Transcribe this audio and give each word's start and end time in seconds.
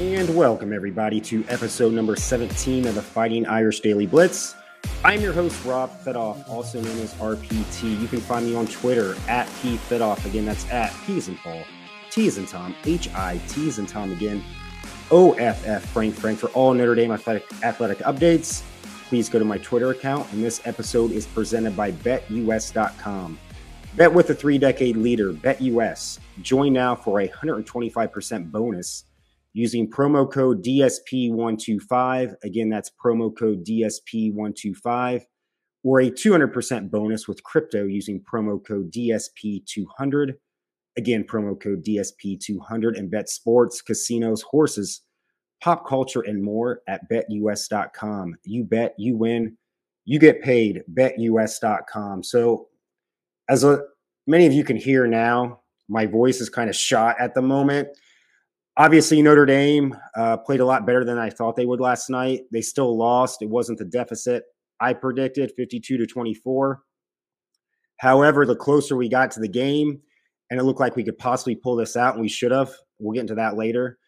And 0.00 0.36
welcome, 0.36 0.72
everybody, 0.72 1.20
to 1.22 1.44
episode 1.48 1.92
number 1.92 2.14
17 2.14 2.86
of 2.86 2.94
the 2.94 3.02
Fighting 3.02 3.44
Irish 3.46 3.80
Daily 3.80 4.06
Blitz. 4.06 4.54
I'm 5.02 5.20
your 5.20 5.32
host, 5.32 5.64
Rob 5.64 5.90
Fedoff, 6.04 6.48
also 6.48 6.80
known 6.80 6.96
as 7.00 7.14
RPT. 7.14 8.00
You 8.00 8.06
can 8.06 8.20
find 8.20 8.46
me 8.46 8.54
on 8.54 8.68
Twitter 8.68 9.16
at 9.26 9.48
P 9.60 9.76
Fedoff. 9.76 10.24
Again, 10.24 10.46
that's 10.46 10.70
at 10.70 10.94
P 11.04 11.18
is 11.18 11.26
in 11.26 11.34
Paul, 11.38 11.64
T 12.12 12.28
is 12.28 12.38
in 12.38 12.46
Tom, 12.46 12.76
H 12.84 13.12
I 13.12 13.40
T 13.48 13.66
is 13.66 13.80
in 13.80 13.86
Tom 13.86 14.12
again, 14.12 14.40
O 15.10 15.32
F 15.32 15.66
F 15.66 15.84
Frank 15.86 16.14
Frank 16.14 16.38
for 16.38 16.46
all 16.50 16.72
Notre 16.74 16.94
Dame 16.94 17.10
athletic, 17.10 17.44
athletic 17.64 17.98
updates. 17.98 18.62
Please 19.08 19.28
go 19.28 19.40
to 19.40 19.44
my 19.44 19.58
Twitter 19.58 19.90
account, 19.90 20.32
and 20.32 20.44
this 20.44 20.64
episode 20.64 21.10
is 21.10 21.26
presented 21.26 21.76
by 21.76 21.90
BetUS.com. 21.90 23.36
Bet 23.96 24.14
with 24.14 24.30
a 24.30 24.34
three 24.34 24.58
decade 24.58 24.96
leader, 24.96 25.32
BetUS. 25.32 26.20
Join 26.40 26.72
now 26.72 26.94
for 26.94 27.18
a 27.20 27.28
125% 27.28 28.52
bonus 28.52 29.02
using 29.52 29.90
promo 29.90 30.30
code 30.30 30.62
DSP125. 30.64 32.34
Again, 32.44 32.68
that's 32.68 32.90
promo 33.02 33.36
code 33.36 33.64
DSP125 33.64 35.22
or 35.84 36.00
a 36.00 36.10
200% 36.10 36.90
bonus 36.90 37.28
with 37.28 37.42
crypto 37.42 37.84
using 37.84 38.20
promo 38.20 38.64
code 38.64 38.92
DSP200. 38.92 40.34
Again, 40.96 41.24
promo 41.24 41.60
code 41.60 41.84
DSP200 41.84 42.98
and 42.98 43.10
bet 43.10 43.28
sports, 43.28 43.80
casinos, 43.80 44.42
horses, 44.42 45.02
pop 45.62 45.86
culture, 45.86 46.22
and 46.22 46.42
more 46.42 46.82
at 46.88 47.08
betus.com. 47.10 48.36
You 48.44 48.64
bet, 48.64 48.94
you 48.98 49.16
win, 49.16 49.56
you 50.04 50.18
get 50.18 50.42
paid. 50.42 50.82
Betus.com. 50.92 52.24
So, 52.24 52.68
as 53.48 53.64
a, 53.64 53.82
many 54.26 54.46
of 54.46 54.52
you 54.52 54.64
can 54.64 54.76
hear 54.76 55.06
now, 55.06 55.60
my 55.88 56.04
voice 56.04 56.40
is 56.40 56.50
kind 56.50 56.68
of 56.68 56.76
shot 56.76 57.16
at 57.18 57.34
the 57.34 57.42
moment 57.42 57.88
obviously 58.78 59.20
Notre 59.20 59.44
Dame 59.44 59.94
uh, 60.16 60.36
played 60.38 60.60
a 60.60 60.64
lot 60.64 60.86
better 60.86 61.04
than 61.04 61.18
I 61.18 61.30
thought 61.30 61.56
they 61.56 61.66
would 61.66 61.80
last 61.80 62.08
night. 62.08 62.42
They 62.52 62.62
still 62.62 62.96
lost. 62.96 63.42
It 63.42 63.50
wasn't 63.50 63.78
the 63.78 63.84
deficit 63.84 64.44
I 64.80 64.92
predicted, 64.92 65.52
52 65.56 65.98
to 65.98 66.06
24. 66.06 66.80
However, 67.98 68.46
the 68.46 68.54
closer 68.54 68.96
we 68.96 69.08
got 69.08 69.32
to 69.32 69.40
the 69.40 69.48
game, 69.48 70.00
and 70.50 70.60
it 70.60 70.62
looked 70.62 70.80
like 70.80 70.94
we 70.94 71.04
could 71.04 71.18
possibly 71.18 71.56
pull 71.56 71.74
this 71.74 71.96
out, 71.96 72.14
and 72.14 72.22
we 72.22 72.28
should 72.28 72.52
have. 72.52 72.72
We'll 72.98 73.12
get 73.12 73.22
into 73.22 73.34
that 73.34 73.56
later. 73.56 73.98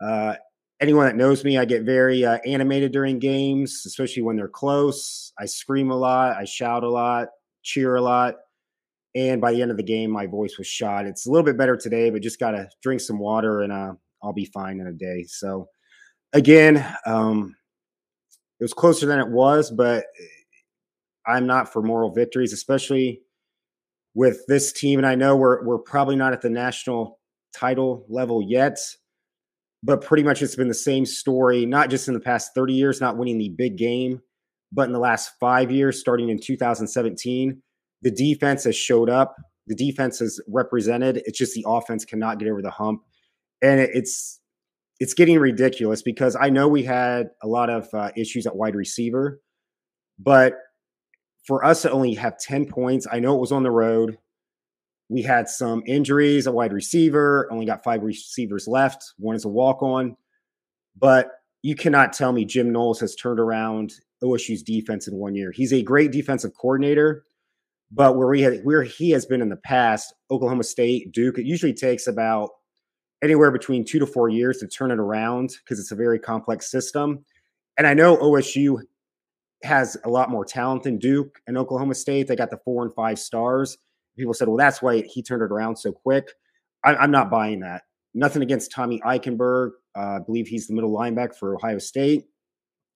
Uh, 0.00 0.34
anyone 0.80 1.06
that 1.06 1.16
knows 1.16 1.42
me, 1.44 1.56
I 1.56 1.64
get 1.64 1.82
very 1.82 2.24
uh, 2.24 2.38
animated 2.46 2.92
during 2.92 3.18
games, 3.18 3.82
especially 3.86 4.22
when 4.22 4.36
they're 4.36 4.48
close. 4.48 5.32
I 5.38 5.46
scream 5.46 5.90
a 5.90 5.96
lot, 5.96 6.36
I 6.36 6.44
shout 6.44 6.84
a 6.84 6.90
lot, 6.90 7.28
cheer 7.62 7.96
a 7.96 8.02
lot. 8.02 8.34
And 9.14 9.40
by 9.40 9.52
the 9.52 9.62
end 9.62 9.70
of 9.70 9.78
the 9.78 9.82
game, 9.82 10.10
my 10.10 10.26
voice 10.26 10.58
was 10.58 10.66
shot. 10.66 11.06
It's 11.06 11.26
a 11.26 11.30
little 11.30 11.44
bit 11.44 11.56
better 11.56 11.76
today, 11.76 12.10
but 12.10 12.22
just 12.22 12.38
got 12.38 12.50
to 12.52 12.68
drink 12.82 13.00
some 13.00 13.18
water 13.18 13.62
and 13.62 13.72
uh, 13.72 13.94
I'll 14.22 14.32
be 14.32 14.46
fine 14.46 14.80
in 14.80 14.86
a 14.86 14.92
day. 14.92 15.24
So 15.28 15.68
again, 16.32 16.84
um, 17.06 17.56
it 18.60 18.64
was 18.64 18.74
closer 18.74 19.06
than 19.06 19.20
it 19.20 19.28
was, 19.28 19.70
but 19.70 20.06
I'm 21.26 21.46
not 21.46 21.72
for 21.72 21.82
moral 21.82 22.10
victories, 22.10 22.52
especially 22.52 23.22
with 24.14 24.40
this 24.48 24.72
team. 24.72 24.98
And 24.98 25.06
I 25.06 25.14
know 25.14 25.36
we're 25.36 25.64
we're 25.64 25.78
probably 25.78 26.16
not 26.16 26.32
at 26.32 26.40
the 26.40 26.50
national 26.50 27.18
title 27.54 28.04
level 28.08 28.42
yet, 28.42 28.78
but 29.82 30.02
pretty 30.02 30.22
much 30.22 30.42
it's 30.42 30.56
been 30.56 30.68
the 30.68 30.74
same 30.74 31.06
story, 31.06 31.66
not 31.66 31.90
just 31.90 32.08
in 32.08 32.14
the 32.14 32.20
past 32.20 32.52
30 32.54 32.72
years, 32.72 33.00
not 33.00 33.16
winning 33.16 33.38
the 33.38 33.50
big 33.50 33.76
game, 33.76 34.20
but 34.72 34.86
in 34.86 34.92
the 34.92 34.98
last 34.98 35.32
five 35.38 35.70
years, 35.70 36.00
starting 36.00 36.30
in 36.30 36.38
2017. 36.40 37.62
The 38.02 38.10
defense 38.10 38.64
has 38.64 38.76
showed 38.76 39.10
up. 39.10 39.36
The 39.66 39.74
defense 39.74 40.18
has 40.20 40.40
represented. 40.48 41.22
It's 41.26 41.38
just 41.38 41.54
the 41.54 41.64
offense 41.66 42.04
cannot 42.04 42.38
get 42.38 42.48
over 42.48 42.62
the 42.62 42.70
hump 42.70 43.02
and 43.62 43.80
it's 43.80 44.40
it's 45.00 45.14
getting 45.14 45.38
ridiculous 45.38 46.02
because 46.02 46.36
I 46.38 46.50
know 46.50 46.68
we 46.68 46.82
had 46.82 47.28
a 47.42 47.46
lot 47.46 47.70
of 47.70 47.88
uh, 47.94 48.10
issues 48.16 48.46
at 48.46 48.56
wide 48.56 48.74
receiver, 48.74 49.40
but 50.18 50.54
for 51.46 51.64
us 51.64 51.82
to 51.82 51.90
only 51.90 52.14
have 52.14 52.38
10 52.38 52.66
points, 52.66 53.06
I 53.10 53.20
know 53.20 53.34
it 53.36 53.40
was 53.40 53.52
on 53.52 53.62
the 53.62 53.70
road. 53.70 54.18
We 55.08 55.22
had 55.22 55.48
some 55.48 55.82
injuries 55.86 56.46
at 56.46 56.52
wide 56.52 56.72
receiver, 56.72 57.48
only 57.50 57.64
got 57.64 57.84
five 57.84 58.02
receivers 58.02 58.66
left. 58.66 59.14
One 59.18 59.36
is 59.36 59.44
a 59.44 59.48
walk 59.48 59.82
on. 59.82 60.16
But 60.98 61.30
you 61.62 61.74
cannot 61.74 62.12
tell 62.12 62.32
me 62.32 62.44
Jim 62.44 62.72
Knowles 62.72 63.00
has 63.00 63.14
turned 63.14 63.40
around 63.40 63.94
OSU's 64.22 64.62
defense 64.62 65.08
in 65.08 65.14
one 65.14 65.34
year. 65.34 65.52
He's 65.52 65.72
a 65.72 65.82
great 65.82 66.12
defensive 66.12 66.52
coordinator, 66.60 67.24
but 67.90 68.16
where 68.16 68.28
we 68.28 68.42
had 68.42 68.60
where 68.64 68.82
he 68.82 69.10
has 69.10 69.24
been 69.24 69.40
in 69.40 69.48
the 69.48 69.56
past, 69.56 70.12
Oklahoma 70.30 70.64
State, 70.64 71.12
Duke, 71.12 71.38
it 71.38 71.46
usually 71.46 71.72
takes 71.72 72.06
about 72.06 72.50
anywhere 73.22 73.50
between 73.50 73.84
two 73.84 73.98
to 73.98 74.06
four 74.06 74.28
years 74.28 74.58
to 74.58 74.68
turn 74.68 74.90
it 74.90 74.98
around 74.98 75.56
because 75.64 75.80
it's 75.80 75.90
a 75.90 75.96
very 75.96 76.18
complex 76.18 76.70
system. 76.70 77.24
And 77.76 77.86
I 77.86 77.94
know 77.94 78.16
OSU 78.16 78.80
has 79.64 79.96
a 80.04 80.08
lot 80.08 80.30
more 80.30 80.44
talent 80.44 80.84
than 80.84 80.98
Duke 80.98 81.40
and 81.46 81.58
Oklahoma 81.58 81.94
State. 81.94 82.28
They 82.28 82.36
got 82.36 82.50
the 82.50 82.60
four 82.64 82.84
and 82.84 82.94
five 82.94 83.18
stars. 83.18 83.76
People 84.16 84.34
said, 84.34 84.48
well, 84.48 84.56
that's 84.56 84.82
why 84.82 85.02
he 85.02 85.22
turned 85.22 85.42
it 85.42 85.52
around 85.52 85.76
so 85.76 85.92
quick. 85.92 86.32
I, 86.84 87.02
am 87.02 87.10
not 87.10 87.30
buying 87.30 87.60
that. 87.60 87.82
Nothing 88.14 88.42
against 88.42 88.72
Tommy 88.72 89.00
Eichenberg. 89.04 89.70
Uh, 89.96 90.00
I 90.00 90.18
believe 90.24 90.46
he's 90.46 90.66
the 90.66 90.74
middle 90.74 90.96
linebacker 90.96 91.34
for 91.34 91.54
Ohio 91.54 91.78
State. 91.78 92.24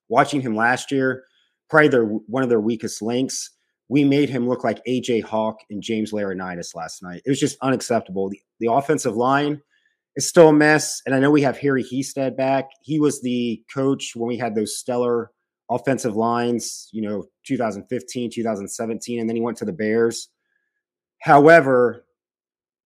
Watching 0.09 0.41
him 0.41 0.54
last 0.54 0.91
year, 0.91 1.25
probably 1.71 1.89
their 1.89 2.04
one 2.04 2.43
of 2.43 2.49
their 2.49 2.60
weakest 2.60 3.03
links. 3.03 3.50
We 3.89 4.04
made 4.04 4.31
him 4.31 4.49
look 4.49 4.65
like 4.65 4.84
AJ 4.84 5.25
Hawk 5.25 5.59
and 5.71 5.83
James 5.83 6.12
Laurinaitis 6.12 6.75
last 6.75 7.03
night. 7.03 7.22
It 7.25 7.31
was 7.31 7.41
just 7.41 7.59
unacceptable. 7.60 8.28
The, 8.28 8.41
the 8.60 8.72
offensive 8.72 9.16
line– 9.16 9.60
it's 10.14 10.26
still 10.26 10.48
a 10.48 10.52
mess. 10.52 11.00
And 11.06 11.14
I 11.14 11.18
know 11.18 11.30
we 11.30 11.42
have 11.42 11.58
Harry 11.58 11.82
Hiestand 11.82 12.36
back. 12.36 12.70
He 12.82 13.00
was 13.00 13.22
the 13.22 13.62
coach 13.72 14.12
when 14.14 14.28
we 14.28 14.36
had 14.36 14.54
those 14.54 14.76
stellar 14.76 15.30
offensive 15.70 16.16
lines, 16.16 16.88
you 16.92 17.02
know, 17.02 17.24
2015, 17.46 18.30
2017, 18.30 19.20
and 19.20 19.28
then 19.28 19.36
he 19.36 19.42
went 19.42 19.56
to 19.58 19.64
the 19.64 19.72
Bears. 19.72 20.28
However, 21.20 22.04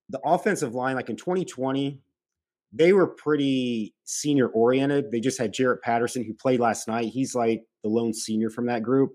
the 0.08 0.20
offensive 0.24 0.74
line, 0.74 0.94
like 0.94 1.10
in 1.10 1.16
2020, 1.16 2.00
they 2.72 2.92
were 2.92 3.06
pretty 3.06 3.94
senior 4.04 4.48
oriented. 4.48 5.10
They 5.10 5.20
just 5.20 5.38
had 5.38 5.52
Jarrett 5.52 5.82
Patterson, 5.82 6.24
who 6.24 6.34
played 6.34 6.60
last 6.60 6.86
night. 6.86 7.06
He's 7.06 7.34
like 7.34 7.62
the 7.82 7.88
lone 7.88 8.12
senior 8.12 8.50
from 8.50 8.66
that 8.66 8.82
group. 8.82 9.14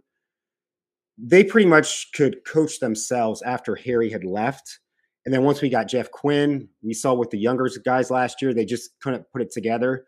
They 1.18 1.44
pretty 1.44 1.68
much 1.68 2.12
could 2.14 2.44
coach 2.46 2.80
themselves 2.80 3.42
after 3.44 3.76
Harry 3.76 4.10
had 4.10 4.24
left. 4.24 4.80
And 5.26 5.34
then 5.34 5.44
once 5.44 5.62
we 5.62 5.70
got 5.70 5.88
Jeff 5.88 6.10
Quinn, 6.12 6.68
we 6.82 6.94
saw 6.94 7.14
with 7.14 7.30
the 7.30 7.38
younger 7.38 7.70
guys 7.84 8.10
last 8.10 8.42
year, 8.42 8.54
they 8.54 8.66
just 8.66 9.00
couldn't 9.02 9.26
put 9.32 9.42
it 9.42 9.52
together. 9.52 10.06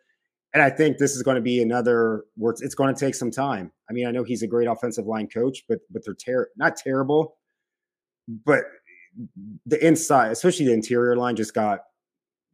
And 0.53 0.61
I 0.61 0.69
think 0.69 0.97
this 0.97 1.15
is 1.15 1.23
going 1.23 1.35
to 1.35 1.41
be 1.41 1.61
another 1.61 2.25
where 2.35 2.53
it's, 2.59 2.75
going 2.75 2.93
to 2.93 2.99
take 2.99 3.15
some 3.15 3.31
time. 3.31 3.71
I 3.89 3.93
mean, 3.93 4.07
I 4.07 4.11
know 4.11 4.23
he's 4.23 4.43
a 4.43 4.47
great 4.47 4.67
offensive 4.67 5.05
line 5.05 5.27
coach, 5.27 5.63
but 5.67 5.79
but 5.89 6.03
they're 6.05 6.13
ter- 6.13 6.49
not 6.57 6.75
terrible, 6.75 7.37
but 8.27 8.63
the 9.65 9.85
inside, 9.85 10.31
especially 10.31 10.65
the 10.65 10.73
interior 10.73 11.15
line, 11.15 11.35
just 11.35 11.53
got 11.53 11.79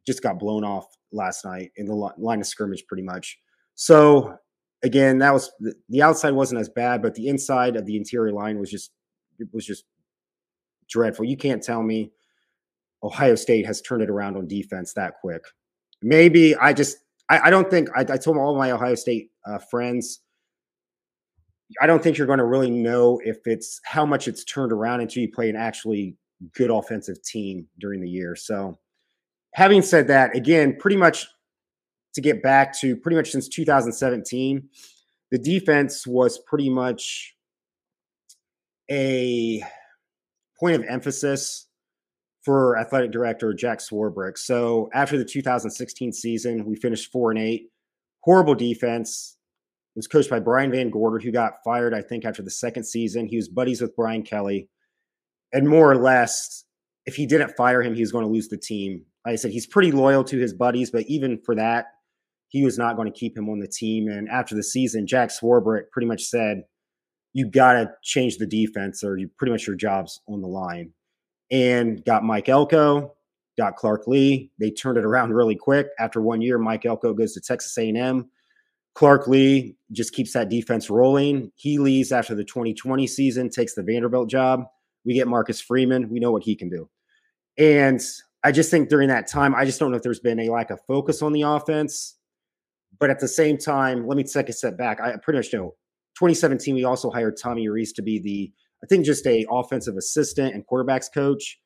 just 0.06 0.22
got 0.22 0.38
blown 0.38 0.64
off 0.64 0.86
last 1.12 1.44
night 1.44 1.72
in 1.76 1.86
the 1.86 1.94
line 1.94 2.40
of 2.40 2.46
scrimmage, 2.46 2.84
pretty 2.86 3.02
much. 3.02 3.38
So 3.74 4.36
again, 4.82 5.18
that 5.18 5.32
was 5.32 5.50
the 5.88 6.02
outside 6.02 6.32
wasn't 6.32 6.60
as 6.60 6.68
bad, 6.68 7.02
but 7.02 7.14
the 7.14 7.28
inside 7.28 7.76
of 7.76 7.84
the 7.86 7.96
interior 7.96 8.32
line 8.32 8.58
was 8.58 8.70
just 8.70 8.92
it 9.38 9.48
was 9.52 9.66
just 9.66 9.84
dreadful. 10.88 11.24
You 11.24 11.36
can't 11.36 11.62
tell 11.62 11.82
me 11.82 12.12
Ohio 13.02 13.34
State 13.34 13.66
has 13.66 13.80
turned 13.80 14.02
it 14.02 14.10
around 14.10 14.36
on 14.36 14.46
defense 14.46 14.92
that 14.94 15.14
quick. 15.20 15.42
Maybe 16.02 16.56
I 16.56 16.72
just 16.72 16.98
I, 17.28 17.40
I 17.44 17.50
don't 17.50 17.70
think 17.70 17.88
I, 17.94 18.00
I, 18.00 18.16
told 18.16 18.36
all 18.36 18.56
my 18.56 18.70
Ohio 18.70 18.94
State 18.94 19.30
uh, 19.46 19.58
friends. 19.58 20.20
I 21.80 21.86
don't 21.86 22.02
think 22.02 22.18
you're 22.18 22.26
going 22.26 22.40
to 22.40 22.44
really 22.44 22.70
know 22.70 23.20
if 23.24 23.38
it's 23.44 23.80
how 23.84 24.04
much 24.04 24.26
it's 24.26 24.44
turned 24.44 24.72
around 24.72 25.00
until 25.00 25.22
you 25.22 25.30
play 25.30 25.48
an 25.48 25.56
actually 25.56 26.16
good 26.54 26.70
offensive 26.70 27.22
team 27.22 27.68
during 27.78 28.00
the 28.00 28.08
year. 28.08 28.34
So, 28.34 28.78
having 29.54 29.82
said 29.82 30.08
that, 30.08 30.34
again, 30.34 30.76
pretty 30.78 30.96
much 30.96 31.26
to 32.14 32.20
get 32.20 32.42
back 32.42 32.78
to 32.80 32.96
pretty 32.96 33.16
much 33.16 33.30
since 33.30 33.48
2017, 33.48 34.68
the 35.30 35.38
defense 35.38 36.06
was 36.06 36.38
pretty 36.38 36.68
much 36.68 37.34
a 38.90 39.62
point 40.58 40.74
of 40.74 40.84
emphasis 40.88 41.68
for 42.42 42.78
athletic 42.78 43.10
director 43.10 43.52
Jack 43.52 43.80
Swarbrick. 43.80 44.38
So 44.38 44.88
after 44.94 45.18
the 45.18 45.24
2016 45.24 46.12
season, 46.12 46.64
we 46.64 46.76
finished 46.76 47.12
four 47.12 47.30
and 47.30 47.38
eight. 47.38 47.68
Horrible 48.20 48.54
defense. 48.54 49.36
It 49.94 49.98
was 49.98 50.06
coached 50.06 50.30
by 50.30 50.40
Brian 50.40 50.70
Van 50.70 50.90
Gorder, 50.90 51.18
who 51.18 51.32
got 51.32 51.54
fired, 51.64 51.94
I 51.94 52.02
think, 52.02 52.24
after 52.24 52.42
the 52.42 52.50
second 52.50 52.84
season. 52.84 53.26
He 53.26 53.36
was 53.36 53.48
buddies 53.48 53.80
with 53.80 53.96
Brian 53.96 54.22
Kelly. 54.22 54.68
And 55.52 55.68
more 55.68 55.90
or 55.90 55.96
less, 55.96 56.64
if 57.06 57.16
he 57.16 57.26
didn't 57.26 57.56
fire 57.56 57.82
him, 57.82 57.94
he 57.94 58.02
was 58.02 58.12
going 58.12 58.24
to 58.24 58.30
lose 58.30 58.48
the 58.48 58.56
team. 58.56 59.04
Like 59.26 59.32
I 59.32 59.36
said, 59.36 59.50
he's 59.50 59.66
pretty 59.66 59.90
loyal 59.90 60.22
to 60.24 60.38
his 60.38 60.54
buddies, 60.54 60.90
but 60.90 61.04
even 61.08 61.40
for 61.44 61.54
that, 61.56 61.86
he 62.48 62.64
was 62.64 62.78
not 62.78 62.96
going 62.96 63.12
to 63.12 63.18
keep 63.18 63.36
him 63.36 63.48
on 63.48 63.58
the 63.58 63.68
team. 63.68 64.08
And 64.08 64.28
after 64.28 64.54
the 64.54 64.62
season, 64.62 65.06
Jack 65.06 65.30
Swarbrick 65.30 65.90
pretty 65.92 66.06
much 66.06 66.22
said, 66.22 66.62
you 67.32 67.48
got 67.48 67.74
to 67.74 67.90
change 68.02 68.38
the 68.38 68.46
defense 68.46 69.04
or 69.04 69.16
you 69.16 69.28
pretty 69.38 69.52
much 69.52 69.66
your 69.66 69.76
job's 69.76 70.20
on 70.28 70.40
the 70.40 70.48
line 70.48 70.92
and 71.50 72.04
got 72.04 72.24
Mike 72.24 72.48
Elko, 72.48 73.14
got 73.56 73.76
Clark 73.76 74.06
Lee. 74.06 74.50
They 74.58 74.70
turned 74.70 74.98
it 74.98 75.04
around 75.04 75.32
really 75.32 75.56
quick. 75.56 75.88
After 75.98 76.20
one 76.20 76.40
year, 76.42 76.58
Mike 76.58 76.86
Elko 76.86 77.14
goes 77.14 77.34
to 77.34 77.40
Texas 77.40 77.76
A&M. 77.76 78.30
Clark 78.94 79.28
Lee 79.28 79.76
just 79.92 80.12
keeps 80.12 80.32
that 80.32 80.48
defense 80.48 80.90
rolling. 80.90 81.52
He 81.54 81.78
leaves 81.78 82.12
after 82.12 82.34
the 82.34 82.44
2020 82.44 83.06
season, 83.06 83.48
takes 83.48 83.74
the 83.74 83.82
Vanderbilt 83.82 84.28
job. 84.28 84.64
We 85.04 85.14
get 85.14 85.28
Marcus 85.28 85.60
Freeman. 85.60 86.10
We 86.10 86.20
know 86.20 86.32
what 86.32 86.42
he 86.42 86.56
can 86.56 86.68
do. 86.68 86.88
And 87.56 88.00
I 88.42 88.52
just 88.52 88.70
think 88.70 88.88
during 88.88 89.08
that 89.08 89.26
time, 89.26 89.54
I 89.54 89.64
just 89.64 89.78
don't 89.78 89.90
know 89.90 89.96
if 89.96 90.02
there's 90.02 90.20
been 90.20 90.40
a 90.40 90.50
lack 90.50 90.70
of 90.70 90.80
focus 90.86 91.22
on 91.22 91.32
the 91.32 91.42
offense. 91.42 92.16
But 92.98 93.10
at 93.10 93.20
the 93.20 93.28
same 93.28 93.56
time, 93.56 94.06
let 94.06 94.16
me 94.16 94.24
take 94.24 94.48
a 94.48 94.52
step 94.52 94.76
back. 94.76 95.00
I 95.00 95.16
pretty 95.16 95.38
much 95.38 95.52
know 95.52 95.74
2017, 96.16 96.74
we 96.74 96.84
also 96.84 97.10
hired 97.10 97.36
Tommy 97.40 97.68
Rees 97.68 97.92
to 97.94 98.02
be 98.02 98.18
the, 98.18 98.52
I 98.82 98.86
think, 98.86 99.04
just 99.04 99.26
a 99.26 99.46
offensive 99.50 99.96
assistant 99.96 100.54
and 100.54 100.64
quarterbacks 100.66 101.12
coach. 101.12 101.58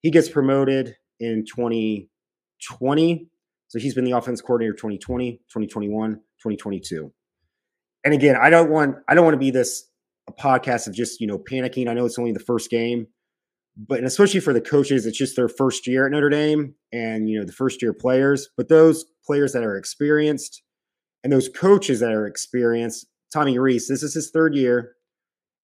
He 0.00 0.10
gets 0.10 0.28
promoted 0.28 0.96
in 1.20 1.44
2020. 1.46 3.28
So 3.68 3.78
he's 3.78 3.94
been 3.94 4.04
the 4.04 4.12
offense 4.12 4.40
coordinator 4.42 4.74
2020, 4.74 5.32
2021, 5.48 6.14
2022. 6.14 7.12
And 8.04 8.12
again, 8.12 8.36
I 8.40 8.50
don't 8.50 8.70
want 8.70 8.96
I 9.08 9.14
don't 9.14 9.24
want 9.24 9.34
to 9.34 9.38
be 9.38 9.50
this 9.50 9.88
a 10.28 10.32
podcast 10.32 10.86
of 10.86 10.94
just, 10.94 11.20
you 11.20 11.26
know, 11.26 11.38
panicking. 11.38 11.88
I 11.88 11.94
know 11.94 12.04
it's 12.04 12.18
only 12.18 12.32
the 12.32 12.40
first 12.40 12.70
game, 12.70 13.06
but 13.76 13.98
and 13.98 14.06
especially 14.06 14.40
for 14.40 14.52
the 14.52 14.60
coaches, 14.60 15.06
it's 15.06 15.18
just 15.18 15.36
their 15.36 15.48
first 15.48 15.86
year 15.86 16.06
at 16.06 16.12
Notre 16.12 16.28
Dame 16.28 16.74
and, 16.92 17.28
you 17.28 17.38
know, 17.38 17.46
the 17.46 17.52
first 17.52 17.80
year 17.80 17.92
players, 17.92 18.48
but 18.56 18.68
those 18.68 19.04
players 19.24 19.52
that 19.52 19.64
are 19.64 19.76
experienced 19.76 20.62
and 21.24 21.32
those 21.32 21.48
coaches 21.48 22.00
that 22.00 22.12
are 22.12 22.26
experienced, 22.26 23.06
Tommy 23.32 23.58
Rees, 23.58 23.88
this 23.88 24.02
is 24.02 24.14
his 24.14 24.30
third 24.30 24.54
year. 24.54 24.94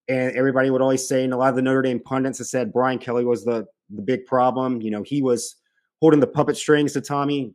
And 0.08 0.34
everybody 0.34 0.70
would 0.70 0.80
always 0.80 1.06
say, 1.06 1.24
and 1.24 1.34
a 1.34 1.36
lot 1.36 1.50
of 1.50 1.56
the 1.56 1.62
Notre 1.62 1.82
Dame 1.82 2.00
pundits 2.00 2.38
have 2.38 2.46
said 2.46 2.72
Brian 2.72 2.98
Kelly 2.98 3.24
was 3.24 3.44
the 3.44 3.66
the 3.90 4.02
big 4.02 4.26
problem. 4.26 4.80
You 4.80 4.90
know, 4.90 5.02
he 5.02 5.22
was 5.22 5.56
holding 6.00 6.20
the 6.20 6.26
puppet 6.26 6.56
strings 6.56 6.92
to 6.92 7.00
Tommy. 7.00 7.54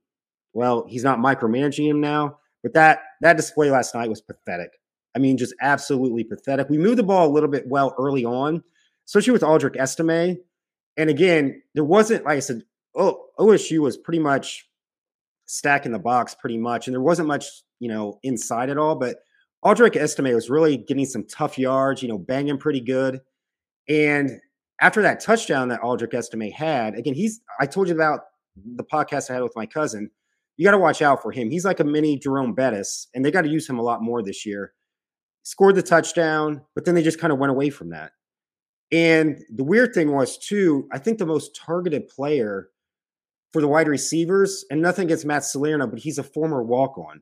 Well, 0.54 0.86
he's 0.88 1.04
not 1.04 1.20
micromanaging 1.20 1.88
him 1.88 2.00
now. 2.00 2.38
But 2.64 2.74
that 2.74 3.00
that 3.22 3.38
display 3.38 3.70
last 3.70 3.94
night 3.94 4.10
was 4.10 4.22
pathetic. 4.22 4.80
I 5.16 5.20
mean, 5.20 5.38
just 5.38 5.54
absolutely 5.62 6.24
pathetic. 6.24 6.70
We 6.70 6.78
moved 6.78 6.98
the 6.98 7.04
ball 7.04 7.28
a 7.28 7.32
little 7.32 7.50
bit 7.50 7.68
well 7.68 7.94
early 8.00 8.26
on, 8.26 8.64
especially 9.08 9.34
with 9.34 9.42
Audric 9.42 9.78
Estime. 9.78 10.38
And 10.98 11.10
again, 11.10 11.62
there 11.76 11.84
wasn't, 11.84 12.26
like 12.26 12.38
I 12.38 12.40
said, 12.40 12.64
oh, 12.96 13.26
OSU 13.40 13.80
was 13.80 13.98
pretty 13.98 14.20
much 14.20 14.68
stacking 15.46 15.92
the 15.92 16.00
box 16.00 16.36
pretty 16.36 16.58
much. 16.58 16.88
And 16.88 16.94
there 16.94 17.02
wasn't 17.02 17.28
much, 17.28 17.46
you 17.80 17.90
know, 17.90 18.20
inside 18.24 18.70
at 18.70 18.78
all. 18.78 18.96
But 18.96 19.18
Audric 19.64 19.96
Estime 19.96 20.34
was 20.34 20.50
really 20.50 20.78
getting 20.78 21.06
some 21.06 21.26
tough 21.26 21.58
yards, 21.58 22.02
you 22.02 22.10
know, 22.10 22.18
banging 22.18 22.58
pretty 22.58 22.82
good. 22.82 23.22
And 23.88 24.40
after 24.82 25.02
that 25.02 25.20
touchdown 25.20 25.70
that 25.70 25.82
Audric 25.82 26.14
Estime 26.14 26.52
had, 26.52 26.96
again, 26.96 27.14
he's, 27.14 27.42
I 27.60 27.66
told 27.66 27.88
you 27.88 27.96
about 27.96 28.22
the 28.76 28.84
podcast 28.84 29.30
I 29.30 29.34
had 29.34 29.44
with 29.44 29.56
my 29.56 29.66
cousin 29.66 30.10
you 30.58 30.66
got 30.66 30.72
to 30.72 30.78
watch 30.78 31.02
out 31.02 31.22
for 31.22 31.32
him. 31.32 31.50
He's 31.50 31.66
like 31.66 31.80
a 31.80 31.84
mini 31.84 32.18
Jerome 32.18 32.54
Bettis, 32.54 33.08
and 33.14 33.24
they 33.24 33.32
got 33.32 33.42
to 33.42 33.50
use 33.50 33.68
him 33.68 33.80
a 33.80 33.84
lot 33.84 34.04
more 34.04 34.22
this 34.22 34.46
year. 34.46 34.74
Scored 35.44 35.76
the 35.76 35.82
touchdown, 35.82 36.62
but 36.76 36.86
then 36.86 36.96
they 36.96 37.04
just 37.04 37.20
kind 37.20 37.34
of 37.34 37.40
went 37.40 37.52
away 37.52 37.70
from 37.70 37.90
that. 37.90 38.12
And 38.92 39.40
the 39.54 39.64
weird 39.64 39.94
thing 39.94 40.12
was, 40.12 40.38
too, 40.38 40.88
I 40.92 41.00
think 41.00 41.18
the 41.18 41.26
most 41.26 41.56
targeted 41.56 42.08
player 42.08 42.70
for 43.52 43.62
the 43.62 43.68
wide 43.68 43.88
receivers, 43.88 44.64
and 44.70 44.82
nothing 44.82 45.06
against 45.06 45.26
Matt 45.26 45.44
Salerno, 45.44 45.88
but 45.88 46.00
he's 46.00 46.18
a 46.18 46.24
former 46.24 46.64
walk 46.64 46.98
on. 46.98 47.22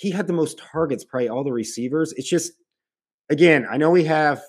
He 0.00 0.10
had 0.10 0.26
the 0.26 0.32
most 0.32 0.58
targets, 0.58 1.04
probably 1.04 1.28
all 1.28 1.44
the 1.44 1.52
receivers. 1.52 2.14
It's 2.16 2.28
just, 2.28 2.52
again, 3.28 3.66
I 3.70 3.76
know 3.76 3.90
we 3.90 4.04
have 4.04 4.40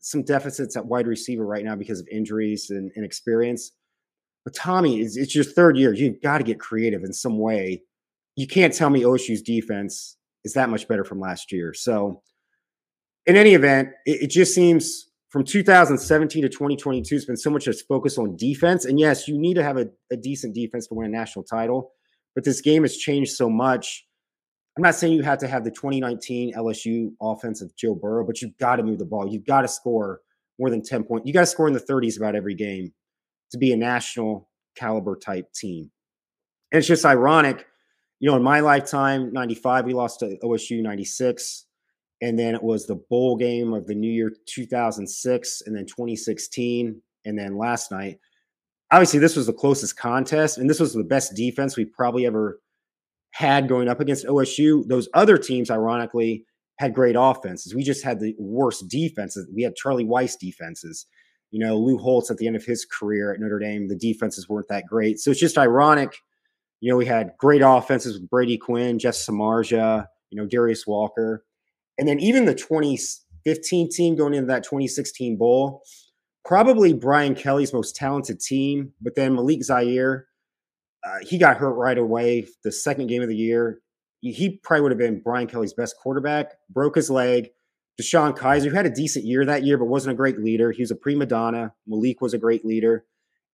some 0.00 0.22
deficits 0.22 0.74
at 0.74 0.86
wide 0.86 1.06
receiver 1.06 1.44
right 1.44 1.62
now 1.62 1.76
because 1.76 2.00
of 2.00 2.08
injuries 2.10 2.70
and, 2.70 2.90
experience. 2.96 3.72
But 4.42 4.54
Tommy, 4.54 5.02
it's, 5.02 5.18
it's 5.18 5.34
your 5.34 5.44
third 5.44 5.76
year. 5.76 5.92
You've 5.92 6.22
got 6.22 6.38
to 6.38 6.44
get 6.44 6.58
creative 6.58 7.04
in 7.04 7.12
some 7.12 7.38
way. 7.38 7.82
You 8.34 8.46
can't 8.46 8.72
tell 8.72 8.88
me 8.88 9.02
OSU's 9.02 9.42
defense 9.42 10.16
is 10.44 10.54
that 10.54 10.70
much 10.70 10.88
better 10.88 11.04
from 11.04 11.20
last 11.20 11.52
year. 11.52 11.74
So, 11.74 12.22
in 13.26 13.36
any 13.36 13.52
event, 13.52 13.90
it, 14.06 14.22
it 14.22 14.26
just 14.28 14.54
seems 14.54 15.10
from 15.28 15.44
2017 15.44 16.42
to 16.42 16.48
2022, 16.48 17.16
it's 17.16 17.26
been 17.26 17.36
so 17.36 17.50
much 17.50 17.66
just 17.66 17.86
focus 17.86 18.16
on 18.16 18.34
defense. 18.36 18.86
And 18.86 18.98
yes, 18.98 19.28
you 19.28 19.38
need 19.38 19.54
to 19.54 19.62
have 19.62 19.76
a, 19.76 19.88
a 20.10 20.16
decent 20.16 20.54
defense 20.54 20.86
to 20.86 20.94
win 20.94 21.06
a 21.06 21.10
national 21.10 21.44
title, 21.44 21.92
but 22.34 22.44
this 22.44 22.62
game 22.62 22.82
has 22.82 22.96
changed 22.96 23.32
so 23.32 23.50
much. 23.50 24.06
I'm 24.76 24.82
not 24.82 24.94
saying 24.94 25.12
you 25.12 25.22
have 25.22 25.38
to 25.38 25.48
have 25.48 25.64
the 25.64 25.70
2019 25.70 26.54
LSU 26.54 27.12
offense 27.20 27.60
of 27.60 27.74
Joe 27.76 27.94
Burrow, 27.94 28.26
but 28.26 28.40
you've 28.40 28.56
got 28.58 28.76
to 28.76 28.82
move 28.82 28.98
the 28.98 29.04
ball. 29.04 29.28
You've 29.28 29.46
got 29.46 29.62
to 29.62 29.68
score 29.68 30.20
more 30.58 30.70
than 30.70 30.82
10 30.82 31.04
points. 31.04 31.26
You 31.26 31.32
got 31.32 31.40
to 31.40 31.46
score 31.46 31.68
in 31.68 31.74
the 31.74 31.80
30s 31.80 32.16
about 32.16 32.34
every 32.34 32.54
game 32.54 32.92
to 33.50 33.58
be 33.58 33.72
a 33.72 33.76
national 33.76 34.48
caliber 34.74 35.16
type 35.16 35.52
team. 35.52 35.90
And 36.70 36.78
it's 36.78 36.88
just 36.88 37.04
ironic, 37.04 37.66
you 38.18 38.30
know, 38.30 38.36
in 38.36 38.42
my 38.42 38.60
lifetime, 38.60 39.32
95, 39.32 39.84
we 39.84 39.92
lost 39.92 40.20
to 40.20 40.38
OSU 40.42 40.82
96. 40.82 41.66
And 42.22 42.38
then 42.38 42.54
it 42.54 42.62
was 42.62 42.86
the 42.86 42.94
bowl 42.94 43.36
game 43.36 43.74
of 43.74 43.86
the 43.86 43.96
new 43.96 44.10
year 44.10 44.32
2006, 44.46 45.62
and 45.66 45.76
then 45.76 45.86
2016, 45.86 47.02
and 47.24 47.38
then 47.38 47.58
last 47.58 47.90
night. 47.90 48.20
Obviously, 48.92 49.18
this 49.18 49.34
was 49.34 49.46
the 49.46 49.52
closest 49.52 49.96
contest, 49.96 50.56
and 50.56 50.70
this 50.70 50.78
was 50.78 50.94
the 50.94 51.02
best 51.02 51.34
defense 51.34 51.76
we 51.76 51.84
probably 51.84 52.24
ever 52.24 52.60
had 53.32 53.68
going 53.68 53.88
up 53.88 54.00
against 54.00 54.26
OSU. 54.26 54.86
Those 54.86 55.08
other 55.14 55.36
teams, 55.36 55.70
ironically, 55.70 56.46
had 56.78 56.94
great 56.94 57.16
offenses. 57.18 57.74
We 57.74 57.82
just 57.82 58.04
had 58.04 58.20
the 58.20 58.34
worst 58.38 58.88
defenses. 58.88 59.48
We 59.54 59.62
had 59.62 59.74
Charlie 59.74 60.04
Weis 60.04 60.38
defenses. 60.38 61.06
You 61.50 61.64
know, 61.64 61.78
Lou 61.78 61.98
Holtz 61.98 62.30
at 62.30 62.38
the 62.38 62.46
end 62.46 62.56
of 62.56 62.64
his 62.64 62.84
career 62.84 63.32
at 63.32 63.40
Notre 63.40 63.58
Dame, 63.58 63.88
the 63.88 63.96
defenses 63.96 64.48
weren't 64.48 64.68
that 64.68 64.86
great. 64.86 65.18
So 65.18 65.30
it's 65.30 65.40
just 65.40 65.58
ironic. 65.58 66.16
You 66.80 66.90
know, 66.90 66.96
we 66.96 67.06
had 67.06 67.32
great 67.38 67.62
offenses 67.62 68.18
with 68.18 68.28
Brady 68.28 68.56
Quinn, 68.56 68.98
Jeff 68.98 69.14
Samardzija, 69.14 70.06
you 70.30 70.40
know, 70.40 70.46
Darius 70.46 70.86
Walker. 70.86 71.44
And 71.98 72.08
then 72.08 72.18
even 72.20 72.46
the 72.46 72.54
2015 72.54 73.90
team 73.90 74.16
going 74.16 74.34
into 74.34 74.46
that 74.46 74.64
2016 74.64 75.36
bowl, 75.36 75.82
probably 76.44 76.92
Brian 76.92 77.34
Kelly's 77.34 77.72
most 77.72 77.94
talented 77.94 78.40
team. 78.40 78.92
But 79.00 79.14
then 79.14 79.34
Malik 79.34 79.62
Zaire, 79.62 80.26
uh, 81.04 81.18
he 81.22 81.38
got 81.38 81.56
hurt 81.56 81.74
right 81.74 81.98
away. 81.98 82.46
The 82.64 82.72
second 82.72 83.08
game 83.08 83.22
of 83.22 83.28
the 83.28 83.36
year, 83.36 83.80
he 84.20 84.60
probably 84.62 84.82
would 84.82 84.92
have 84.92 84.98
been 84.98 85.20
Brian 85.20 85.48
Kelly's 85.48 85.74
best 85.74 85.96
quarterback. 85.96 86.52
Broke 86.70 86.94
his 86.94 87.10
leg. 87.10 87.48
DeShone 88.00 88.36
Kizer, 88.36 88.70
who 88.70 88.76
had 88.76 88.86
a 88.86 88.90
decent 88.90 89.24
year 89.24 89.44
that 89.44 89.64
year, 89.64 89.76
but 89.76 89.84
wasn't 89.84 90.12
a 90.12 90.16
great 90.16 90.38
leader. 90.38 90.72
He 90.72 90.82
was 90.82 90.90
a 90.90 90.96
prima 90.96 91.26
donna. 91.26 91.74
Malik 91.86 92.20
was 92.20 92.32
a 92.32 92.38
great 92.38 92.64
leader. 92.64 93.04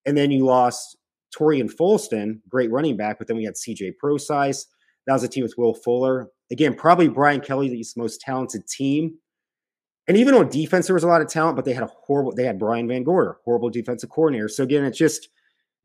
And 0.07 0.17
then 0.17 0.31
you 0.31 0.45
lost 0.45 0.97
Tarean 1.37 1.69
Folston, 1.69 2.41
great 2.49 2.71
running 2.71 2.97
back, 2.97 3.19
but 3.19 3.27
then 3.27 3.37
we 3.37 3.45
had 3.45 3.55
CJ 3.55 3.97
Prosise. 3.99 4.67
That 5.07 5.15
was 5.15 5.25
a 5.25 5.29
team 5.29 5.43
with 5.43 5.55
Will 5.59 5.75
Fuller. 5.75 6.29
Again, 6.53 6.75
probably 6.75 7.09
Brian 7.09 7.41
Kelly's 7.41 7.95
most 7.97 8.21
talented 8.21 8.67
team. 8.69 9.19
And 10.07 10.17
even 10.17 10.35
on 10.35 10.49
defense, 10.49 10.87
there 10.87 10.95
was 10.95 11.05
a 11.05 11.09
lot 11.09 11.21
of 11.21 11.29
talent, 11.29 11.57
but 11.57 11.65
they 11.65 11.75
had 11.75 11.83
a 11.83 11.91
horrible, 12.07 12.33
they 12.35 12.45
had 12.45 12.59
Brian 12.59 12.89
Van 12.89 13.03
Gorder, 13.03 13.39
horrible 13.45 13.71
defensive 13.71 14.09
coordinator. 14.09 14.49
So 14.49 14.63
again, 14.63 14.85
it's 14.85 14.97
just, 14.97 15.29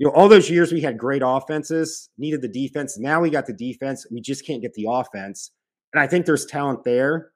you 0.04 0.10
know, 0.10 0.16
all 0.16 0.28
those 0.28 0.50
years 0.50 0.74
we 0.74 0.82
had 0.82 0.98
great 0.98 1.22
offenses, 1.24 2.10
needed 2.18 2.42
the 2.42 2.50
defense. 2.50 3.00
Now 3.00 3.22
we 3.22 3.30
got 3.30 3.46
the 3.46 3.54
defense. 3.54 4.06
We 4.12 4.20
just 4.20 4.46
can't 4.46 4.62
get 4.62 4.74
the 4.74 4.86
offense. 4.90 5.52
And 5.94 6.04
I 6.04 6.08
think 6.08 6.26
there's 6.26 6.46
talent 6.46 6.84
there. 6.84 7.32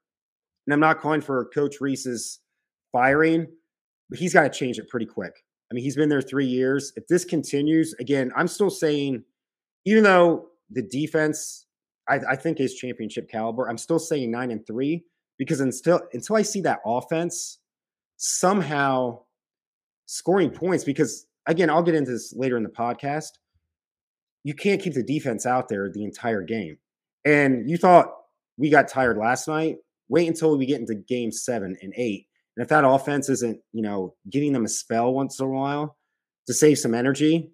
And 0.66 0.74
I'm 0.74 0.82
not 0.82 1.00
calling 1.00 1.22
for 1.22 1.46
Coach 1.54 1.80
Rees's 1.80 2.42
firing, 2.92 3.48
but 4.10 4.20
he's 4.20 4.34
got 4.34 4.44
to 4.44 4.50
change 4.50 4.80
it 4.80 4.90
pretty 4.90 5.06
quick. 5.06 5.32
I 5.72 5.76
mean, 5.76 5.84
he's 5.86 5.96
been 5.96 6.10
there 6.10 6.22
three 6.22 6.46
years. 6.46 6.92
If 6.98 7.08
this 7.08 7.24
continues, 7.24 7.94
again, 8.02 8.34
I'm 8.36 8.50
still 8.50 8.70
saying, 8.70 9.24
even 9.86 10.04
though 10.04 10.48
the 10.70 10.82
defense, 10.82 11.68
I, 12.10 12.20
I 12.32 12.36
think 12.36 12.60
is 12.60 12.76
championship 12.76 13.30
caliber, 13.32 13.70
I'm 13.70 13.78
still 13.78 14.00
saying 14.00 14.30
nine 14.30 14.52
and 14.52 14.68
three 14.68 15.06
because 15.38 15.62
until 15.62 16.02
until 16.12 16.36
I 16.36 16.42
see 16.42 16.60
that 16.62 16.80
offense 16.86 17.60
somehow 18.18 19.22
scoring 20.06 20.50
points, 20.50 20.84
because 20.84 21.28
again, 21.48 21.70
I'll 21.70 21.84
get 21.84 21.96
into 21.96 22.12
this 22.12 22.34
later 22.36 22.58
in 22.58 22.64
the 22.64 22.70
podcast. 22.70 23.32
You 24.44 24.54
can't 24.54 24.82
keep 24.82 24.94
the 24.94 25.04
defense 25.04 25.46
out 25.46 25.70
there 25.70 25.90
the 25.92 26.04
entire 26.04 26.44
game. 26.44 26.78
And 27.26 27.70
you 27.70 27.78
thought 27.78 28.14
we 28.58 28.70
got 28.70 28.88
tired 28.88 29.18
last 29.18 29.48
night. 29.48 29.78
Wait 30.10 30.28
until 30.28 30.58
we 30.58 30.66
get 30.66 30.80
into 30.80 30.96
game 30.96 31.32
seven 31.32 31.76
and 31.82 31.94
eight. 31.98 32.28
And 32.56 32.64
if 32.64 32.70
that 32.70 32.86
offense 32.86 33.30
isn't, 33.30 33.60
you 33.74 33.82
know, 33.82 34.16
giving 34.30 34.54
them 34.54 34.66
a 34.66 34.70
spell 34.70 35.14
once 35.14 35.40
in 35.40 35.46
a 35.46 35.50
while 35.50 35.98
to 36.48 36.54
save 36.54 36.80
some 36.80 36.94
energy, 36.94 37.52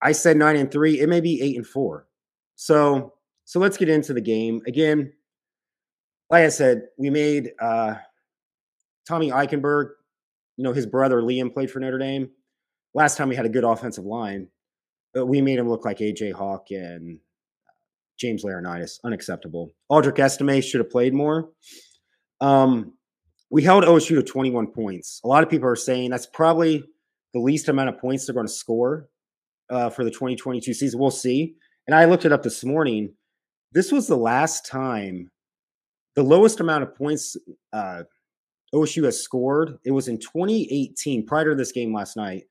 I 0.00 0.12
said 0.12 0.36
nine 0.36 0.56
and 0.56 0.70
three. 0.70 1.00
It 1.00 1.08
may 1.08 1.20
be 1.20 1.42
eight 1.42 1.56
and 1.56 1.66
four. 1.66 2.06
So, 2.56 3.14
so 3.44 3.58
let's 3.58 3.76
get 3.76 3.88
into 3.88 4.12
the 4.12 4.20
game 4.20 4.62
again. 4.66 5.12
Like 6.30 6.44
I 6.44 6.48
said, 6.48 6.82
we 6.98 7.10
made 7.10 7.50
uh, 7.60 7.94
Tommy 9.08 9.30
Eichenberg. 9.30 9.90
You 10.56 10.64
know, 10.64 10.72
his 10.72 10.86
brother 10.86 11.20
Liam 11.20 11.52
played 11.52 11.70
for 11.70 11.80
Notre 11.80 11.98
Dame. 11.98 12.30
Last 12.94 13.16
time 13.16 13.28
we 13.28 13.36
had 13.36 13.46
a 13.46 13.50
good 13.50 13.64
offensive 13.64 14.04
line, 14.04 14.48
but 15.14 15.26
we 15.26 15.40
made 15.40 15.58
him 15.58 15.68
look 15.68 15.84
like 15.84 15.98
AJ 15.98 16.32
Hawk 16.32 16.66
and 16.70 17.18
James 18.18 18.44
Laurinaitis, 18.44 18.98
unacceptable. 19.04 19.70
Audric 19.90 20.18
Estime 20.18 20.60
should 20.60 20.80
have 20.80 20.90
played 20.90 21.14
more. 21.14 21.50
Um, 22.40 22.94
we 23.50 23.62
held 23.62 23.84
OSU 23.84 24.16
to 24.16 24.22
21 24.22 24.68
points. 24.68 25.20
A 25.24 25.28
lot 25.28 25.42
of 25.42 25.50
people 25.50 25.68
are 25.68 25.76
saying 25.76 26.10
that's 26.10 26.26
probably 26.26 26.84
the 27.32 27.40
least 27.40 27.68
amount 27.68 27.88
of 27.88 27.98
points 27.98 28.26
they're 28.26 28.34
going 28.34 28.46
to 28.46 28.52
score 28.52 29.08
uh, 29.70 29.90
for 29.90 30.04
the 30.04 30.10
2022 30.10 30.74
season. 30.74 31.00
We'll 31.00 31.10
see. 31.10 31.54
And 31.86 31.94
I 31.94 32.04
looked 32.04 32.24
it 32.24 32.32
up 32.32 32.42
this 32.42 32.64
morning. 32.64 33.14
This 33.72 33.90
was 33.90 34.06
the 34.06 34.16
last 34.16 34.66
time, 34.66 35.30
the 36.14 36.22
lowest 36.22 36.60
amount 36.60 36.82
of 36.84 36.94
points 36.94 37.36
uh, 37.72 38.02
OSU 38.74 39.04
has 39.04 39.22
scored. 39.22 39.78
It 39.84 39.92
was 39.92 40.08
in 40.08 40.18
2018, 40.18 41.26
prior 41.26 41.50
to 41.50 41.54
this 41.54 41.72
game 41.72 41.94
last 41.94 42.16
night. 42.16 42.44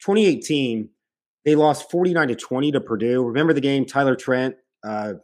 2018, 0.00 0.88
they 1.44 1.54
lost 1.54 1.90
49 1.90 2.28
to 2.28 2.34
20 2.34 2.72
to 2.72 2.80
Purdue. 2.80 3.24
Remember 3.24 3.52
the 3.52 3.60
game? 3.60 3.84
Tyler 3.84 4.16
Trent, 4.16 4.56
uh, 4.84 5.14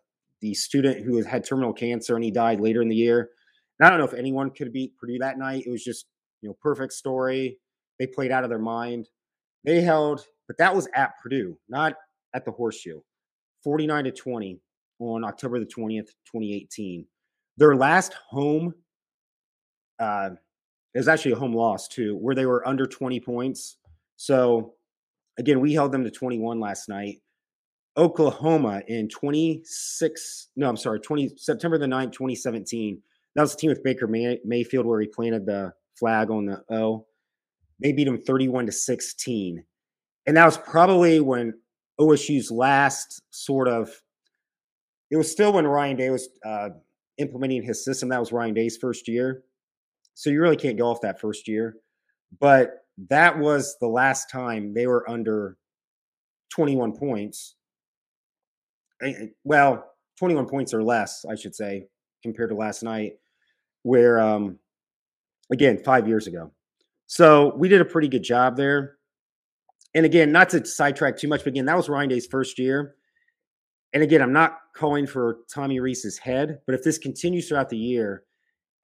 the 0.40 0.54
student 0.54 1.04
who 1.04 1.22
had 1.22 1.44
terminal 1.44 1.72
cancer, 1.72 2.14
and 2.14 2.24
he 2.24 2.30
died 2.30 2.60
later 2.60 2.82
in 2.82 2.88
the 2.88 2.96
year. 2.96 3.30
And 3.78 3.86
I 3.86 3.90
don't 3.90 3.98
know 3.98 4.04
if 4.04 4.14
anyone 4.14 4.50
could 4.50 4.72
beat 4.72 4.96
Purdue 4.96 5.18
that 5.18 5.38
night. 5.38 5.64
It 5.66 5.70
was 5.70 5.82
just, 5.82 6.06
you 6.40 6.48
know, 6.48 6.56
perfect 6.60 6.92
story. 6.92 7.58
They 7.98 8.06
played 8.06 8.30
out 8.30 8.44
of 8.44 8.50
their 8.50 8.58
mind. 8.58 9.08
They 9.64 9.80
held, 9.80 10.24
but 10.46 10.58
that 10.58 10.74
was 10.74 10.88
at 10.94 11.12
Purdue, 11.22 11.58
not 11.68 11.94
at 12.34 12.44
the 12.44 12.50
Horseshoe. 12.50 13.00
49 13.62 14.04
to 14.04 14.12
20 14.12 14.60
on 14.98 15.24
October 15.24 15.58
the 15.58 15.66
20th, 15.66 16.08
2018. 16.26 17.06
Their 17.56 17.76
last 17.76 18.14
home 18.28 18.74
uh, 19.98 20.30
is 20.94 21.08
actually 21.08 21.32
a 21.32 21.36
home 21.36 21.54
loss 21.54 21.88
too, 21.88 22.16
where 22.16 22.34
they 22.34 22.46
were 22.46 22.66
under 22.66 22.86
20 22.86 23.20
points. 23.20 23.76
So 24.22 24.74
again, 25.36 25.58
we 25.58 25.74
held 25.74 25.90
them 25.90 26.04
to 26.04 26.10
21 26.10 26.60
last 26.60 26.88
night. 26.88 27.16
Oklahoma 27.96 28.82
in 28.86 29.08
26, 29.08 30.48
no, 30.54 30.68
I'm 30.68 30.76
sorry, 30.76 31.00
20 31.00 31.32
September 31.36 31.76
the 31.76 31.86
9th, 31.86 32.12
2017. 32.12 33.02
That 33.34 33.42
was 33.42 33.50
the 33.50 33.58
team 33.58 33.70
with 33.70 33.82
Baker 33.82 34.06
May, 34.06 34.38
Mayfield 34.44 34.86
where 34.86 35.00
he 35.00 35.08
planted 35.08 35.44
the 35.44 35.72
flag 35.98 36.30
on 36.30 36.46
the 36.46 36.62
O. 36.70 37.04
They 37.82 37.90
beat 37.90 38.04
them 38.04 38.16
31 38.16 38.66
to 38.66 38.72
16. 38.72 39.64
And 40.28 40.36
that 40.36 40.44
was 40.44 40.56
probably 40.56 41.18
when 41.18 41.54
OSU's 42.00 42.52
last 42.52 43.22
sort 43.30 43.66
of 43.66 43.90
it 45.10 45.16
was 45.16 45.30
still 45.32 45.52
when 45.52 45.66
Ryan 45.66 45.96
Day 45.96 46.10
was 46.10 46.28
uh, 46.46 46.68
implementing 47.18 47.64
his 47.64 47.84
system. 47.84 48.08
That 48.10 48.20
was 48.20 48.30
Ryan 48.30 48.54
Day's 48.54 48.76
first 48.76 49.08
year. 49.08 49.42
So 50.14 50.30
you 50.30 50.40
really 50.40 50.56
can't 50.56 50.78
go 50.78 50.88
off 50.88 51.00
that 51.00 51.20
first 51.20 51.48
year. 51.48 51.74
But 52.40 52.81
that 53.08 53.38
was 53.38 53.76
the 53.80 53.88
last 53.88 54.30
time 54.30 54.74
they 54.74 54.86
were 54.86 55.08
under 55.08 55.56
21 56.50 56.96
points. 56.96 57.56
Well, 59.44 59.84
21 60.18 60.46
points 60.46 60.74
or 60.74 60.82
less, 60.82 61.24
I 61.28 61.34
should 61.34 61.54
say, 61.54 61.86
compared 62.22 62.50
to 62.50 62.56
last 62.56 62.82
night, 62.82 63.14
where, 63.82 64.20
um, 64.20 64.58
again, 65.50 65.82
five 65.82 66.06
years 66.06 66.26
ago. 66.26 66.52
So 67.06 67.54
we 67.56 67.68
did 67.68 67.80
a 67.80 67.84
pretty 67.84 68.08
good 68.08 68.22
job 68.22 68.56
there. 68.56 68.96
And 69.94 70.06
again, 70.06 70.32
not 70.32 70.48
to 70.50 70.64
sidetrack 70.64 71.16
too 71.18 71.28
much, 71.28 71.40
but 71.40 71.48
again, 71.48 71.66
that 71.66 71.76
was 71.76 71.88
Ryan 71.88 72.08
Day's 72.08 72.26
first 72.26 72.58
year. 72.58 72.94
And 73.92 74.02
again, 74.02 74.22
I'm 74.22 74.32
not 74.32 74.58
calling 74.74 75.06
for 75.06 75.38
Tommy 75.52 75.80
Rees's 75.80 76.16
head, 76.16 76.60
but 76.66 76.74
if 76.74 76.82
this 76.82 76.96
continues 76.96 77.48
throughout 77.48 77.68
the 77.68 77.76
year, 77.76 78.24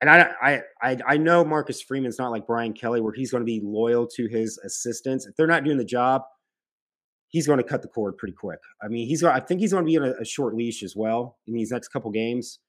and 0.01 0.09
I, 0.09 0.61
I, 0.81 0.97
I, 1.05 1.17
know 1.17 1.43
Marcus 1.43 1.81
Freeman's 1.81 2.17
not 2.17 2.31
like 2.31 2.47
Brian 2.47 2.73
Kelly, 2.73 3.01
where 3.01 3.13
he's 3.13 3.31
going 3.31 3.41
to 3.41 3.45
be 3.45 3.61
loyal 3.63 4.07
to 4.15 4.27
his 4.27 4.57
assistants. 4.59 5.25
If 5.25 5.35
they're 5.35 5.47
not 5.47 5.65
doing 5.65 5.77
the 5.77 5.83
job, 5.83 6.21
he's 7.27 7.45
going 7.45 7.57
to 7.57 7.63
cut 7.63 7.81
the 7.81 7.89
cord 7.89 8.17
pretty 8.17 8.33
quick. 8.33 8.59
I 8.81 8.87
mean, 8.87 9.07
he's, 9.07 9.23
I 9.23 9.39
think 9.39 9.59
he's 9.59 9.73
going 9.73 9.83
to 9.83 9.89
be 9.89 9.97
on 9.97 10.05
a, 10.05 10.21
a 10.21 10.25
short 10.25 10.55
leash 10.55 10.83
as 10.83 10.95
well 10.95 11.37
in 11.47 11.53
these 11.53 11.71
next 11.71 11.89
couple 11.89 12.11
games. 12.11 12.59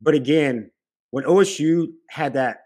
But 0.00 0.14
again, 0.14 0.70
when 1.10 1.24
OSU 1.24 1.86
had 2.10 2.34
that, 2.34 2.58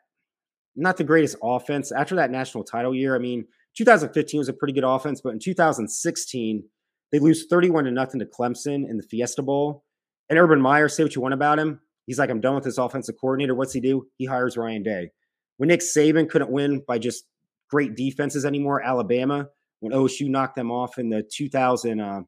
not 0.74 0.96
the 0.96 1.04
greatest 1.04 1.36
offense 1.42 1.92
after 1.92 2.16
that 2.16 2.30
national 2.30 2.64
title 2.64 2.94
year. 2.94 3.14
I 3.14 3.18
mean, 3.18 3.44
2015 3.76 4.38
was 4.38 4.48
a 4.48 4.52
pretty 4.52 4.72
good 4.72 4.84
offense, 4.84 5.20
but 5.20 5.30
in 5.30 5.38
2016 5.38 6.64
they 7.12 7.18
lose 7.18 7.46
31 7.48 7.84
to 7.84 7.90
nothing 7.90 8.20
to 8.20 8.26
Clemson 8.26 8.88
in 8.88 8.96
the 8.96 9.02
Fiesta 9.02 9.42
Bowl. 9.42 9.84
And 10.30 10.38
Urban 10.38 10.60
Meyer, 10.60 10.88
say 10.88 11.02
what 11.02 11.14
you 11.14 11.20
want 11.20 11.34
about 11.34 11.58
him, 11.58 11.80
He's 12.06 12.18
like, 12.18 12.30
I'm 12.30 12.40
done 12.40 12.54
with 12.54 12.64
this 12.64 12.78
offensive 12.78 13.16
coordinator. 13.20 13.54
What's 13.54 13.72
he 13.72 13.80
do? 13.80 14.06
He 14.16 14.24
hires 14.24 14.56
Ryan 14.56 14.82
Day. 14.82 15.10
When 15.56 15.68
Nick 15.68 15.80
Saban 15.80 16.28
couldn't 16.28 16.50
win 16.50 16.82
by 16.86 16.98
just 16.98 17.24
great 17.70 17.94
defenses 17.94 18.44
anymore, 18.44 18.82
Alabama, 18.82 19.48
when 19.80 19.92
OSU 19.92 20.28
knocked 20.28 20.56
them 20.56 20.70
off 20.70 20.98
in 20.98 21.10
the 21.10 21.22
2000, 21.22 22.00
uh, 22.00 22.22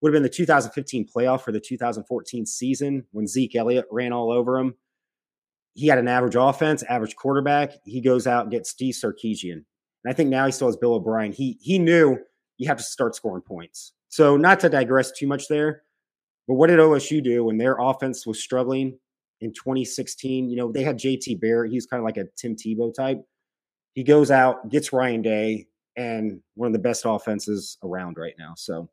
would 0.00 0.10
have 0.10 0.16
been 0.16 0.22
the 0.22 0.28
2015 0.28 1.08
playoff 1.14 1.42
for 1.42 1.52
the 1.52 1.60
2014 1.60 2.46
season 2.46 3.04
when 3.12 3.26
Zeke 3.26 3.56
Elliott 3.56 3.86
ran 3.90 4.12
all 4.12 4.32
over 4.32 4.58
him. 4.58 4.74
He 5.74 5.86
had 5.86 5.98
an 5.98 6.08
average 6.08 6.36
offense, 6.36 6.82
average 6.84 7.16
quarterback. 7.16 7.72
He 7.84 8.00
goes 8.00 8.26
out 8.26 8.44
and 8.44 8.50
gets 8.50 8.70
Steve 8.70 8.94
Sarkisian. 8.94 9.52
And 9.52 9.64
I 10.08 10.12
think 10.12 10.30
now 10.30 10.46
he 10.46 10.52
still 10.52 10.68
has 10.68 10.76
Bill 10.76 10.94
O'Brien. 10.94 11.32
He 11.32 11.58
he 11.60 11.78
knew 11.78 12.18
you 12.58 12.68
have 12.68 12.78
to 12.78 12.82
start 12.82 13.14
scoring 13.14 13.42
points. 13.42 13.92
So 14.08 14.36
not 14.36 14.60
to 14.60 14.68
digress 14.68 15.12
too 15.12 15.26
much 15.26 15.48
there, 15.48 15.82
but 16.48 16.54
what 16.54 16.68
did 16.68 16.78
OSU 16.78 17.22
do 17.22 17.44
when 17.44 17.58
their 17.58 17.76
offense 17.78 18.26
was 18.26 18.42
struggling? 18.42 18.98
In 19.40 19.52
2016. 19.52 20.48
You 20.48 20.56
know, 20.56 20.72
they 20.72 20.82
had 20.82 20.98
JT 20.98 21.40
Barrett. 21.40 21.72
He's 21.72 21.86
kind 21.86 22.00
of 22.00 22.04
like 22.04 22.16
a 22.16 22.26
Tim 22.36 22.56
Tebow 22.56 22.94
type. 22.94 23.22
He 23.94 24.04
goes 24.04 24.30
out, 24.30 24.68
gets 24.70 24.92
Ryan 24.92 25.22
Day, 25.22 25.66
and 25.96 26.40
one 26.54 26.68
of 26.68 26.72
the 26.72 26.78
best 26.78 27.02
offenses 27.04 27.76
around 27.82 28.16
right 28.16 28.34
now. 28.38 28.54
So, 28.56 28.88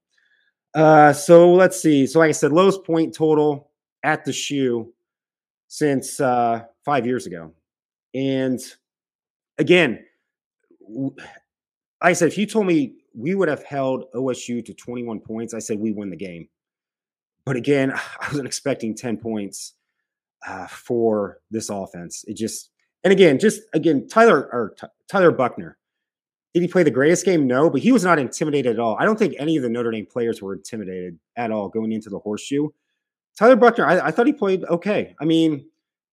uh, 0.73 1.13
so 1.13 1.53
let's 1.53 1.81
see. 1.81 2.07
So, 2.07 2.19
like 2.19 2.29
I 2.29 2.33
said, 2.33 2.51
lowest 2.51 2.83
point 2.83 3.13
total 3.13 3.71
at 4.03 4.25
the 4.25 4.33
shoe 4.33 4.93
since 5.67 6.19
uh, 6.19 6.63
five 6.83 7.05
years 7.05 7.25
ago. 7.25 7.51
And 8.13 8.59
again, 9.57 10.03
like 10.89 11.19
I 12.01 12.13
said, 12.13 12.29
if 12.29 12.37
you 12.37 12.45
told 12.45 12.65
me 12.65 12.95
we 13.13 13.35
would 13.35 13.49
have 13.49 13.63
held 13.63 14.05
OSU 14.13 14.63
to 14.65 14.73
21 14.73 15.19
points, 15.19 15.53
I 15.53 15.59
said 15.59 15.79
we 15.79 15.91
win 15.91 16.09
the 16.09 16.15
game. 16.15 16.47
But 17.45 17.55
again, 17.55 17.91
I 18.21 18.27
wasn't 18.27 18.47
expecting 18.47 18.95
10 18.95 19.17
points 19.17 19.73
uh, 20.45 20.67
for 20.67 21.39
this 21.51 21.69
offense. 21.69 22.23
It 22.27 22.35
just 22.35 22.71
and 23.03 23.13
again, 23.13 23.39
just 23.39 23.61
again, 23.73 24.07
Tyler 24.07 24.49
or 24.51 24.75
T- 24.79 24.87
Tyler 25.09 25.31
Buchner. 25.31 25.77
Did 26.53 26.61
he 26.61 26.67
play 26.67 26.83
the 26.83 26.91
greatest 26.91 27.23
game? 27.23 27.45
No, 27.45 27.69
but 27.69 27.81
he 27.81 27.91
was 27.91 28.03
not 28.03 28.19
intimidated 28.19 28.73
at 28.73 28.79
all. 28.79 28.97
I 28.99 29.05
don't 29.05 29.19
think 29.19 29.35
any 29.37 29.57
of 29.57 29.63
the 29.63 29.69
Notre 29.69 29.91
Dame 29.91 30.07
players 30.07 30.41
were 30.41 30.55
intimidated 30.55 31.19
at 31.35 31.51
all 31.51 31.69
going 31.69 31.91
into 31.91 32.09
the 32.09 32.19
horseshoe. 32.19 32.69
Tyler 33.37 33.55
Buchner, 33.55 33.85
I, 33.85 34.07
I 34.07 34.11
thought 34.11 34.25
he 34.25 34.33
played 34.33 34.63
okay. 34.65 35.15
I 35.21 35.25
mean, 35.25 35.67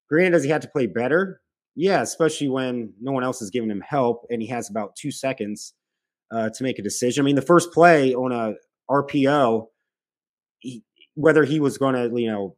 granted, 0.08 0.32
does 0.32 0.44
he 0.44 0.50
have 0.50 0.60
to 0.62 0.68
play 0.68 0.86
better? 0.86 1.40
Yeah, 1.74 2.02
especially 2.02 2.48
when 2.48 2.92
no 3.00 3.12
one 3.12 3.24
else 3.24 3.42
is 3.42 3.50
giving 3.50 3.70
him 3.70 3.80
help 3.80 4.26
and 4.30 4.40
he 4.42 4.48
has 4.48 4.70
about 4.70 4.94
two 4.94 5.10
seconds 5.10 5.74
uh, 6.30 6.50
to 6.50 6.62
make 6.62 6.78
a 6.78 6.82
decision. 6.82 7.22
I 7.22 7.24
mean, 7.24 7.36
the 7.36 7.42
first 7.42 7.72
play 7.72 8.14
on 8.14 8.30
a 8.30 8.54
RPO, 8.90 9.66
he, 10.60 10.84
whether 11.14 11.44
he 11.44 11.58
was 11.58 11.78
going 11.78 11.94
to, 11.94 12.20
you 12.20 12.30
know, 12.30 12.56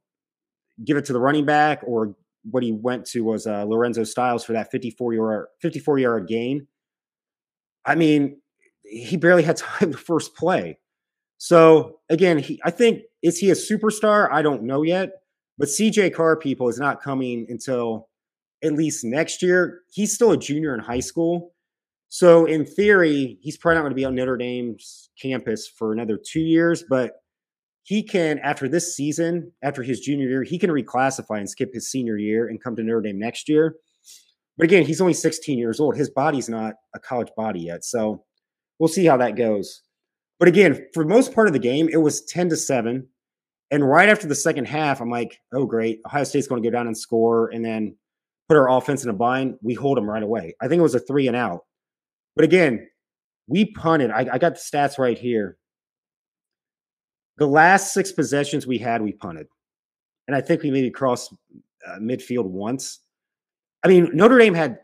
give 0.85 0.97
it 0.97 1.04
to 1.06 1.12
the 1.12 1.21
running 1.21 1.45
back 1.45 1.80
or 1.85 2.14
what 2.50 2.62
he 2.62 2.73
went 2.73 3.06
to 3.06 3.23
was 3.23 3.47
uh, 3.47 3.64
Lorenzo 3.64 4.04
Styles 4.04 4.45
for 4.45 4.52
that 4.52 4.71
54 4.71 5.14
yard 5.14 5.47
54 5.61 5.99
yard 5.99 6.28
gain. 6.28 6.66
I 7.85 7.95
mean, 7.95 8.40
he 8.85 9.16
barely 9.16 9.42
had 9.42 9.56
time 9.56 9.92
to 9.92 9.99
first 9.99 10.35
play. 10.35 10.78
So 11.38 11.99
again, 12.09 12.38
he, 12.38 12.61
I 12.64 12.71
think 12.71 13.02
is 13.23 13.38
he 13.38 13.50
a 13.50 13.54
superstar? 13.54 14.30
I 14.30 14.42
don't 14.42 14.62
know 14.62 14.83
yet. 14.83 15.11
But 15.59 15.68
CJ 15.68 16.14
Carr 16.14 16.37
people 16.37 16.68
is 16.68 16.78
not 16.78 17.02
coming 17.02 17.47
until 17.49 18.09
at 18.62 18.73
least 18.73 19.04
next 19.04 19.42
year. 19.42 19.80
He's 19.90 20.14
still 20.14 20.33
a 20.33 20.37
junior 20.37 20.75
in 20.75 20.80
high 20.80 21.00
school. 21.00 21.54
So 22.09 22.45
in 22.45 22.64
theory, 22.64 23.38
he's 23.40 23.56
probably 23.56 23.76
not 23.76 23.83
going 23.83 23.90
to 23.90 23.97
be 23.97 24.04
on 24.04 24.14
Notre 24.14 24.37
Dame's 24.37 25.11
campus 25.21 25.66
for 25.66 25.92
another 25.92 26.18
two 26.23 26.40
years. 26.40 26.85
But 26.88 27.14
he 27.86 28.02
can, 28.02 28.40
after 28.40 28.68
this 28.68 28.96
season, 28.96 29.52
after 29.62 29.80
his 29.80 30.00
junior 30.00 30.28
year, 30.28 30.42
he 30.42 30.58
can 30.58 30.70
reclassify 30.70 31.38
and 31.38 31.48
skip 31.48 31.72
his 31.72 31.88
senior 31.88 32.18
year 32.18 32.48
and 32.48 32.60
come 32.60 32.74
to 32.74 32.82
Notre 32.82 33.00
Dame 33.00 33.16
next 33.16 33.48
year. 33.48 33.76
But 34.58 34.64
again, 34.64 34.84
he's 34.84 35.00
only 35.00 35.14
16 35.14 35.56
years 35.56 35.78
old. 35.78 35.96
His 35.96 36.10
body's 36.10 36.48
not 36.48 36.74
a 36.96 36.98
college 36.98 37.28
body 37.36 37.60
yet. 37.60 37.84
So 37.84 38.24
we'll 38.80 38.88
see 38.88 39.04
how 39.04 39.16
that 39.18 39.36
goes. 39.36 39.82
But 40.40 40.48
again, 40.48 40.84
for 40.94 41.04
most 41.04 41.32
part 41.32 41.46
of 41.46 41.52
the 41.52 41.60
game, 41.60 41.88
it 41.88 41.98
was 41.98 42.24
10 42.24 42.48
to 42.48 42.56
7. 42.56 43.06
And 43.70 43.88
right 43.88 44.08
after 44.08 44.26
the 44.26 44.34
second 44.34 44.64
half, 44.64 45.00
I'm 45.00 45.10
like, 45.10 45.38
oh, 45.54 45.64
great. 45.64 46.00
Ohio 46.06 46.24
State's 46.24 46.48
going 46.48 46.60
to 46.60 46.68
go 46.68 46.72
down 46.76 46.88
and 46.88 46.98
score 46.98 47.50
and 47.50 47.64
then 47.64 47.94
put 48.48 48.56
our 48.56 48.68
offense 48.68 49.04
in 49.04 49.10
a 49.10 49.12
bind. 49.12 49.58
We 49.62 49.74
hold 49.74 49.96
them 49.96 50.10
right 50.10 50.24
away. 50.24 50.56
I 50.60 50.66
think 50.66 50.80
it 50.80 50.82
was 50.82 50.96
a 50.96 51.00
three 51.00 51.28
and 51.28 51.36
out. 51.36 51.60
But 52.34 52.44
again, 52.44 52.88
we 53.46 53.72
punted. 53.74 54.10
I, 54.10 54.26
I 54.32 54.38
got 54.38 54.54
the 54.54 54.60
stats 54.60 54.98
right 54.98 55.16
here. 55.16 55.56
The 57.38 57.46
last 57.46 57.92
six 57.92 58.12
possessions 58.12 58.66
we 58.66 58.78
had, 58.78 59.02
we 59.02 59.12
punted. 59.12 59.46
And 60.26 60.34
I 60.34 60.40
think 60.40 60.62
we 60.62 60.70
maybe 60.70 60.90
crossed 60.90 61.34
uh, 61.86 61.98
midfield 61.98 62.46
once. 62.46 63.00
I 63.84 63.88
mean, 63.88 64.10
Notre 64.12 64.38
Dame 64.38 64.54
had, 64.54 64.78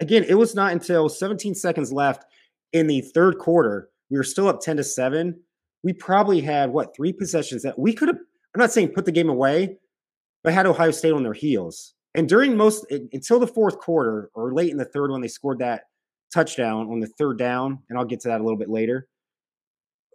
again, 0.00 0.24
it 0.24 0.34
was 0.34 0.54
not 0.54 0.72
until 0.72 1.08
17 1.08 1.54
seconds 1.54 1.92
left 1.92 2.24
in 2.72 2.86
the 2.86 3.00
third 3.00 3.38
quarter. 3.38 3.90
We 4.10 4.16
were 4.16 4.24
still 4.24 4.48
up 4.48 4.60
10 4.60 4.78
to 4.78 4.84
7. 4.84 5.38
We 5.82 5.92
probably 5.92 6.40
had, 6.40 6.70
what, 6.72 6.96
three 6.96 7.12
possessions 7.12 7.62
that 7.62 7.78
we 7.78 7.92
could 7.92 8.08
have, 8.08 8.16
I'm 8.16 8.60
not 8.60 8.72
saying 8.72 8.88
put 8.88 9.04
the 9.04 9.12
game 9.12 9.28
away, 9.28 9.76
but 10.42 10.52
had 10.52 10.66
Ohio 10.66 10.90
State 10.90 11.12
on 11.12 11.22
their 11.22 11.34
heels. 11.34 11.94
And 12.14 12.28
during 12.28 12.56
most, 12.56 12.90
until 12.90 13.38
the 13.38 13.46
fourth 13.46 13.78
quarter 13.78 14.30
or 14.34 14.54
late 14.54 14.70
in 14.70 14.78
the 14.78 14.84
third 14.84 15.10
when 15.10 15.20
they 15.20 15.28
scored 15.28 15.58
that 15.58 15.82
touchdown 16.32 16.88
on 16.90 17.00
the 17.00 17.06
third 17.06 17.38
down, 17.38 17.80
and 17.88 17.98
I'll 17.98 18.04
get 18.04 18.20
to 18.20 18.28
that 18.28 18.40
a 18.40 18.44
little 18.44 18.58
bit 18.58 18.70
later 18.70 19.08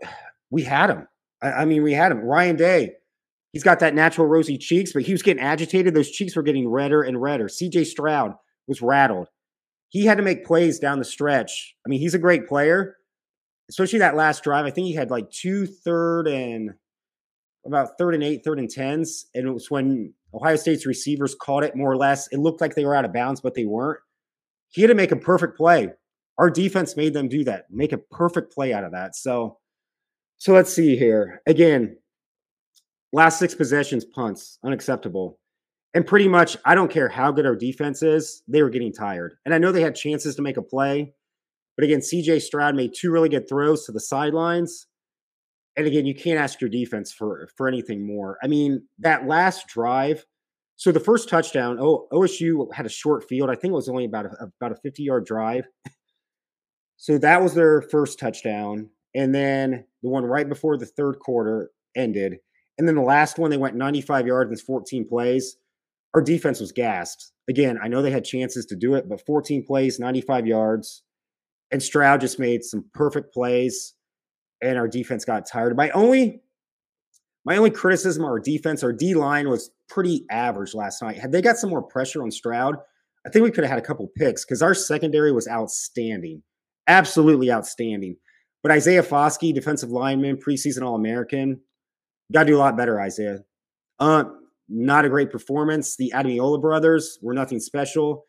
we 0.49 0.63
had 0.63 0.89
him. 0.89 1.07
I, 1.41 1.51
I 1.51 1.65
mean, 1.65 1.83
we 1.83 1.93
had 1.93 2.11
him. 2.11 2.19
Ryan 2.19 2.55
Day, 2.55 2.91
he's 3.53 3.63
got 3.63 3.79
that 3.79 3.93
natural 3.93 4.27
rosy 4.27 4.57
cheeks, 4.57 4.93
but 4.93 5.03
he 5.03 5.11
was 5.11 5.23
getting 5.23 5.43
agitated. 5.43 5.93
Those 5.93 6.11
cheeks 6.11 6.35
were 6.35 6.43
getting 6.43 6.69
redder 6.69 7.01
and 7.01 7.21
redder. 7.21 7.47
CJ 7.47 7.85
Stroud 7.85 8.33
was 8.67 8.81
rattled. 8.81 9.27
He 9.89 10.05
had 10.05 10.17
to 10.17 10.23
make 10.23 10.45
plays 10.45 10.79
down 10.79 10.99
the 10.99 11.05
stretch. 11.05 11.75
I 11.85 11.89
mean, 11.89 11.99
he's 11.99 12.13
a 12.13 12.19
great 12.19 12.47
player, 12.47 12.97
especially 13.69 13.99
that 13.99 14.15
last 14.15 14.43
drive. 14.43 14.65
I 14.65 14.71
think 14.71 14.85
he 14.85 14.93
had 14.93 15.09
like 15.09 15.31
two 15.31 15.65
third 15.65 16.27
and 16.27 16.71
about 17.65 17.97
third 17.97 18.13
and 18.13 18.23
eight, 18.23 18.43
third 18.43 18.59
and 18.59 18.69
tens. 18.69 19.25
And 19.33 19.47
it 19.47 19.51
was 19.51 19.71
when 19.71 20.13
Ohio 20.33 20.55
State's 20.55 20.85
receivers 20.85 21.35
caught 21.35 21.63
it 21.63 21.75
more 21.75 21.91
or 21.91 21.97
less. 21.97 22.27
It 22.31 22.39
looked 22.39 22.61
like 22.61 22.75
they 22.75 22.85
were 22.85 22.95
out 22.95 23.05
of 23.05 23.13
bounds, 23.13 23.41
but 23.41 23.55
they 23.55 23.65
weren't. 23.65 23.99
He 24.69 24.81
had 24.81 24.89
to 24.89 24.95
make 24.95 25.11
a 25.11 25.15
perfect 25.15 25.57
play. 25.57 25.89
Our 26.37 26.49
defense 26.49 26.95
made 26.95 27.13
them 27.13 27.27
do 27.27 27.43
that, 27.45 27.65
make 27.69 27.91
a 27.91 27.97
perfect 27.97 28.53
play 28.53 28.71
out 28.71 28.85
of 28.85 28.93
that. 28.93 29.15
So, 29.15 29.57
so 30.39 30.53
let's 30.53 30.73
see 30.73 30.97
here. 30.97 31.41
Again, 31.45 31.97
last 33.11 33.39
six 33.39 33.53
possessions, 33.53 34.05
punts, 34.05 34.57
unacceptable. 34.63 35.37
And 35.93 36.07
pretty 36.07 36.29
much, 36.29 36.55
I 36.65 36.75
don't 36.75 36.91
care 36.91 37.09
how 37.09 37.31
good 37.31 37.45
our 37.45 37.55
defense 37.55 38.01
is, 38.01 38.41
they 38.47 38.63
were 38.63 38.69
getting 38.69 38.93
tired. 38.93 39.33
And 39.45 39.53
I 39.53 39.57
know 39.57 39.71
they 39.71 39.81
had 39.81 39.95
chances 39.95 40.35
to 40.35 40.41
make 40.41 40.57
a 40.57 40.61
play. 40.61 41.13
But 41.75 41.83
again, 41.83 41.99
CJ 41.99 42.41
Stroud 42.41 42.75
made 42.75 42.93
two 42.95 43.11
really 43.11 43.29
good 43.29 43.49
throws 43.49 43.85
to 43.85 43.91
the 43.91 43.99
sidelines. 43.99 44.87
And 45.75 45.85
again, 45.85 46.05
you 46.05 46.15
can't 46.15 46.39
ask 46.39 46.61
your 46.61 46.69
defense 46.69 47.11
for 47.11 47.49
for 47.55 47.67
anything 47.67 48.05
more. 48.05 48.37
I 48.41 48.47
mean, 48.47 48.83
that 48.99 49.27
last 49.27 49.67
drive. 49.67 50.25
So 50.75 50.91
the 50.93 50.99
first 50.99 51.27
touchdown, 51.27 51.77
OSU 51.77 52.73
had 52.73 52.85
a 52.85 52.89
short 52.89 53.27
field. 53.27 53.49
I 53.49 53.55
think 53.55 53.71
it 53.71 53.75
was 53.75 53.89
only 53.89 54.05
about 54.05 54.25
a, 54.27 54.51
about 54.61 54.71
a 54.71 54.81
50 54.81 55.03
yard 55.03 55.25
drive. 55.25 55.65
So 57.01 57.17
that 57.17 57.41
was 57.41 57.53
their 57.53 57.81
first 57.81 58.19
touchdown. 58.19 58.89
And 59.15 59.33
then 59.33 59.85
the 60.03 60.09
one 60.09 60.23
right 60.23 60.47
before 60.47 60.77
the 60.77 60.85
third 60.85 61.19
quarter 61.19 61.71
ended. 61.95 62.37
And 62.77 62.87
then 62.87 62.95
the 62.95 63.01
last 63.01 63.37
one, 63.37 63.51
they 63.51 63.57
went 63.57 63.75
95 63.75 64.27
yards 64.27 64.51
in 64.51 64.57
14 64.57 65.07
plays. 65.07 65.57
Our 66.13 66.21
defense 66.21 66.59
was 66.59 66.71
gassed. 66.71 67.33
Again, 67.49 67.77
I 67.81 67.87
know 67.87 68.01
they 68.01 68.11
had 68.11 68.23
chances 68.23 68.65
to 68.67 68.75
do 68.75 68.95
it, 68.95 69.09
but 69.09 69.25
14 69.25 69.65
plays, 69.65 69.99
95 69.99 70.47
yards. 70.47 71.03
And 71.71 71.83
Stroud 71.83 72.21
just 72.21 72.39
made 72.39 72.63
some 72.63 72.85
perfect 72.93 73.33
plays 73.33 73.95
and 74.61 74.77
our 74.77 74.87
defense 74.87 75.25
got 75.25 75.45
tired. 75.45 75.75
My 75.75 75.89
only 75.91 76.41
my 77.45 77.57
only 77.57 77.71
criticism 77.71 78.23
of 78.23 78.29
our 78.29 78.39
defense, 78.39 78.83
our 78.83 78.91
D 78.91 79.13
line 79.13 79.49
was 79.49 79.71
pretty 79.87 80.25
average 80.29 80.73
last 80.73 81.01
night. 81.01 81.17
Had 81.17 81.31
they 81.31 81.41
got 81.41 81.57
some 81.57 81.69
more 81.69 81.81
pressure 81.81 82.21
on 82.21 82.31
Stroud, 82.31 82.75
I 83.25 83.29
think 83.29 83.43
we 83.43 83.51
could 83.51 83.63
have 83.63 83.71
had 83.71 83.79
a 83.79 83.85
couple 83.85 84.07
picks 84.15 84.45
because 84.45 84.61
our 84.61 84.73
secondary 84.73 85.31
was 85.31 85.47
outstanding, 85.47 86.43
absolutely 86.87 87.51
outstanding. 87.51 88.17
But 88.61 88.71
Isaiah 88.71 89.03
Foskey, 89.03 89.53
defensive 89.53 89.89
lineman, 89.89 90.37
preseason 90.37 90.83
All 90.83 90.95
American, 90.95 91.61
got 92.31 92.43
to 92.43 92.47
do 92.47 92.57
a 92.57 92.59
lot 92.59 92.77
better, 92.77 92.99
Isaiah. 92.99 93.39
Uh, 93.99 94.25
not 94.67 95.05
a 95.05 95.09
great 95.09 95.31
performance. 95.31 95.95
The 95.95 96.11
Ademilola 96.13 96.61
brothers 96.61 97.17
were 97.21 97.33
nothing 97.33 97.59
special. 97.59 98.23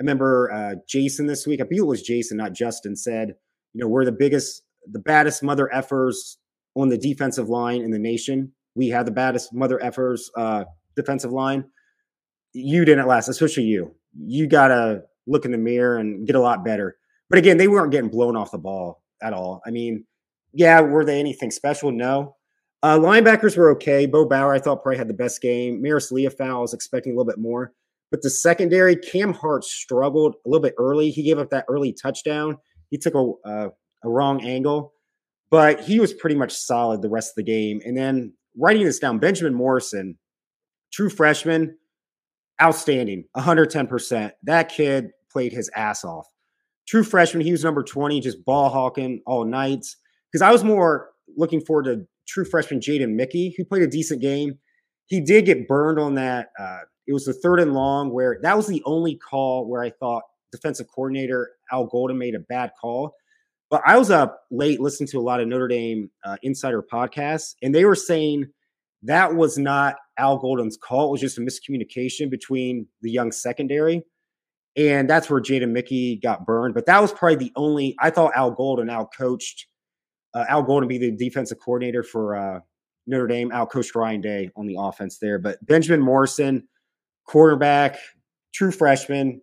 I 0.00 0.02
remember 0.02 0.50
uh, 0.52 0.74
Jason 0.88 1.26
this 1.26 1.46
week, 1.46 1.60
I 1.60 1.64
believe 1.64 1.82
it 1.82 1.86
was 1.86 2.02
Jason, 2.02 2.36
not 2.38 2.52
Justin, 2.52 2.96
said, 2.96 3.34
you 3.74 3.80
know, 3.80 3.88
we're 3.88 4.04
the 4.04 4.12
biggest 4.12 4.62
the 4.90 4.98
baddest 4.98 5.42
mother 5.42 5.70
effers 5.74 6.36
on 6.74 6.88
the 6.88 6.98
defensive 6.98 7.48
line 7.48 7.80
in 7.80 7.90
the 7.90 7.98
nation. 7.98 8.52
We 8.74 8.88
had 8.88 9.06
the 9.06 9.12
baddest 9.12 9.54
mother 9.54 9.78
effers 9.82 10.22
uh, 10.36 10.64
defensive 10.96 11.32
line. 11.32 11.64
You 12.52 12.84
didn't 12.84 13.06
last, 13.06 13.28
especially 13.28 13.64
you. 13.64 13.94
You 14.18 14.46
got 14.46 14.68
to 14.68 15.02
look 15.26 15.44
in 15.44 15.52
the 15.52 15.58
mirror 15.58 15.98
and 15.98 16.26
get 16.26 16.36
a 16.36 16.40
lot 16.40 16.64
better. 16.64 16.96
But 17.30 17.38
again, 17.38 17.56
they 17.56 17.68
weren't 17.68 17.92
getting 17.92 18.10
blown 18.10 18.36
off 18.36 18.50
the 18.50 18.58
ball 18.58 19.02
at 19.24 19.32
all. 19.32 19.62
I 19.66 19.70
mean, 19.70 20.04
yeah, 20.52 20.80
were 20.80 21.04
they 21.04 21.18
anything 21.18 21.50
special? 21.50 21.90
No. 21.90 22.36
Uh, 22.82 22.98
linebackers 22.98 23.56
were 23.56 23.70
okay. 23.70 24.06
Bo 24.06 24.26
Bauer, 24.26 24.54
I 24.54 24.58
thought, 24.58 24.82
probably 24.82 24.98
had 24.98 25.08
the 25.08 25.14
best 25.14 25.40
game. 25.40 25.80
Maris 25.80 26.12
Liufau, 26.12 26.56
I 26.56 26.58
was 26.58 26.74
expecting 26.74 27.12
a 27.12 27.16
little 27.16 27.30
bit 27.30 27.38
more. 27.38 27.72
But 28.10 28.22
the 28.22 28.30
secondary, 28.30 28.94
Cam 28.94 29.32
Hart 29.32 29.64
struggled 29.64 30.36
a 30.44 30.48
little 30.48 30.62
bit 30.62 30.74
early. 30.78 31.10
He 31.10 31.22
gave 31.22 31.38
up 31.38 31.50
that 31.50 31.64
early 31.68 31.92
touchdown. 31.92 32.58
He 32.90 32.98
took 32.98 33.14
a 33.14 33.48
uh, 33.48 33.68
a 34.04 34.08
wrong 34.08 34.44
angle, 34.44 34.92
but 35.50 35.80
he 35.80 35.98
was 35.98 36.12
pretty 36.12 36.36
much 36.36 36.52
solid 36.52 37.02
the 37.02 37.08
rest 37.08 37.30
of 37.30 37.36
the 37.36 37.50
game. 37.50 37.80
And 37.84 37.96
then 37.96 38.34
writing 38.56 38.84
this 38.84 38.98
down, 38.98 39.18
Benjamin 39.18 39.54
Morrison, 39.54 40.18
true 40.92 41.08
freshman, 41.08 41.76
outstanding, 42.62 43.24
110%. 43.36 44.32
That 44.44 44.68
kid 44.68 45.10
played 45.30 45.52
his 45.52 45.70
ass 45.74 46.04
off. 46.04 46.26
True 46.86 47.02
freshman, 47.02 47.44
he 47.44 47.52
was 47.52 47.64
number 47.64 47.82
20, 47.82 48.20
just 48.20 48.44
ball 48.44 48.68
hawking 48.68 49.22
all 49.26 49.44
nights. 49.44 49.96
Because 50.30 50.42
I 50.42 50.50
was 50.50 50.64
more 50.64 51.10
looking 51.36 51.60
forward 51.60 51.84
to 51.84 52.06
true 52.26 52.44
freshman 52.44 52.80
Jaden 52.80 53.14
Mickey, 53.14 53.54
who 53.56 53.64
played 53.64 53.82
a 53.82 53.86
decent 53.86 54.20
game. 54.20 54.58
He 55.06 55.20
did 55.20 55.46
get 55.46 55.68
burned 55.68 55.98
on 55.98 56.14
that. 56.14 56.48
Uh, 56.58 56.80
it 57.06 57.12
was 57.12 57.24
the 57.24 57.34
third 57.34 57.60
and 57.60 57.74
long 57.74 58.12
where 58.12 58.38
that 58.42 58.56
was 58.56 58.66
the 58.66 58.82
only 58.84 59.16
call 59.16 59.68
where 59.68 59.82
I 59.82 59.90
thought 59.90 60.22
defensive 60.52 60.86
coordinator 60.94 61.50
Al 61.70 61.86
Golden 61.86 62.18
made 62.18 62.34
a 62.34 62.40
bad 62.40 62.72
call. 62.80 63.14
But 63.70 63.82
I 63.84 63.98
was 63.98 64.10
up 64.10 64.42
late 64.50 64.80
listening 64.80 65.08
to 65.08 65.18
a 65.18 65.22
lot 65.22 65.40
of 65.40 65.48
Notre 65.48 65.68
Dame 65.68 66.10
uh, 66.24 66.36
insider 66.42 66.82
podcasts, 66.82 67.54
and 67.62 67.74
they 67.74 67.84
were 67.84 67.94
saying 67.94 68.46
that 69.02 69.34
was 69.34 69.58
not 69.58 69.96
Al 70.18 70.38
Golden's 70.38 70.76
call. 70.76 71.08
It 71.08 71.12
was 71.12 71.20
just 71.20 71.38
a 71.38 71.40
miscommunication 71.40 72.30
between 72.30 72.86
the 73.02 73.10
young 73.10 73.32
secondary. 73.32 74.02
And 74.76 75.08
that's 75.08 75.30
where 75.30 75.40
Jaden 75.40 75.70
Mickey 75.70 76.16
got 76.16 76.46
burned. 76.46 76.74
But 76.74 76.86
that 76.86 77.00
was 77.00 77.12
probably 77.12 77.36
the 77.36 77.52
only, 77.54 77.94
I 78.00 78.10
thought 78.10 78.32
Al 78.34 78.50
Golden 78.50 78.90
out 78.90 79.14
coached, 79.14 79.66
uh, 80.34 80.44
Al 80.48 80.62
Golden 80.62 80.88
be 80.88 80.98
the 80.98 81.12
defensive 81.12 81.58
coordinator 81.60 82.02
for 82.02 82.36
uh, 82.36 82.60
Notre 83.06 83.28
Dame, 83.28 83.52
out 83.52 83.70
coached 83.70 83.94
Ryan 83.94 84.20
Day 84.20 84.50
on 84.56 84.66
the 84.66 84.76
offense 84.78 85.18
there. 85.18 85.38
But 85.38 85.64
Benjamin 85.64 86.00
Morrison, 86.00 86.66
quarterback, 87.24 87.98
true 88.52 88.72
freshman, 88.72 89.40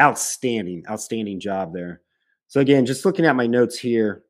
outstanding, 0.00 0.84
outstanding 0.88 1.38
job 1.40 1.72
there. 1.72 2.02
So 2.48 2.60
again, 2.60 2.86
just 2.86 3.04
looking 3.04 3.26
at 3.26 3.36
my 3.36 3.46
notes 3.46 3.78
here. 3.78 4.22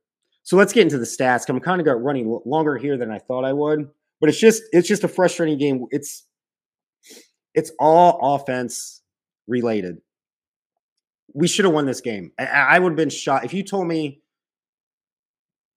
So 0.43 0.57
let's 0.57 0.73
get 0.73 0.83
into 0.83 0.99
the 0.99 1.05
stats. 1.05 1.49
I'm 1.49 1.61
kind 1.61 1.81
of 1.81 1.85
got 1.85 2.03
running 2.03 2.41
longer 2.45 2.77
here 2.77 2.97
than 2.97 3.11
I 3.11 3.19
thought 3.19 3.45
I 3.45 3.53
would, 3.53 3.89
but 4.21 4.29
it's 4.29 4.39
just 4.39 4.63
it's 4.73 4.87
just 4.87 5.05
a 5.05 5.09
frustrating 5.09 5.59
game. 5.59 5.87
It's 5.91 6.25
it's 7.55 7.73
all 7.81 8.19
offense 8.23 8.96
related. 9.47 9.99
We 11.35 11.49
should 11.49 11.65
have 11.65 11.75
won 11.75 11.87
this 11.87 12.01
game. 12.01 12.33
I, 12.39 12.45
I 12.47 12.79
would 12.79 12.91
have 12.91 12.97
been 12.97 13.11
shot 13.11 13.45
if 13.45 13.53
you 13.53 13.63
told 13.63 13.87
me. 13.87 14.23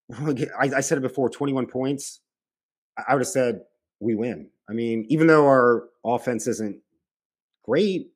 I, 0.13 0.71
I 0.77 0.79
said 0.81 0.97
it 0.97 1.01
before, 1.01 1.29
21 1.29 1.67
points. 1.67 2.21
I 2.97 3.13
would 3.13 3.21
have 3.21 3.27
said 3.27 3.61
we 3.99 4.15
win. 4.15 4.49
I 4.69 4.73
mean, 4.73 5.05
even 5.09 5.27
though 5.27 5.45
our 5.45 5.85
offense 6.05 6.47
isn't 6.47 6.77
great, 7.63 8.11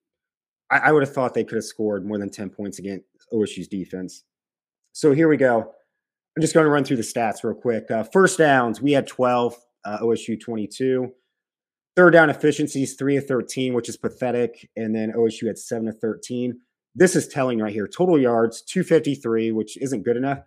I, 0.70 0.78
I 0.78 0.92
would 0.92 1.04
have 1.04 1.13
thought 1.13 1.34
they 1.34 1.44
could 1.44 1.56
have 1.56 1.63
scored 1.63 2.06
more 2.06 2.18
than 2.18 2.30
10 2.30 2.50
points 2.50 2.80
against 2.80 3.06
OSU's 3.32 3.68
defense. 3.68 4.24
So 4.92 5.12
here 5.12 5.28
we 5.28 5.38
go. 5.38 5.74
I'm 6.36 6.42
just 6.42 6.54
going 6.54 6.66
to 6.66 6.70
run 6.70 6.84
through 6.84 6.98
the 6.98 7.04
stats 7.04 7.44
real 7.44 7.54
quick. 7.54 7.89
Uh, 7.92 8.04
first 8.04 8.38
downs, 8.38 8.82
we 8.82 8.92
had 8.92 9.08
12, 9.08 9.56
uh, 9.86 10.00
OSU 10.00 10.39
22. 10.39 11.12
Third 11.96 12.12
down 12.12 12.30
efficiencies, 12.30 12.96
3 12.96 13.18
of 13.18 13.28
13, 13.28 13.74
which 13.74 13.90
is 13.90 13.98
pathetic. 13.98 14.70
And 14.76 14.96
then 14.96 15.14
OSU 15.14 15.48
had 15.48 15.58
7 15.58 15.88
of 15.88 16.00
13. 16.00 16.60
This 16.96 17.16
is 17.16 17.28
telling 17.28 17.60
right 17.60 17.74
here. 17.74 17.88
Total 17.88 18.20
yards, 18.20 18.62
253, 18.64 19.52
which 19.52 19.78
isn't 19.78 20.04
good 20.04 20.18
enough. 20.18 20.40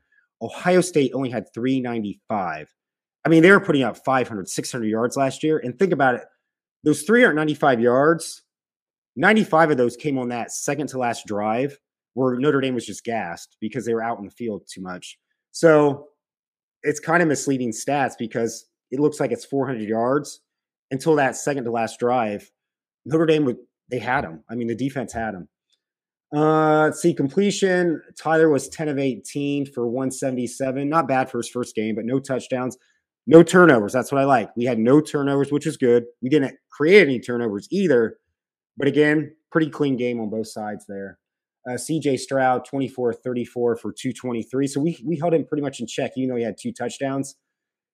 Ohio 0.43 0.81
State 0.81 1.13
only 1.15 1.31
had 1.31 1.53
395. 1.55 2.75
I 3.25 3.29
mean, 3.29 3.43
they 3.43 3.51
were 3.51 3.61
putting 3.61 3.83
up 3.83 3.97
500, 4.05 4.49
600 4.49 4.87
yards 4.87 5.17
last 5.17 5.43
year. 5.43 5.59
And 5.59 5.79
think 5.79 5.93
about 5.93 6.17
it 6.17 6.23
those 6.85 7.03
395 7.03 7.81
yards, 7.81 8.43
95 9.17 9.73
of 9.73 9.77
those 9.77 9.97
came 9.97 10.19
on 10.19 10.29
that 10.29 10.53
second 10.53 10.89
to 10.89 10.99
last 10.99 11.27
drive 11.27 11.77
where 12.15 12.37
Notre 12.37 12.61
Dame 12.61 12.75
was 12.75 12.87
just 12.87 13.05
gassed 13.05 13.57
because 13.61 13.85
they 13.85 13.93
were 13.93 14.03
out 14.03 14.19
in 14.19 14.25
the 14.25 14.31
field 14.31 14.63
too 14.73 14.81
much. 14.81 15.19
So 15.51 16.07
it's 16.83 17.01
kind 17.01 17.23
of 17.23 17.29
misleading 17.29 17.73
stats 17.73 18.15
because 18.19 18.67
it 18.91 19.01
looks 19.01 19.19
like 19.19 19.33
it's 19.33 19.45
400 19.45 19.89
yards 19.89 20.41
until 20.91 21.17
that 21.17 21.37
second 21.37 21.65
to 21.65 21.71
last 21.71 21.99
drive. 21.99 22.51
Notre 23.05 23.27
Dame 23.27 23.45
would 23.45 23.59
they 23.91 23.99
had 23.99 24.25
him. 24.25 24.43
I 24.51 24.55
mean, 24.55 24.67
the 24.67 24.75
defense 24.75 25.13
had 25.13 25.35
him. 25.35 25.49
Uh, 26.35 26.85
let's 26.85 27.01
see 27.01 27.15
completion. 27.15 28.03
Tyler 28.21 28.49
was 28.49 28.69
10 28.69 28.89
of 28.89 28.99
18 28.99 29.67
for 29.67 29.87
177. 29.87 30.89
Not 30.89 31.07
bad 31.07 31.31
for 31.31 31.39
his 31.39 31.49
first 31.49 31.75
game, 31.75 31.95
but 31.95 32.05
no 32.05 32.19
touchdowns, 32.19 32.77
no 33.27 33.43
turnovers. 33.43 33.93
That's 33.93 34.11
what 34.11 34.21
I 34.21 34.25
like. 34.25 34.51
We 34.57 34.65
had 34.65 34.79
no 34.79 35.01
turnovers, 35.01 35.53
which 35.53 35.67
is 35.67 35.77
good. 35.77 36.05
We 36.21 36.29
didn't 36.29 36.57
create 36.71 37.03
any 37.03 37.21
turnovers 37.21 37.69
either. 37.71 38.19
But 38.77 38.89
again, 38.89 39.35
pretty 39.53 39.71
clean 39.71 39.97
game 39.97 40.21
on 40.21 40.29
both 40.29 40.49
sides 40.49 40.85
there. 40.89 41.19
Uh, 41.69 41.75
CJ 41.75 42.19
Stroud, 42.19 42.65
24 42.65 43.15
34 43.15 43.77
for 43.77 43.93
223. 43.93 44.67
So 44.67 44.81
we, 44.81 44.99
we 45.05 45.19
held 45.19 45.35
him 45.35 45.45
pretty 45.47 45.63
much 45.63 45.81
in 45.81 45.87
check, 45.87 46.13
even 46.17 46.31
though 46.31 46.37
he 46.37 46.45
had 46.45 46.57
two 46.61 46.73
touchdowns. 46.73 47.37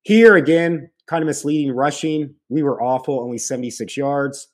Here 0.03 0.37
again, 0.37 0.91
kind 1.07 1.23
of 1.23 1.27
misleading 1.27 1.73
rushing. 1.73 2.35
We 2.49 2.63
were 2.63 2.83
awful, 2.83 3.21
only 3.21 3.39
76 3.39 3.97
yards. 3.97 4.49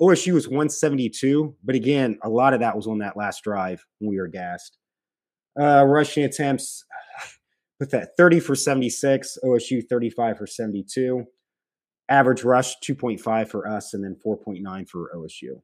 OSU 0.00 0.34
was 0.34 0.48
172, 0.48 1.54
but 1.62 1.74
again, 1.74 2.18
a 2.22 2.28
lot 2.28 2.54
of 2.54 2.60
that 2.60 2.76
was 2.76 2.86
on 2.86 2.98
that 2.98 3.16
last 3.16 3.44
drive 3.44 3.84
when 3.98 4.10
we 4.10 4.18
were 4.18 4.28
gassed. 4.28 4.78
Uh, 5.58 5.84
rushing 5.84 6.24
attempts, 6.24 6.84
with 7.80 7.90
that 7.90 8.10
30 8.16 8.40
for 8.40 8.54
76, 8.54 9.38
OSU 9.44 9.82
35 9.88 10.38
for 10.38 10.46
72. 10.46 11.24
Average 12.08 12.44
rush 12.44 12.74
2.5 12.80 13.48
for 13.48 13.68
us, 13.68 13.94
and 13.94 14.04
then 14.04 14.16
4.9 14.24 14.88
for 14.88 15.10
OSU. 15.14 15.62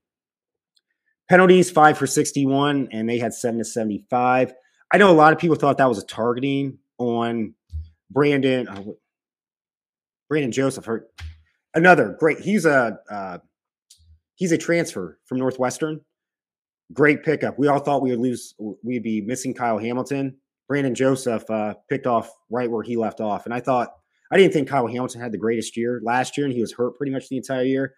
Penalties, 1.29 1.71
five 1.71 1.99
for 1.99 2.07
61, 2.07 2.89
and 2.91 3.09
they 3.09 3.19
had 3.19 3.35
seven 3.35 3.59
to 3.59 3.65
75. 3.65 4.55
I 4.91 4.99
know 4.99 5.11
a 5.11 5.13
lot 5.13 5.33
of 5.33 5.39
people 5.39 5.57
thought 5.57 5.79
that 5.79 5.89
was 5.89 5.99
a 5.99 6.07
targeting 6.07 6.79
on 6.97 7.55
Brandon. 8.11 8.67
Uh, 8.67 8.83
Brandon 10.29 10.53
Joseph 10.53 10.85
hurt. 10.85 11.09
Another 11.75 12.17
great. 12.19 12.41
He's 12.41 12.65
a 12.65 12.99
uh, 13.11 13.39
he's 14.37 14.53
a 14.53 14.59
transfer 14.59 15.19
from 15.27 15.39
Northwestern. 15.39 16.01
Great 16.93 17.23
pickup. 17.23 17.59
We 17.59 17.69
all 17.69 17.81
thought 17.81 18.03
we 18.03 18.11
would 18.11 18.21
lose. 18.21 18.55
We'd 18.83 19.03
be 19.03 19.21
missing 19.21 19.55
Kyle 19.55 19.79
Hamilton. 19.79 20.37
Brandon 20.69 20.95
Joseph 20.95 21.49
uh, 21.51 21.75
picked 21.89 22.07
off 22.07 22.31
right 22.51 22.71
where 22.71 22.83
he 22.83 22.97
left 22.97 23.21
off, 23.21 23.45
and 23.45 23.55
I 23.55 23.61
thought 23.61 23.91
I 24.33 24.37
didn't 24.37 24.53
think 24.53 24.69
Kyle 24.69 24.87
Hamilton 24.87 25.21
had 25.21 25.33
the 25.33 25.39
greatest 25.39 25.77
year 25.77 26.01
last 26.05 26.37
year, 26.37 26.47
and 26.47 26.55
he 26.55 26.61
was 26.61 26.73
hurt 26.73 26.97
pretty 26.97 27.13
much 27.13 27.29
the 27.29 27.37
entire 27.37 27.65
year. 27.65 27.95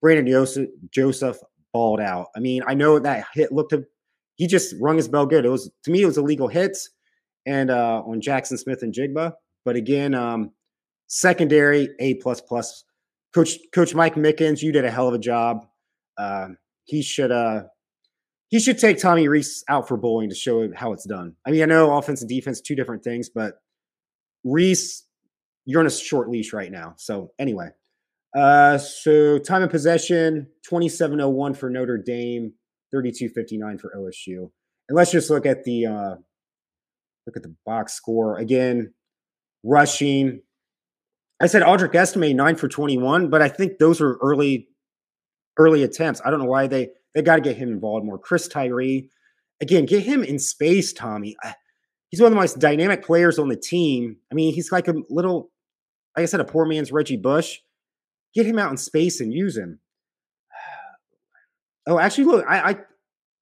Brandon 0.00 0.26
Joseph, 0.26 0.68
Joseph 0.90 1.38
balled 1.72 2.00
out. 2.00 2.28
I 2.36 2.40
mean, 2.40 2.62
I 2.66 2.74
know 2.74 2.98
that 2.98 3.26
hit 3.34 3.52
looked 3.52 3.74
he 4.36 4.46
just 4.46 4.74
rung 4.80 4.96
his 4.96 5.08
bell 5.08 5.26
good. 5.26 5.44
It 5.44 5.50
was 5.50 5.70
to 5.84 5.90
me, 5.90 6.02
it 6.02 6.06
was 6.06 6.18
illegal 6.18 6.48
hits 6.48 6.90
and 7.46 7.70
uh, 7.70 8.02
on 8.06 8.20
Jackson 8.20 8.58
Smith-Njigba. 8.58 9.32
But 9.64 9.76
again, 9.76 10.14
um, 10.14 10.50
secondary 11.06 11.88
A 12.00 12.14
plus 12.14 12.40
plus. 12.40 12.84
Coach 13.34 13.58
Coach 13.74 13.94
Mike 13.94 14.14
Mickens, 14.14 14.62
you 14.62 14.72
did 14.72 14.84
a 14.84 14.90
hell 14.90 15.08
of 15.08 15.14
a 15.14 15.18
job. 15.18 15.66
Uh, 16.16 16.48
he 16.84 17.02
should 17.02 17.32
uh, 17.32 17.64
he 18.48 18.60
should 18.60 18.78
take 18.78 18.98
Tommy 18.98 19.26
Rees 19.26 19.64
out 19.68 19.88
for 19.88 19.96
bowling 19.96 20.28
to 20.28 20.34
show 20.34 20.68
how 20.74 20.92
it's 20.92 21.06
done. 21.06 21.34
I 21.46 21.50
mean, 21.50 21.62
I 21.62 21.66
know 21.66 21.96
offense 21.96 22.20
and 22.20 22.28
defense 22.28 22.60
two 22.60 22.76
different 22.76 23.02
things, 23.02 23.28
but 23.28 23.54
Rees, 24.44 25.04
you're 25.64 25.80
on 25.80 25.86
a 25.86 25.90
short 25.90 26.28
leash 26.28 26.52
right 26.52 26.70
now. 26.70 26.94
So 26.96 27.32
anyway, 27.38 27.70
uh, 28.36 28.78
so 28.78 29.38
time 29.38 29.62
of 29.62 29.70
possession, 29.70 30.46
2701 30.68 31.54
for 31.54 31.70
Notre 31.70 31.98
Dame, 31.98 32.52
3259 32.90 33.78
for 33.78 33.92
OSU. 33.96 34.50
And 34.88 34.96
let's 34.96 35.10
just 35.10 35.30
look 35.30 35.46
at 35.46 35.64
the 35.64 35.86
uh, 35.86 36.14
look 37.26 37.36
at 37.36 37.42
the 37.42 37.54
box 37.64 37.94
score 37.94 38.38
again. 38.38 38.92
Rushing, 39.62 40.42
I 41.40 41.46
said 41.46 41.62
Audric 41.62 41.94
Estime 41.94 42.34
nine 42.34 42.56
for 42.56 42.68
21, 42.68 43.28
but 43.28 43.42
I 43.42 43.48
think 43.48 43.78
those 43.78 44.00
are 44.00 44.16
early 44.16 44.68
early 45.56 45.82
attempts. 45.82 46.20
I 46.24 46.30
don't 46.30 46.40
know 46.40 46.46
why 46.46 46.66
they 46.66 46.90
they 47.14 47.22
got 47.22 47.36
to 47.36 47.42
get 47.42 47.56
him 47.56 47.70
involved 47.70 48.06
more. 48.06 48.18
Chris 48.18 48.48
Tyree, 48.48 49.10
again, 49.60 49.86
get 49.86 50.02
him 50.02 50.22
in 50.22 50.38
space, 50.38 50.92
Tommy. 50.92 51.36
He's 52.10 52.20
one 52.20 52.28
of 52.28 52.32
the 52.32 52.40
most 52.40 52.58
dynamic 52.58 53.04
players 53.04 53.38
on 53.38 53.48
the 53.48 53.56
team. 53.56 54.16
I 54.30 54.34
mean, 54.34 54.54
he's 54.54 54.70
like 54.70 54.88
a 54.88 54.94
little, 55.10 55.50
like 56.16 56.22
I 56.22 56.26
said, 56.26 56.40
a 56.40 56.44
poor 56.44 56.64
man's 56.64 56.92
Reggie 56.92 57.16
Bush 57.16 57.58
get 58.34 58.46
him 58.46 58.58
out 58.58 58.70
in 58.70 58.76
space 58.76 59.20
and 59.20 59.32
use 59.32 59.56
him. 59.56 59.80
Oh, 61.86 61.98
actually, 61.98 62.24
look, 62.24 62.46
I, 62.48 62.70
I 62.70 62.76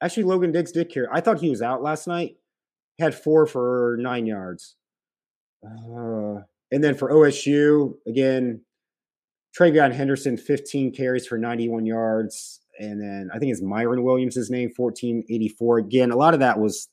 actually 0.02 0.24
Logan 0.24 0.50
Diggs 0.50 0.72
did 0.72 0.90
care. 0.90 1.06
I 1.12 1.20
thought 1.20 1.38
he 1.38 1.48
was 1.48 1.62
out 1.62 1.80
last 1.80 2.08
night. 2.08 2.38
Had 2.98 3.14
four 3.14 3.46
for 3.46 3.96
nine 4.00 4.26
yards. 4.26 4.74
Uh, 5.64 6.40
and 6.72 6.82
then 6.82 6.94
for 6.94 7.10
OSU, 7.10 7.94
again, 8.06 8.62
TreVeyon 9.56 9.92
Henderson, 9.92 10.38
15 10.38 10.92
carries 10.94 11.26
for 11.26 11.36
91 11.36 11.84
yards. 11.84 12.60
And 12.80 13.00
then 13.00 13.28
I 13.32 13.38
think 13.38 13.52
it's 13.52 13.60
Miyan 13.60 14.02
Williams' 14.02 14.34
his 14.34 14.50
name, 14.50 14.70
1484. 14.74 15.78
Again, 15.78 16.10
a 16.10 16.16
lot 16.16 16.32
of 16.32 16.40
that 16.40 16.58
was 16.58 16.88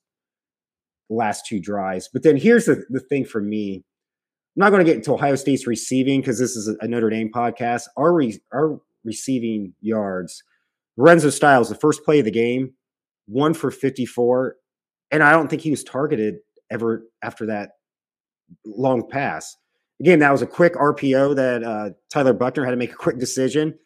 the 1.09 1.15
last 1.15 1.45
two 1.45 1.61
drives. 1.61 2.09
But 2.11 2.23
then 2.23 2.35
here's 2.35 2.65
the, 2.65 2.83
the 2.89 2.99
thing 2.99 3.23
for 3.23 3.41
me 3.41 3.85
I'm 4.57 4.61
not 4.61 4.71
going 4.71 4.85
to 4.85 4.91
get 4.91 4.97
into 4.97 5.13
Ohio 5.13 5.35
State's 5.35 5.65
receiving 5.65 6.19
because 6.19 6.37
this 6.37 6.57
is 6.57 6.67
a 6.81 6.87
Notre 6.87 7.09
Dame 7.09 7.31
podcast. 7.33 7.83
Our 7.95 8.11
re- 8.13 8.41
our 8.51 8.81
receiving 9.05 9.73
yards, 9.79 10.43
Lorenzo 10.97 11.29
Styles, 11.29 11.69
the 11.69 11.75
first 11.75 12.03
play 12.03 12.19
of 12.19 12.25
the 12.25 12.31
game, 12.31 12.73
one 13.27 13.53
for 13.53 13.71
54, 13.71 14.57
and 15.11 15.23
I 15.23 15.31
don't 15.31 15.47
think 15.49 15.61
he 15.61 15.71
was 15.71 15.83
targeted 15.83 16.39
ever 16.69 17.03
after 17.21 17.45
that 17.45 17.69
long 18.65 19.07
pass. 19.07 19.55
Again, 19.99 20.19
that 20.19 20.31
was 20.31 20.41
a 20.41 20.47
quick 20.47 20.75
RPO 20.75 21.35
that 21.35 21.63
uh, 21.63 21.89
Tyler 22.11 22.33
Buchner 22.33 22.63
had 22.63 22.71
to 22.71 22.77
make 22.77 22.93
a 22.93 22.95
quick 22.95 23.19
decision. 23.19 23.77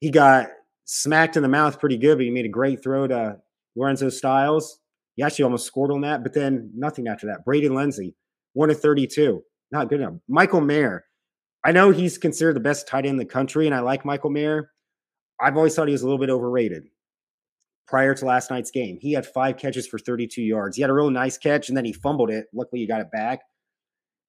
He 0.00 0.10
got 0.10 0.48
smacked 0.84 1.36
in 1.36 1.42
the 1.42 1.48
mouth 1.48 1.80
pretty 1.80 1.96
good, 1.96 2.18
but 2.18 2.24
he 2.24 2.30
made 2.30 2.44
a 2.44 2.50
great 2.50 2.82
throw 2.82 3.06
to 3.06 3.38
Lorenzo 3.74 4.08
Styles. 4.08 4.78
He 5.16 5.22
actually 5.22 5.44
almost 5.44 5.66
scored 5.66 5.90
on 5.90 6.02
that, 6.02 6.22
but 6.22 6.32
then 6.32 6.70
nothing 6.74 7.08
after 7.08 7.26
that. 7.26 7.44
Braden 7.44 7.74
Lenzy, 7.74 8.14
one 8.52 8.70
of 8.70 8.80
32 8.80 9.42
not 9.72 9.88
good 9.88 10.00
enough. 10.00 10.14
Michael 10.28 10.60
Mayer, 10.60 11.04
I 11.64 11.72
know 11.72 11.90
he's 11.90 12.18
considered 12.18 12.54
the 12.54 12.60
best 12.60 12.86
tight 12.86 13.06
end 13.06 13.14
in 13.14 13.16
the 13.16 13.24
country, 13.24 13.66
and 13.66 13.74
I 13.74 13.80
like 13.80 14.04
Michael 14.04 14.30
Mayer. 14.30 14.70
I've 15.40 15.56
always 15.56 15.74
thought 15.74 15.88
he 15.88 15.92
was 15.92 16.02
a 16.02 16.06
little 16.06 16.20
bit 16.20 16.30
overrated. 16.30 16.84
Prior 17.88 18.14
to 18.14 18.24
last 18.24 18.50
night's 18.50 18.70
game, 18.70 18.98
he 19.00 19.12
had 19.12 19.26
five 19.26 19.56
catches 19.56 19.88
for 19.88 19.98
32 19.98 20.40
yards. 20.42 20.76
He 20.76 20.82
had 20.82 20.90
a 20.90 20.94
real 20.94 21.10
nice 21.10 21.36
catch, 21.36 21.68
and 21.68 21.76
then 21.76 21.84
he 21.84 21.92
fumbled 21.92 22.30
it. 22.30 22.46
Luckily, 22.54 22.80
he 22.80 22.86
got 22.86 23.00
it 23.00 23.10
back. 23.10 23.40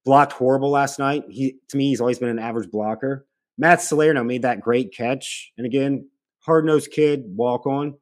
Blocked 0.05 0.33
horrible 0.33 0.69
last 0.69 0.99
night. 0.99 1.23
He 1.29 1.57
to 1.69 1.77
me, 1.77 1.89
he's 1.89 2.01
always 2.01 2.19
been 2.19 2.29
an 2.29 2.39
average 2.39 2.69
blocker. 2.69 3.25
Matt 3.57 3.81
Salerno 3.81 4.23
made 4.23 4.41
that 4.41 4.61
great 4.61 4.93
catch, 4.93 5.51
and 5.57 5.65
again, 5.65 6.09
hard 6.39 6.65
nosed 6.65 6.91
kid, 6.91 7.23
walk 7.27 7.65
on, 7.65 7.95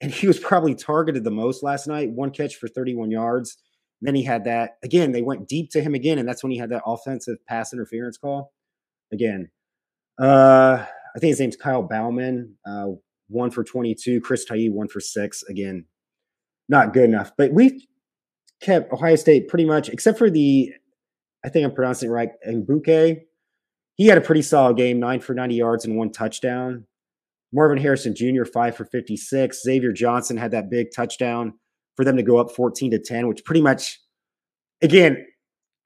and 0.00 0.10
he 0.10 0.26
was 0.26 0.38
probably 0.38 0.74
targeted 0.74 1.24
the 1.24 1.30
most 1.30 1.62
last 1.62 1.86
night. 1.86 2.10
One 2.10 2.30
catch 2.30 2.56
for 2.56 2.68
31 2.68 3.10
yards. 3.10 3.56
Then 4.00 4.14
he 4.14 4.22
had 4.22 4.44
that 4.44 4.76
again. 4.82 5.12
They 5.12 5.22
went 5.22 5.48
deep 5.48 5.70
to 5.70 5.80
him 5.80 5.94
again, 5.94 6.18
and 6.18 6.28
that's 6.28 6.42
when 6.42 6.52
he 6.52 6.58
had 6.58 6.70
that 6.70 6.82
offensive 6.86 7.38
pass 7.46 7.72
interference 7.72 8.18
call. 8.18 8.52
Again, 9.12 9.50
uh, 10.20 10.84
I 10.84 11.18
think 11.18 11.30
his 11.30 11.40
name's 11.40 11.56
Kyle 11.56 11.82
Bauman. 11.82 12.56
Uh, 12.66 12.88
one 13.28 13.50
for 13.50 13.64
twenty-two. 13.64 14.20
Chris 14.20 14.44
Tye, 14.44 14.66
one 14.66 14.88
for 14.88 15.00
six. 15.00 15.42
Again, 15.44 15.86
not 16.68 16.92
good 16.92 17.04
enough. 17.04 17.32
But 17.36 17.52
we 17.52 17.88
kept 18.60 18.92
Ohio 18.92 19.16
State 19.16 19.48
pretty 19.48 19.64
much, 19.64 19.88
except 19.88 20.18
for 20.18 20.30
the, 20.30 20.72
I 21.48 21.50
think 21.50 21.64
I'm 21.64 21.72
pronouncing 21.72 22.10
it 22.10 22.12
right, 22.12 22.28
Mbuke. 22.46 23.22
He 23.94 24.06
had 24.06 24.18
a 24.18 24.20
pretty 24.20 24.42
solid 24.42 24.76
game, 24.76 25.00
nine 25.00 25.20
for 25.20 25.32
90 25.32 25.54
yards 25.54 25.86
and 25.86 25.96
one 25.96 26.12
touchdown. 26.12 26.84
Marvin 27.54 27.78
Harrison 27.78 28.14
Jr., 28.14 28.44
five 28.44 28.76
for 28.76 28.84
56. 28.84 29.62
Xavier 29.62 29.90
Johnson 29.90 30.36
had 30.36 30.50
that 30.50 30.68
big 30.68 30.88
touchdown 30.94 31.54
for 31.96 32.04
them 32.04 32.18
to 32.18 32.22
go 32.22 32.36
up 32.36 32.50
14 32.50 32.90
to 32.90 32.98
10, 32.98 33.28
which 33.28 33.46
pretty 33.46 33.62
much, 33.62 33.98
again, 34.82 35.24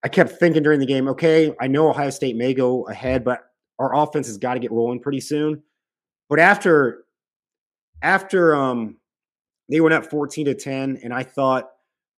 I 0.03 0.09
kept 0.09 0.33
thinking 0.33 0.65
during 0.65 0.81
the 0.81 0.87
game, 0.87 1.07
okay, 1.07 1.55
I 1.61 1.69
know 1.69 1.89
Ohio 1.89 2.11
State 2.11 2.35
may 2.35 2.55
go 2.55 2.89
ahead, 2.89 3.23
but 3.23 3.39
our 3.79 3.95
offense 3.95 4.27
has 4.27 4.39
got 4.39 4.55
to 4.55 4.61
get 4.61 4.73
rolling 4.73 4.99
pretty 4.99 5.21
soon. 5.21 5.63
But 6.29 6.41
after 6.41 7.05
after 8.03 8.57
um 8.57 8.97
they 9.71 9.81
went 9.81 9.95
up 9.95 10.11
14 10.11 10.47
to 10.47 10.55
10, 10.57 10.99
and 11.05 11.15
I 11.15 11.23
thought, 11.23 11.71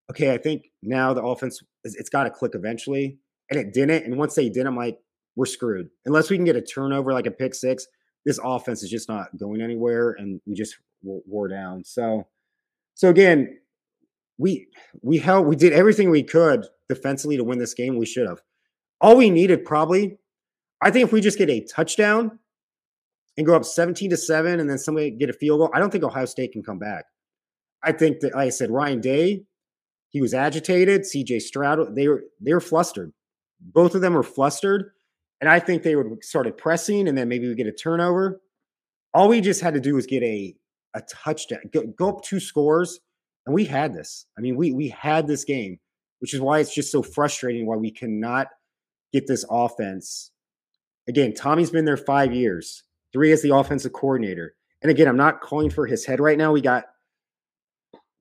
okay, 0.09 0.33
I 0.33 0.39
think 0.39 0.63
now 0.81 1.13
the 1.13 1.21
offense 1.21 1.61
it's 1.83 2.09
got 2.09 2.23
to 2.23 2.31
click 2.31 2.53
eventually. 2.55 3.19
And 3.49 3.59
it 3.59 3.73
didn't. 3.73 4.05
And 4.05 4.17
once 4.17 4.35
they 4.35 4.49
did, 4.49 4.65
I'm 4.65 4.75
like, 4.75 4.99
we're 5.35 5.45
screwed. 5.45 5.89
Unless 6.05 6.29
we 6.29 6.37
can 6.37 6.45
get 6.45 6.55
a 6.55 6.61
turnover 6.61 7.13
like 7.13 7.27
a 7.27 7.31
pick 7.31 7.53
six, 7.53 7.87
this 8.25 8.39
offense 8.43 8.81
is 8.83 8.89
just 8.89 9.07
not 9.07 9.37
going 9.37 9.61
anywhere, 9.61 10.15
and 10.17 10.41
we 10.45 10.55
just 10.55 10.77
wore 11.03 11.47
down. 11.47 11.83
So, 11.83 12.27
so 12.95 13.09
again, 13.09 13.59
we 14.37 14.67
we 15.01 15.19
held 15.19 15.45
we 15.45 15.55
did 15.55 15.73
everything 15.73 16.09
we 16.09 16.23
could 16.23 16.65
defensively 16.89 17.37
to 17.37 17.43
win 17.43 17.59
this 17.59 17.73
game. 17.73 17.97
We 17.97 18.05
should 18.05 18.27
have. 18.27 18.41
All 18.99 19.15
we 19.17 19.29
needed 19.29 19.65
probably, 19.65 20.17
I 20.81 20.89
think, 20.91 21.05
if 21.05 21.13
we 21.13 21.21
just 21.21 21.37
get 21.37 21.49
a 21.49 21.61
touchdown 21.61 22.39
and 23.37 23.45
go 23.45 23.55
up 23.55 23.65
seventeen 23.65 24.09
to 24.09 24.17
seven, 24.17 24.59
and 24.59 24.69
then 24.69 24.77
somebody 24.77 25.11
get 25.11 25.29
a 25.29 25.33
field 25.33 25.59
goal, 25.59 25.69
I 25.73 25.79
don't 25.79 25.91
think 25.91 26.03
Ohio 26.03 26.25
State 26.25 26.53
can 26.53 26.63
come 26.63 26.79
back. 26.79 27.05
I 27.83 27.91
think 27.91 28.21
that, 28.21 28.33
like 28.33 28.47
I 28.47 28.49
said, 28.49 28.71
Ryan 28.71 29.01
Day, 29.01 29.43
he 30.09 30.21
was 30.21 30.33
agitated. 30.33 31.05
C.J. 31.05 31.39
Stroud, 31.39 31.95
they 31.95 32.07
were 32.07 32.23
they 32.41 32.53
were 32.53 32.61
flustered. 32.61 33.13
Both 33.59 33.95
of 33.95 34.01
them 34.01 34.13
were 34.13 34.23
flustered, 34.23 34.91
and 35.41 35.49
I 35.49 35.59
think 35.59 35.83
they 35.83 35.95
would 35.95 36.23
started 36.23 36.57
pressing, 36.57 37.07
and 37.07 37.17
then 37.17 37.29
maybe 37.29 37.47
we 37.47 37.55
get 37.55 37.67
a 37.67 37.71
turnover. 37.71 38.41
All 39.13 39.27
we 39.29 39.41
just 39.41 39.61
had 39.61 39.73
to 39.73 39.79
do 39.79 39.95
was 39.95 40.05
get 40.05 40.23
a 40.23 40.55
a 40.93 41.01
touchdown, 41.01 41.59
go, 41.73 41.83
go 41.87 42.09
up 42.09 42.23
two 42.23 42.39
scores 42.39 43.01
and 43.45 43.53
we 43.53 43.65
had 43.65 43.93
this. 43.93 44.25
I 44.37 44.41
mean, 44.41 44.55
we 44.55 44.71
we 44.71 44.89
had 44.89 45.27
this 45.27 45.43
game, 45.43 45.79
which 46.19 46.33
is 46.33 46.41
why 46.41 46.59
it's 46.59 46.73
just 46.73 46.91
so 46.91 47.03
frustrating 47.03 47.65
why 47.65 47.75
we 47.75 47.91
cannot 47.91 48.47
get 49.13 49.27
this 49.27 49.45
offense. 49.49 50.31
Again, 51.07 51.33
Tommy's 51.33 51.69
been 51.69 51.85
there 51.85 51.97
five 51.97 52.33
years, 52.33 52.83
three 53.13 53.31
as 53.31 53.41
the 53.41 53.55
offensive 53.55 53.93
coordinator. 53.93 54.55
And 54.81 54.89
again, 54.89 55.07
I'm 55.07 55.17
not 55.17 55.41
calling 55.41 55.69
for 55.69 55.85
his 55.85 56.05
head 56.05 56.19
right 56.19 56.37
now. 56.37 56.51
We 56.51 56.61
got 56.61 56.85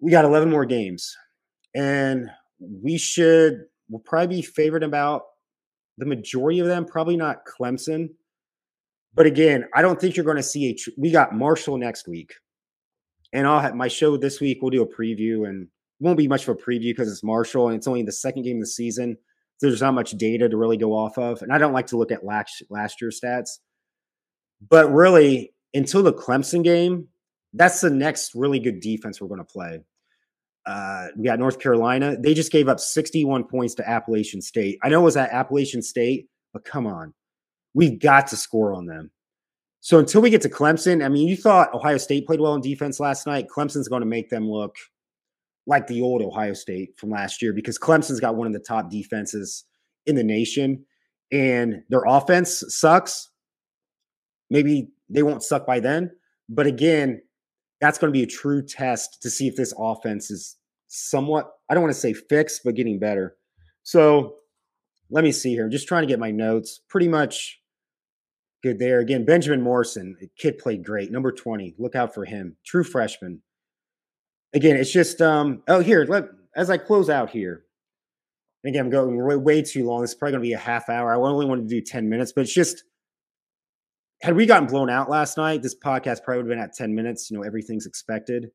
we 0.01 0.11
got 0.11 0.25
11 0.25 0.51
more 0.51 0.67
games, 0.67 1.17
and 1.75 2.31
we 2.61 2.99
should 2.99 3.65
we'll 3.89 4.01
probably 4.01 4.37
be 4.37 4.43
favored 4.43 4.83
about 4.83 5.23
the 5.99 6.07
majority 6.07 6.61
of 6.61 6.67
them. 6.67 6.85
Probably 6.85 7.17
not 7.17 7.43
Clemson, 7.47 8.09
but 9.15 9.27
again, 9.27 9.67
I 9.75 9.83
don't 9.83 10.01
think 10.01 10.17
you're 10.17 10.25
going 10.25 10.37
to 10.37 10.43
see 10.43 10.71
a. 10.71 10.75
Tr- 10.75 10.91
we 10.97 11.11
got 11.11 11.35
Marshall 11.35 11.79
next 11.79 12.09
week 12.09 12.35
and 13.35 13.49
I'll 13.49 13.61
have 13.61 13.75
my 13.75 13.89
show 13.89 14.17
this 14.17 14.41
week. 14.41 14.59
We'll 14.63 14.71
do 14.71 14.83
a 14.83 14.87
preview, 14.87 15.47
and 15.47 15.67
won't 15.99 16.17
be 16.17 16.29
much 16.29 16.49
of 16.49 16.57
a 16.57 16.59
preview 16.59 16.93
because 16.93 17.11
it's 17.11 17.25
Marshall, 17.25 17.67
and 17.69 17.77
it's 17.77 17.89
only 17.89 18.05
the 18.05 18.13
second 18.13 18.45
game 18.45 18.57
of 18.57 18.63
the 18.63 18.67
season. 18.69 19.19
there's 19.61 19.81
not 19.81 19.95
much 19.95 20.13
data 20.13 20.49
to 20.49 20.57
really 20.57 20.77
go 20.77 20.93
off 20.93 21.19
of. 21.19 21.43
And 21.43 21.53
I 21.53 21.59
don't 21.59 21.73
like 21.73 21.87
to 21.89 21.97
look 21.97 22.13
at 22.13 22.25
last, 22.25 22.63
last 22.71 23.01
year's 23.01 23.21
stats. 23.21 23.59
But 24.69 24.93
really, 24.93 25.53
until 25.73 26.03
the 26.03 26.13
Clemson 26.13 26.63
game, 26.63 27.09
that's 27.53 27.81
the 27.81 27.91
next 27.91 28.35
really 28.35 28.59
good 28.59 28.81
defense 28.81 29.21
we're 29.21 29.29
going 29.29 29.39
to 29.39 29.45
play. 29.45 29.81
Uh, 30.67 31.09
we 31.17 31.25
got 31.25 31.39
North 31.39 31.59
Carolina. 31.59 32.17
They 32.19 32.35
just 32.35 32.53
gave 32.53 32.69
up 32.69 32.81
61 32.81 33.45
points 33.45 33.75
to 33.75 33.89
Appalachian 33.89 34.41
State. 34.41 34.79
I 34.83 34.89
know 34.89 35.01
it 35.01 35.05
was 35.05 35.17
at 35.17 35.31
Appalachian 35.31 35.83
State, 35.83 36.29
but 36.53 36.65
come 36.65 36.87
on. 36.87 37.13
We've 37.75 37.99
got 37.99 38.29
to 38.29 38.37
score 38.37 38.73
on 38.73 38.87
them. 38.87 39.11
So 39.81 39.99
until 39.99 40.23
we 40.23 40.31
get 40.31 40.41
to 40.43 40.49
Clemson, 40.49 41.05
I 41.05 41.09
mean, 41.09 41.29
you 41.29 41.37
thought 41.37 41.75
Ohio 41.75 41.99
State 41.99 42.27
played 42.27 42.41
well 42.41 42.55
in 42.55 42.63
defense 42.63 42.99
last 42.99 43.27
night. 43.27 43.49
Clemson's 43.55 43.89
going 43.89 44.01
to 44.01 44.07
make 44.07 44.31
them 44.31 44.49
look 44.49 44.77
like 45.67 45.87
the 45.87 46.01
old 46.01 46.23
Ohio 46.23 46.55
State 46.55 46.99
from 46.99 47.11
last 47.11 47.43
year 47.43 47.53
because 47.53 47.79
Clemson's 47.79 48.21
got 48.21 48.37
one 48.37 48.47
of 48.47 48.53
the 48.53 48.61
top 48.61 48.91
defenses 48.91 49.65
in 50.07 50.15
the 50.15 50.25
nation 50.25 50.85
and 51.33 51.83
their 51.91 52.05
offense 52.07 52.63
sucks. 52.69 53.31
Maybe 54.51 54.89
they 55.11 55.23
won't 55.23 55.43
suck 55.43 55.67
by 55.67 55.81
then, 55.81 56.13
but 56.49 56.67
again, 56.67 57.21
that's 57.81 57.99
going 57.99 58.13
to 58.13 58.17
be 58.17 58.23
a 58.23 58.27
true 58.27 58.65
test 58.65 59.23
to 59.23 59.31
see 59.31 59.49
if 59.49 59.57
this 59.57 59.75
offense 59.79 60.31
is 60.31 60.57
somewhat, 60.87 61.51
I 61.69 61.75
don't 61.75 61.83
want 61.83 61.95
to 61.95 62.01
say 62.01 62.13
fixed, 62.13 62.63
but 62.65 62.75
getting 62.75 62.99
better. 62.99 63.37
So 63.83 64.37
let 65.11 65.25
me 65.25 65.33
see 65.33 65.51
here. 65.51 65.65
I'm 65.65 65.71
just 65.71 65.89
trying 65.89 66.03
to 66.03 66.09
get 66.09 66.19
my 66.19 66.31
notes. 66.31 66.81
Pretty 66.89 67.09
much 67.09 67.61
good 68.63 68.79
there. 68.79 69.01
Again, 69.01 69.25
Benjamin 69.25 69.61
Morrison, 69.61 70.17
kid 70.39 70.59
played 70.59 70.85
great. 70.85 71.11
Number 71.11 71.33
20. 71.33 71.75
Look 71.79 71.95
out 71.95 72.15
for 72.15 72.25
him. 72.25 72.57
True 72.65 72.85
freshman 72.85 73.43
again, 74.55 74.77
it's 74.77 74.93
just 74.93 75.21
um 75.21 75.63
oh 75.69 75.81
here, 75.81 76.07
let 76.09 76.25
as 76.57 76.71
I 76.71 76.79
close 76.79 77.11
out 77.11 77.31
here. 77.31 77.65
Again, 78.65 78.87
I'm 78.87 78.91
going 78.91 79.23
way, 79.23 79.37
way 79.37 79.61
too 79.61 79.85
long. 79.85 80.01
This 80.01 80.13
is 80.13 80.17
probably 80.17 80.33
going 80.33 80.43
to 80.43 80.49
be 80.49 80.53
a 80.55 80.59
half 80.59 80.89
hour. 80.89 81.13
I 81.13 81.19
only 81.19 81.45
want 81.45 81.61
to 81.61 81.69
do 81.69 81.83
10 81.83 82.09
minutes, 82.09 82.33
but 82.33 82.43
it's 82.43 82.55
just 82.55 82.83
had 84.25 84.37
we 84.37 84.47
gotten 84.47 84.67
blown 84.67 84.91
out 84.91 85.11
last 85.11 85.37
night, 85.37 85.63
this 85.63 85.75
podcast 85.75 86.23
probably 86.23 86.43
would 86.43 86.51
have 86.51 86.59
been 86.59 86.65
at 86.65 86.75
10 86.75 86.95
minutes. 86.95 87.31
You 87.31 87.37
know, 87.37 87.43
everything's 87.43 87.87
expected. 87.87 88.51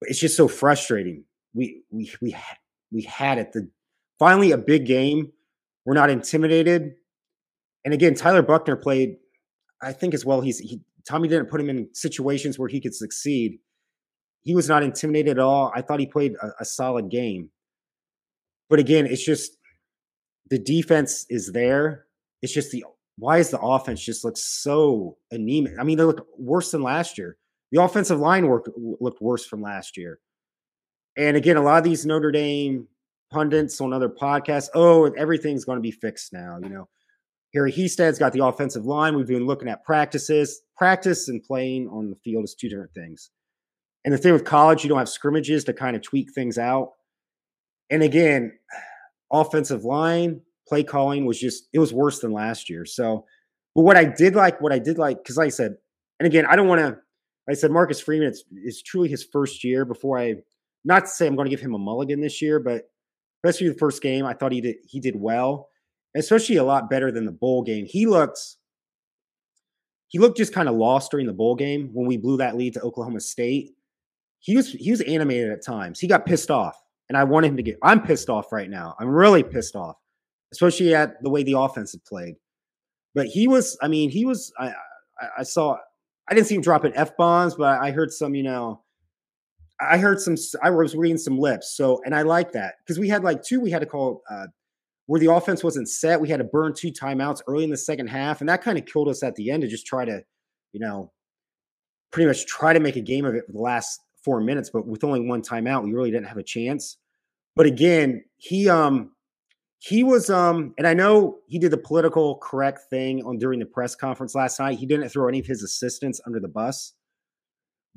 But 0.00 0.10
it's 0.10 0.20
just 0.20 0.36
so 0.36 0.48
frustrating. 0.48 1.24
We 1.52 1.82
we 1.90 2.10
we 2.22 2.36
we 2.92 3.02
had 3.02 3.38
it. 3.38 3.52
The 3.52 3.68
finally 4.18 4.52
a 4.52 4.58
big 4.58 4.86
game. 4.86 5.32
We're 5.84 5.94
not 5.94 6.10
intimidated. 6.10 6.94
And 7.84 7.92
again, 7.94 8.14
Tyler 8.14 8.42
Buchner 8.42 8.76
played, 8.76 9.16
I 9.82 9.92
think 9.92 10.14
as 10.14 10.24
well. 10.24 10.40
He's 10.40 10.58
he 10.58 10.80
Tommy 11.06 11.28
didn't 11.28 11.50
put 11.50 11.60
him 11.60 11.68
in 11.68 11.88
situations 11.92 12.58
where 12.58 12.68
he 12.68 12.80
could 12.80 12.94
succeed 12.94 13.58
he 14.42 14.54
was 14.54 14.68
not 14.68 14.82
intimidated 14.82 15.32
at 15.32 15.38
all. 15.38 15.70
I 15.74 15.82
thought 15.82 16.00
he 16.00 16.06
played 16.06 16.34
a, 16.42 16.52
a 16.60 16.64
solid 16.64 17.10
game. 17.10 17.50
But 18.68 18.78
again, 18.78 19.06
it's 19.06 19.24
just 19.24 19.56
the 20.48 20.58
defense 20.58 21.26
is 21.28 21.52
there. 21.52 22.06
It's 22.42 22.52
just 22.52 22.70
the 22.70 22.84
why 23.20 23.38
is 23.38 23.50
the 23.50 23.60
offense 23.60 24.02
just 24.02 24.24
looks 24.24 24.42
so 24.42 25.16
anemic? 25.30 25.74
I 25.78 25.84
mean, 25.84 25.98
they 25.98 26.04
look 26.04 26.26
worse 26.38 26.70
than 26.70 26.82
last 26.82 27.18
year. 27.18 27.36
The 27.70 27.82
offensive 27.82 28.18
line 28.18 28.48
work, 28.48 28.68
looked 28.76 29.22
worse 29.22 29.46
from 29.46 29.62
last 29.62 29.96
year. 29.96 30.18
And 31.16 31.36
again, 31.36 31.56
a 31.56 31.62
lot 31.62 31.78
of 31.78 31.84
these 31.84 32.06
Notre 32.06 32.32
Dame 32.32 32.88
pundits 33.30 33.80
on 33.80 33.92
other 33.92 34.08
podcasts, 34.08 34.68
oh, 34.74 35.04
everything's 35.12 35.64
going 35.64 35.76
to 35.76 35.82
be 35.82 35.90
fixed 35.92 36.32
now. 36.32 36.58
You 36.62 36.68
know, 36.68 36.88
Harry 37.54 37.72
Hiestand's 37.72 38.18
got 38.18 38.32
the 38.32 38.44
offensive 38.44 38.86
line. 38.86 39.16
We've 39.16 39.26
been 39.26 39.46
looking 39.46 39.68
at 39.68 39.84
practices. 39.84 40.62
Practice 40.76 41.28
and 41.28 41.42
playing 41.42 41.88
on 41.88 42.10
the 42.10 42.16
field 42.16 42.44
is 42.44 42.54
two 42.54 42.68
different 42.68 42.94
things. 42.94 43.30
And 44.04 44.14
the 44.14 44.18
thing 44.18 44.32
with 44.32 44.44
college, 44.44 44.82
you 44.82 44.88
don't 44.88 44.98
have 44.98 45.08
scrimmages 45.08 45.64
to 45.64 45.72
kind 45.72 45.94
of 45.94 46.02
tweak 46.02 46.32
things 46.32 46.58
out. 46.58 46.92
And 47.90 48.02
again, 48.02 48.58
offensive 49.32 49.84
line, 49.84 50.40
play 50.70 50.82
calling 50.82 51.26
was 51.26 51.38
just, 51.38 51.68
it 51.74 51.78
was 51.78 51.92
worse 51.92 52.20
than 52.20 52.32
last 52.32 52.70
year. 52.70 52.86
So, 52.86 53.26
but 53.74 53.82
what 53.82 53.98
I 53.98 54.04
did 54.04 54.34
like, 54.34 54.60
what 54.62 54.72
I 54.72 54.78
did 54.78 54.96
like, 54.96 55.18
because 55.18 55.36
like 55.36 55.48
I 55.48 55.50
said, 55.50 55.74
and 56.18 56.26
again, 56.26 56.46
I 56.46 56.56
don't 56.56 56.68
want 56.68 56.80
to, 56.80 56.98
I 57.48 57.52
said 57.52 57.70
Marcus 57.70 58.00
Freeman, 58.00 58.28
it's, 58.28 58.44
it's 58.52 58.80
truly 58.80 59.08
his 59.08 59.24
first 59.24 59.62
year 59.62 59.84
before 59.84 60.18
I, 60.18 60.36
not 60.84 61.00
to 61.00 61.10
say 61.10 61.26
I'm 61.26 61.36
going 61.36 61.44
to 61.44 61.50
give 61.50 61.60
him 61.60 61.74
a 61.74 61.78
mulligan 61.78 62.22
this 62.22 62.40
year, 62.40 62.58
but 62.58 62.84
especially 63.44 63.68
the 63.68 63.78
first 63.78 64.00
game, 64.00 64.24
I 64.24 64.32
thought 64.32 64.52
he 64.52 64.62
did, 64.62 64.76
he 64.86 65.00
did 65.00 65.16
well, 65.16 65.68
especially 66.16 66.56
a 66.56 66.64
lot 66.64 66.88
better 66.88 67.12
than 67.12 67.26
the 67.26 67.32
bowl 67.32 67.62
game. 67.62 67.84
He 67.86 68.06
looks. 68.06 68.56
he 70.08 70.18
looked 70.18 70.38
just 70.38 70.54
kind 70.54 70.70
of 70.70 70.76
lost 70.76 71.10
during 71.10 71.26
the 71.26 71.34
bowl 71.34 71.56
game 71.56 71.90
when 71.92 72.06
we 72.06 72.16
blew 72.16 72.38
that 72.38 72.56
lead 72.56 72.74
to 72.74 72.80
Oklahoma 72.80 73.20
State 73.20 73.74
he 74.40 74.56
was 74.56 74.72
he 74.72 74.90
was 74.90 75.02
animated 75.02 75.52
at 75.52 75.64
times. 75.64 76.00
He 76.00 76.08
got 76.08 76.26
pissed 76.26 76.50
off, 76.50 76.82
and 77.08 77.16
I 77.16 77.24
want 77.24 77.46
him 77.46 77.56
to 77.58 77.62
get. 77.62 77.78
I'm 77.82 78.02
pissed 78.02 78.28
off 78.28 78.52
right 78.52 78.68
now. 78.68 78.96
I'm 78.98 79.08
really 79.08 79.42
pissed 79.42 79.76
off, 79.76 79.96
especially 80.52 80.94
at 80.94 81.22
the 81.22 81.30
way 81.30 81.42
the 81.42 81.58
offense 81.58 81.92
had 81.92 82.04
played. 82.04 82.36
But 83.14 83.26
he 83.26 83.48
was. 83.48 83.76
I 83.82 83.88
mean, 83.88 84.10
he 84.10 84.24
was. 84.24 84.52
I 84.58 84.68
I, 85.20 85.28
I 85.38 85.42
saw. 85.42 85.76
I 86.28 86.34
didn't 86.34 86.46
see 86.46 86.54
him 86.54 86.62
dropping 86.62 86.92
f 86.94 87.16
bombs, 87.16 87.54
but 87.54 87.80
I 87.80 87.90
heard 87.90 88.12
some. 88.12 88.34
You 88.34 88.44
know, 88.44 88.82
I 89.80 89.98
heard 89.98 90.20
some. 90.20 90.36
I 90.62 90.70
was 90.70 90.94
reading 90.94 91.18
some 91.18 91.38
lips. 91.38 91.76
So, 91.76 92.00
and 92.04 92.14
I 92.14 92.22
like 92.22 92.52
that 92.52 92.74
because 92.84 92.98
we 92.98 93.08
had 93.08 93.24
like 93.24 93.42
two. 93.42 93.60
We 93.60 93.70
had 93.70 93.80
to 93.80 93.86
call. 93.86 94.22
Uh, 94.30 94.46
where 95.06 95.18
the 95.18 95.32
offense 95.32 95.64
wasn't 95.64 95.88
set, 95.88 96.20
we 96.20 96.28
had 96.28 96.36
to 96.36 96.44
burn 96.44 96.72
two 96.72 96.92
timeouts 96.92 97.42
early 97.48 97.64
in 97.64 97.70
the 97.70 97.76
second 97.76 98.06
half, 98.06 98.38
and 98.38 98.48
that 98.48 98.62
kind 98.62 98.78
of 98.78 98.86
killed 98.86 99.08
us 99.08 99.24
at 99.24 99.34
the 99.34 99.50
end 99.50 99.60
to 99.60 99.66
just 99.66 99.84
try 99.84 100.04
to, 100.04 100.22
you 100.72 100.78
know, 100.78 101.10
pretty 102.12 102.28
much 102.28 102.46
try 102.46 102.72
to 102.72 102.78
make 102.78 102.94
a 102.94 103.00
game 103.00 103.24
of 103.24 103.34
it 103.34 103.44
for 103.44 103.50
the 103.50 103.58
last 103.58 104.00
four 104.24 104.40
minutes, 104.40 104.70
but 104.70 104.86
with 104.86 105.04
only 105.04 105.20
one 105.20 105.42
timeout, 105.42 105.84
we 105.84 105.92
really 105.92 106.10
didn't 106.10 106.26
have 106.26 106.36
a 106.36 106.42
chance. 106.42 106.98
But 107.56 107.66
again, 107.66 108.24
he 108.36 108.68
um 108.68 109.12
he 109.80 110.04
was 110.04 110.28
um 110.28 110.74
and 110.78 110.86
I 110.86 110.94
know 110.94 111.38
he 111.48 111.58
did 111.58 111.72
the 111.72 111.78
political 111.78 112.36
correct 112.36 112.80
thing 112.90 113.24
on 113.24 113.38
during 113.38 113.58
the 113.58 113.66
press 113.66 113.94
conference 113.94 114.34
last 114.34 114.60
night. 114.60 114.78
He 114.78 114.86
didn't 114.86 115.08
throw 115.08 115.26
any 115.26 115.40
of 115.40 115.46
his 115.46 115.62
assistants 115.62 116.20
under 116.26 116.38
the 116.38 116.48
bus. 116.48 116.92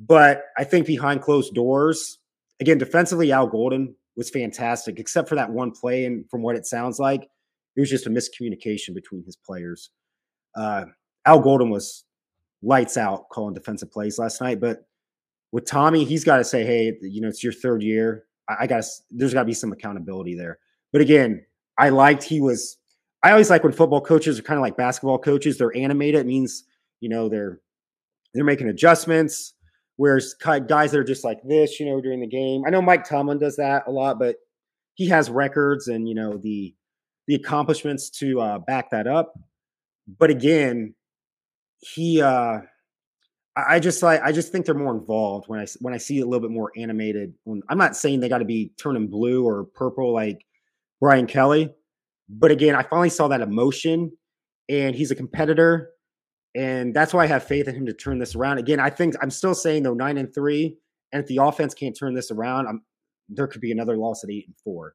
But 0.00 0.44
I 0.58 0.64
think 0.64 0.86
behind 0.86 1.22
closed 1.22 1.54
doors, 1.54 2.18
again, 2.60 2.78
defensively, 2.78 3.30
Al 3.30 3.46
Golden 3.46 3.94
was 4.16 4.30
fantastic, 4.30 4.98
except 4.98 5.28
for 5.28 5.34
that 5.36 5.50
one 5.50 5.70
play. 5.70 6.04
And 6.04 6.28
from 6.30 6.42
what 6.42 6.56
it 6.56 6.66
sounds 6.66 6.98
like, 6.98 7.22
it 7.76 7.80
was 7.80 7.90
just 7.90 8.06
a 8.06 8.10
miscommunication 8.10 8.94
between 8.94 9.24
his 9.24 9.36
players. 9.36 9.90
Uh, 10.56 10.86
Al 11.26 11.40
Golden 11.40 11.70
was 11.70 12.04
lights 12.62 12.96
out 12.96 13.28
calling 13.30 13.54
defensive 13.54 13.92
plays 13.92 14.18
last 14.18 14.40
night, 14.40 14.58
but 14.58 14.86
with 15.52 15.66
Tommy, 15.66 16.04
he's 16.04 16.24
got 16.24 16.38
to 16.38 16.44
say, 16.44 16.64
hey, 16.64 16.96
you 17.02 17.20
know, 17.20 17.28
it's 17.28 17.44
your 17.44 17.52
third 17.52 17.82
year. 17.82 18.24
I, 18.48 18.56
I 18.60 18.66
got 18.66 18.84
there's 19.10 19.34
got 19.34 19.40
to 19.40 19.46
be 19.46 19.54
some 19.54 19.72
accountability 19.72 20.34
there. 20.34 20.58
But 20.92 21.02
again, 21.02 21.44
I 21.78 21.88
liked 21.88 22.22
he 22.22 22.40
was, 22.40 22.76
I 23.22 23.30
always 23.30 23.50
like 23.50 23.64
when 23.64 23.72
football 23.72 24.00
coaches 24.00 24.38
are 24.38 24.42
kind 24.42 24.58
of 24.58 24.62
like 24.62 24.76
basketball 24.76 25.18
coaches. 25.18 25.58
They're 25.58 25.76
animated. 25.76 26.20
It 26.20 26.26
means, 26.26 26.64
you 27.00 27.08
know, 27.08 27.28
they're, 27.28 27.60
they're 28.32 28.44
making 28.44 28.68
adjustments. 28.68 29.54
Whereas 29.96 30.34
guys 30.34 30.90
that 30.90 30.98
are 30.98 31.04
just 31.04 31.24
like 31.24 31.38
this, 31.44 31.78
you 31.78 31.86
know, 31.86 32.00
during 32.00 32.20
the 32.20 32.26
game. 32.26 32.64
I 32.66 32.70
know 32.70 32.82
Mike 32.82 33.08
Tomlin 33.08 33.38
does 33.38 33.56
that 33.56 33.84
a 33.86 33.90
lot, 33.90 34.18
but 34.18 34.36
he 34.94 35.08
has 35.08 35.30
records 35.30 35.88
and, 35.88 36.08
you 36.08 36.14
know, 36.14 36.36
the, 36.36 36.74
the 37.26 37.36
accomplishments 37.36 38.10
to 38.10 38.40
uh, 38.40 38.58
back 38.58 38.90
that 38.90 39.06
up. 39.06 39.38
But 40.18 40.30
again, 40.30 40.94
he, 41.78 42.20
uh, 42.20 42.60
I 43.56 43.78
just 43.78 44.02
like 44.02 44.20
I 44.20 44.32
just 44.32 44.50
think 44.50 44.66
they're 44.66 44.74
more 44.74 44.92
involved 44.92 45.46
when 45.48 45.60
I 45.60 45.66
when 45.80 45.94
I 45.94 45.98
see 45.98 46.18
a 46.18 46.26
little 46.26 46.40
bit 46.40 46.50
more 46.50 46.72
animated. 46.76 47.34
I'm 47.68 47.78
not 47.78 47.96
saying 47.96 48.18
they 48.18 48.28
got 48.28 48.38
to 48.38 48.44
be 48.44 48.72
turning 48.80 49.06
blue 49.06 49.46
or 49.46 49.64
purple 49.64 50.12
like 50.12 50.44
Brian 51.04 51.26
Kelly, 51.26 51.70
but 52.28 52.50
again, 52.50 52.74
I 52.74 52.82
finally 52.82 53.10
saw 53.10 53.28
that 53.28 53.40
emotion, 53.40 54.12
and 54.68 54.94
he's 54.96 55.10
a 55.10 55.14
competitor, 55.14 55.90
and 56.54 56.94
that's 56.94 57.12
why 57.12 57.24
I 57.24 57.26
have 57.26 57.44
faith 57.44 57.68
in 57.68 57.74
him 57.74 57.86
to 57.86 57.94
turn 57.94 58.18
this 58.18 58.34
around. 58.34 58.58
Again, 58.58 58.80
I 58.80 58.90
think 58.90 59.14
I'm 59.22 59.30
still 59.30 59.54
saying 59.54 59.82
though 59.82 59.94
nine 59.94 60.18
and 60.18 60.32
three, 60.34 60.78
and 61.12 61.22
if 61.22 61.28
the 61.28 61.38
offense 61.42 61.74
can't 61.74 61.96
turn 61.98 62.14
this 62.14 62.30
around, 62.30 62.66
I'm, 62.66 62.82
there 63.28 63.46
could 63.46 63.60
be 63.60 63.72
another 63.72 63.96
loss 63.96 64.24
at 64.24 64.30
eight 64.30 64.46
and 64.46 64.56
four. 64.64 64.94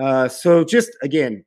Uh, 0.00 0.28
so 0.28 0.64
just 0.64 0.90
again, 1.02 1.44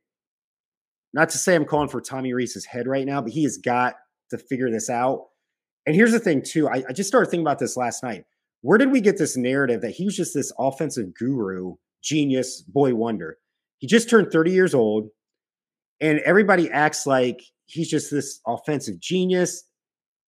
not 1.14 1.30
to 1.30 1.38
say 1.38 1.54
I'm 1.54 1.64
calling 1.64 1.88
for 1.88 2.00
Tommy 2.00 2.32
Rees's 2.32 2.66
head 2.66 2.86
right 2.86 3.06
now, 3.06 3.20
but 3.20 3.32
he 3.32 3.44
has 3.44 3.58
got 3.58 3.94
to 4.30 4.38
figure 4.38 4.70
this 4.70 4.90
out 4.90 5.26
and 5.86 5.96
here's 5.96 6.12
the 6.12 6.20
thing, 6.20 6.42
too. 6.42 6.68
I, 6.68 6.84
I 6.88 6.92
just 6.92 7.08
started 7.08 7.30
thinking 7.30 7.44
about 7.44 7.58
this 7.58 7.76
last 7.76 8.04
night. 8.04 8.24
Where 8.60 8.78
did 8.78 8.92
we 8.92 9.00
get 9.00 9.18
this 9.18 9.36
narrative 9.36 9.80
that 9.80 9.92
he 9.92 10.04
was 10.04 10.16
just 10.16 10.34
this 10.34 10.52
offensive 10.58 11.14
guru, 11.14 11.74
genius, 12.02 12.62
boy 12.62 12.94
wonder? 12.94 13.38
He 13.80 13.86
just 13.86 14.08
turned 14.08 14.30
30 14.30 14.52
years 14.52 14.74
old, 14.74 15.08
and 16.00 16.20
everybody 16.20 16.70
acts 16.70 17.06
like 17.06 17.42
he's 17.66 17.90
just 17.90 18.10
this 18.10 18.40
offensive 18.46 19.00
genius. 19.00 19.64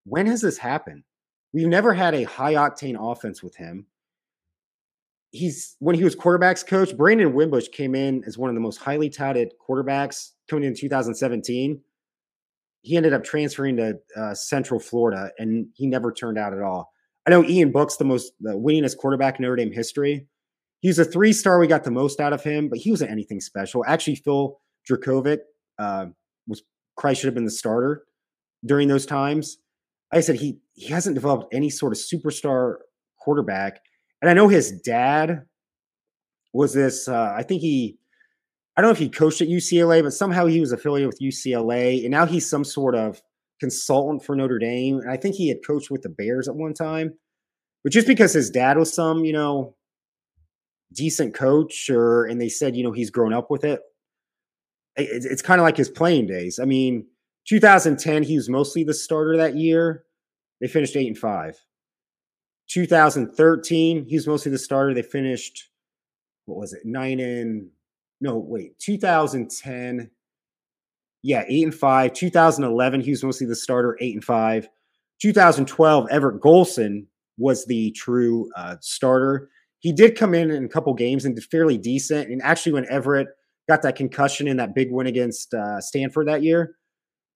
When 0.04 0.26
has 0.26 0.40
this 0.40 0.58
happened? 0.58 1.04
We've 1.52 1.68
never 1.68 1.94
had 1.94 2.14
a 2.14 2.24
high 2.24 2.54
octane 2.54 2.96
offense 2.98 3.42
with 3.42 3.56
him. 3.56 3.86
He's 5.30 5.76
when 5.78 5.94
he 5.94 6.04
was 6.04 6.16
quarterbacks 6.16 6.66
coach, 6.66 6.94
Brandon 6.96 7.32
Wimbush 7.32 7.68
came 7.68 7.94
in 7.94 8.24
as 8.26 8.36
one 8.36 8.50
of 8.50 8.54
the 8.54 8.60
most 8.60 8.78
highly 8.78 9.08
touted 9.08 9.54
quarterbacks 9.66 10.32
coming 10.48 10.64
in 10.64 10.74
2017 10.74 11.80
he 12.82 12.96
ended 12.96 13.12
up 13.12 13.24
transferring 13.24 13.76
to 13.76 13.98
uh, 14.16 14.34
Central 14.34 14.80
Florida, 14.80 15.30
and 15.38 15.66
he 15.74 15.86
never 15.86 16.12
turned 16.12 16.36
out 16.36 16.52
at 16.52 16.60
all. 16.60 16.92
I 17.26 17.30
know 17.30 17.44
Ian 17.44 17.70
Book's 17.70 17.96
the 17.96 18.04
most 18.04 18.32
the 18.40 18.54
winningest 18.54 18.96
quarterback 18.98 19.38
in 19.38 19.44
Notre 19.44 19.56
Dame 19.56 19.72
history. 19.72 20.26
He's 20.82 20.98
a 20.98 21.04
three 21.04 21.32
star. 21.32 21.58
We 21.60 21.68
got 21.68 21.84
the 21.84 21.92
most 21.92 22.20
out 22.20 22.32
of 22.32 22.42
him, 22.42 22.68
but 22.68 22.78
he 22.78 22.90
wasn't 22.90 23.12
anything 23.12 23.40
special. 23.40 23.84
Actually, 23.86 24.16
Phil 24.16 24.58
Jurkovec 24.90 25.38
uh, 25.78 26.06
was 26.46 26.64
Christ 26.96 27.20
should 27.20 27.28
have 27.28 27.34
been 27.34 27.44
the 27.44 27.50
starter 27.52 28.02
during 28.66 28.88
those 28.88 29.06
times. 29.06 29.58
Like 30.12 30.18
I 30.18 30.20
said 30.22 30.36
he 30.36 30.58
he 30.74 30.88
hasn't 30.88 31.14
developed 31.14 31.54
any 31.54 31.70
sort 31.70 31.92
of 31.92 31.98
superstar 31.98 32.76
quarterback, 33.20 33.80
and 34.20 34.28
I 34.28 34.34
know 34.34 34.48
his 34.48 34.72
dad 34.72 35.42
was 36.52 36.74
this. 36.74 37.08
Uh, 37.08 37.32
I 37.34 37.44
think 37.44 37.62
he. 37.62 37.98
I 38.76 38.80
don't 38.80 38.88
know 38.88 38.92
if 38.92 38.98
he 38.98 39.08
coached 39.08 39.40
at 39.40 39.48
UCLA, 39.48 40.02
but 40.02 40.14
somehow 40.14 40.46
he 40.46 40.58
was 40.58 40.72
affiliated 40.72 41.06
with 41.06 41.20
UCLA, 41.20 42.02
and 42.02 42.10
now 42.10 42.26
he's 42.26 42.48
some 42.48 42.64
sort 42.64 42.96
of 42.96 43.22
consultant 43.60 44.24
for 44.24 44.34
Notre 44.34 44.58
Dame. 44.58 44.98
And 44.98 45.10
I 45.10 45.16
think 45.16 45.36
he 45.36 45.48
had 45.48 45.58
coached 45.64 45.90
with 45.90 46.02
the 46.02 46.08
Bears 46.08 46.48
at 46.48 46.56
one 46.56 46.74
time. 46.74 47.12
But 47.84 47.92
just 47.92 48.08
because 48.08 48.32
his 48.32 48.50
dad 48.50 48.78
was 48.78 48.92
some, 48.92 49.24
you 49.24 49.32
know, 49.32 49.76
decent 50.92 51.34
coach, 51.34 51.88
or 51.90 52.24
and 52.24 52.40
they 52.40 52.48
said, 52.48 52.76
you 52.76 52.82
know, 52.82 52.92
he's 52.92 53.10
grown 53.10 53.32
up 53.32 53.50
with 53.50 53.64
it, 53.64 53.80
it's, 54.96 55.26
it's 55.26 55.42
kind 55.42 55.60
of 55.60 55.64
like 55.64 55.76
his 55.76 55.88
playing 55.88 56.26
days. 56.26 56.58
I 56.58 56.64
mean, 56.64 57.06
2010, 57.48 58.22
he 58.22 58.36
was 58.36 58.48
mostly 58.48 58.84
the 58.84 58.94
starter 58.94 59.36
that 59.36 59.56
year. 59.56 60.04
They 60.60 60.68
finished 60.68 60.96
eight 60.96 61.08
and 61.08 61.18
five. 61.18 61.56
2013, 62.68 64.06
he 64.06 64.16
was 64.16 64.26
mostly 64.26 64.50
the 64.50 64.58
starter. 64.58 64.94
They 64.94 65.02
finished, 65.02 65.68
what 66.46 66.58
was 66.58 66.72
it, 66.72 66.82
nine 66.84 67.20
and 67.20 67.68
no, 68.20 68.38
wait, 68.38 68.78
2010. 68.78 70.10
Yeah, 71.24 71.44
eight 71.48 71.64
and 71.64 71.74
five. 71.74 72.12
2011, 72.14 73.00
he 73.00 73.10
was 73.10 73.24
mostly 73.24 73.46
the 73.46 73.56
starter, 73.56 73.98
eight 74.00 74.14
and 74.14 74.24
five. 74.24 74.68
2012, 75.20 76.08
Everett 76.10 76.40
Golson 76.40 77.06
was 77.38 77.64
the 77.66 77.90
true 77.92 78.50
uh, 78.56 78.76
starter. 78.80 79.50
He 79.82 79.92
did 79.92 80.16
come 80.16 80.32
in 80.32 80.50
in 80.52 80.64
a 80.64 80.68
couple 80.68 80.94
games 80.94 81.24
and 81.24 81.34
did 81.34 81.44
fairly 81.44 81.76
decent. 81.76 82.30
And 82.30 82.40
actually, 82.42 82.72
when 82.72 82.86
Everett 82.88 83.26
got 83.68 83.82
that 83.82 83.96
concussion 83.96 84.46
in 84.46 84.56
that 84.58 84.76
big 84.76 84.92
win 84.92 85.08
against 85.08 85.52
uh, 85.52 85.80
Stanford 85.80 86.28
that 86.28 86.44
year, 86.44 86.76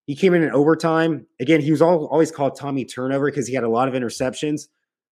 he 0.07 0.15
came 0.15 0.33
in 0.33 0.45
in 0.45 0.53
overtime. 0.53 1.27
Again, 1.41 1.61
he 1.61 1.73
was 1.73 1.83
all, 1.83 2.07
always 2.07 2.31
called 2.31 2.57
Tommy 2.57 2.85
Turnover 2.85 3.27
because 3.27 3.49
he 3.49 3.55
had 3.55 3.65
a 3.65 3.69
lot 3.69 3.89
of 3.89 3.95
interceptions, 3.95 4.69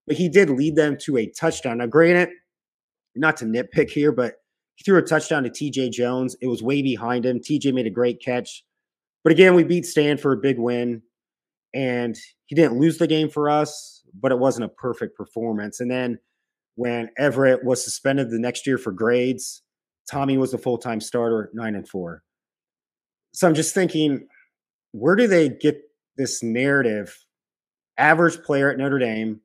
but 0.06 0.16
he 0.16 0.28
did 0.28 0.48
lead 0.48 0.76
them 0.76 0.96
to 1.02 1.16
a 1.16 1.26
touchdown. 1.26 1.78
Now, 1.78 1.86
granted, 1.86 2.30
not 3.16 3.36
to 3.38 3.46
nitpick 3.46 3.90
here, 3.90 4.12
but 4.12 4.34
he 4.76 4.84
threw 4.84 4.98
a 4.98 5.02
touchdown 5.02 5.42
to 5.42 5.50
TJ 5.50 5.90
Jones. 5.90 6.36
It 6.40 6.46
was 6.46 6.62
way 6.62 6.82
behind 6.82 7.26
him. 7.26 7.40
TJ 7.40 7.74
made 7.74 7.88
a 7.88 7.90
great 7.90 8.22
catch. 8.22 8.64
But 9.24 9.32
again, 9.32 9.54
we 9.54 9.64
beat 9.64 9.86
Stanford, 9.86 10.40
big 10.40 10.60
win. 10.60 11.02
And 11.74 12.16
he 12.46 12.54
didn't 12.54 12.78
lose 12.78 12.98
the 12.98 13.08
game 13.08 13.28
for 13.28 13.50
us, 13.50 14.04
but 14.20 14.30
it 14.30 14.38
wasn't 14.38 14.66
a 14.66 14.68
perfect 14.68 15.16
performance. 15.16 15.80
And 15.80 15.90
then 15.90 16.20
when 16.76 17.10
Everett 17.18 17.64
was 17.64 17.82
suspended 17.82 18.30
the 18.30 18.38
next 18.38 18.66
year 18.66 18.78
for 18.78 18.92
grades, 18.92 19.62
Tommy 20.10 20.38
was 20.38 20.54
a 20.54 20.58
full 20.58 20.78
time 20.78 21.00
starter, 21.00 21.50
nine 21.54 21.74
and 21.74 21.88
four. 21.88 22.22
So 23.32 23.48
I'm 23.48 23.54
just 23.54 23.74
thinking, 23.74 24.28
where 24.92 25.16
do 25.16 25.26
they 25.26 25.48
get 25.48 25.80
this 26.16 26.42
narrative? 26.42 27.16
Average 27.96 28.42
player 28.42 28.70
at 28.70 28.78
Notre 28.78 28.98
Dame, 28.98 29.40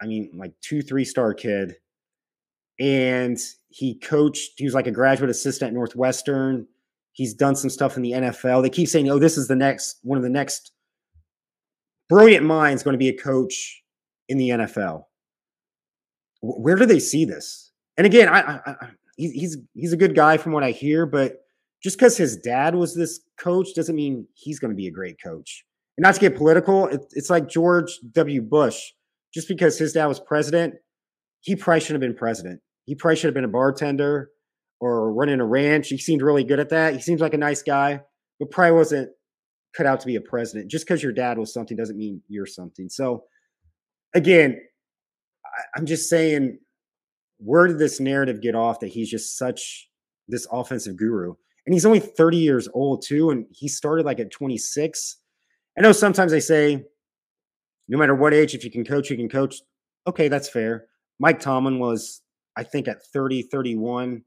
I 0.00 0.06
mean, 0.06 0.30
like 0.34 0.52
two, 0.60 0.82
three 0.82 1.04
star 1.04 1.34
kid. 1.34 1.76
And 2.78 3.38
he 3.68 3.98
coached, 3.98 4.52
he 4.56 4.64
was 4.64 4.74
like 4.74 4.86
a 4.86 4.92
graduate 4.92 5.30
assistant 5.30 5.68
at 5.68 5.74
Northwestern. 5.74 6.66
He's 7.12 7.34
done 7.34 7.54
some 7.54 7.70
stuff 7.70 7.96
in 7.96 8.02
the 8.02 8.12
NFL. 8.12 8.62
They 8.62 8.70
keep 8.70 8.88
saying, 8.88 9.10
oh, 9.10 9.18
this 9.18 9.36
is 9.36 9.48
the 9.48 9.56
next, 9.56 9.98
one 10.02 10.16
of 10.16 10.22
the 10.22 10.30
next 10.30 10.72
brilliant 12.08 12.46
minds 12.46 12.82
going 12.82 12.94
to 12.94 12.98
be 12.98 13.08
a 13.08 13.16
coach 13.16 13.82
in 14.28 14.38
the 14.38 14.48
NFL. 14.50 15.04
Where 16.40 16.76
do 16.76 16.86
they 16.86 17.00
see 17.00 17.24
this? 17.24 17.72
And 17.96 18.06
again, 18.06 18.28
I, 18.28 18.40
I, 18.40 18.60
I 18.66 18.74
he's 19.16 19.58
he's 19.74 19.92
a 19.92 19.96
good 19.96 20.14
guy 20.14 20.36
from 20.36 20.52
what 20.52 20.64
I 20.64 20.70
hear, 20.70 21.06
but 21.06 21.36
just 21.82 21.98
because 21.98 22.16
his 22.16 22.36
dad 22.36 22.74
was 22.74 22.94
this 22.94 23.20
coach 23.38 23.68
doesn't 23.74 23.96
mean 23.96 24.26
he's 24.34 24.58
going 24.58 24.70
to 24.70 24.76
be 24.76 24.86
a 24.86 24.92
great 24.92 25.16
coach. 25.22 25.64
And 25.96 26.02
not 26.02 26.14
to 26.14 26.20
get 26.20 26.36
political, 26.36 26.86
it, 26.86 27.00
it's 27.12 27.30
like 27.30 27.48
George 27.48 27.98
W. 28.12 28.42
Bush. 28.42 28.80
Just 29.32 29.48
because 29.48 29.78
his 29.78 29.92
dad 29.92 30.06
was 30.06 30.18
president, 30.18 30.74
he 31.40 31.54
probably 31.54 31.80
shouldn't 31.80 32.02
have 32.02 32.08
been 32.08 32.18
president. 32.18 32.60
He 32.84 32.94
probably 32.94 33.16
should 33.16 33.28
have 33.28 33.34
been 33.34 33.44
a 33.44 33.48
bartender 33.48 34.30
or 34.80 35.12
running 35.12 35.40
a 35.40 35.46
ranch. 35.46 35.88
He 35.88 35.98
seemed 35.98 36.22
really 36.22 36.42
good 36.42 36.58
at 36.58 36.70
that. 36.70 36.94
He 36.94 37.00
seems 37.00 37.20
like 37.20 37.34
a 37.34 37.38
nice 37.38 37.62
guy, 37.62 38.00
but 38.38 38.50
probably 38.50 38.76
wasn't 38.76 39.10
cut 39.76 39.86
out 39.86 40.00
to 40.00 40.06
be 40.06 40.16
a 40.16 40.20
president. 40.20 40.70
Just 40.70 40.86
because 40.86 41.02
your 41.02 41.12
dad 41.12 41.38
was 41.38 41.52
something 41.52 41.76
doesn't 41.76 41.96
mean 41.96 42.22
you're 42.28 42.46
something. 42.46 42.88
So, 42.88 43.24
again, 44.14 44.60
I'm 45.74 45.86
just 45.86 46.08
saying, 46.08 46.58
where 47.38 47.66
did 47.66 47.78
this 47.78 48.00
narrative 48.00 48.40
get 48.40 48.54
off 48.54 48.80
that 48.80 48.88
he's 48.88 49.10
just 49.10 49.36
such 49.38 49.88
this 50.28 50.46
offensive 50.50 50.96
guru? 50.96 51.34
and 51.66 51.74
he's 51.74 51.86
only 51.86 52.00
30 52.00 52.36
years 52.36 52.68
old 52.74 53.02
too 53.02 53.30
and 53.30 53.46
he 53.50 53.68
started 53.68 54.04
like 54.04 54.20
at 54.20 54.30
26 54.30 55.18
i 55.78 55.80
know 55.80 55.92
sometimes 55.92 56.32
they 56.32 56.40
say 56.40 56.84
no 57.88 57.98
matter 57.98 58.14
what 58.14 58.34
age 58.34 58.54
if 58.54 58.64
you 58.64 58.70
can 58.70 58.84
coach 58.84 59.10
you 59.10 59.16
can 59.16 59.28
coach. 59.28 59.62
Okay 60.06 60.28
that's 60.28 60.48
fair. 60.48 60.86
Mike 61.18 61.40
tomlin 61.40 61.78
was 61.78 62.22
i 62.56 62.62
think 62.62 62.88
at 62.88 63.04
30 63.12 63.42
31 63.42 64.22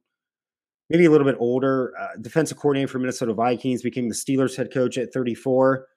maybe 0.90 1.06
a 1.06 1.12
little 1.12 1.26
bit 1.26 1.38
older. 1.40 1.94
Uh, 2.00 2.16
defensive 2.22 2.58
coordinator 2.58 2.88
for 2.88 3.00
minnesota 3.00 3.34
vikings 3.34 3.82
became 3.82 4.08
the 4.08 4.16
steelers 4.16 4.56
head 4.56 4.72
coach 4.72 4.98
at 4.98 5.14
34 5.14 5.88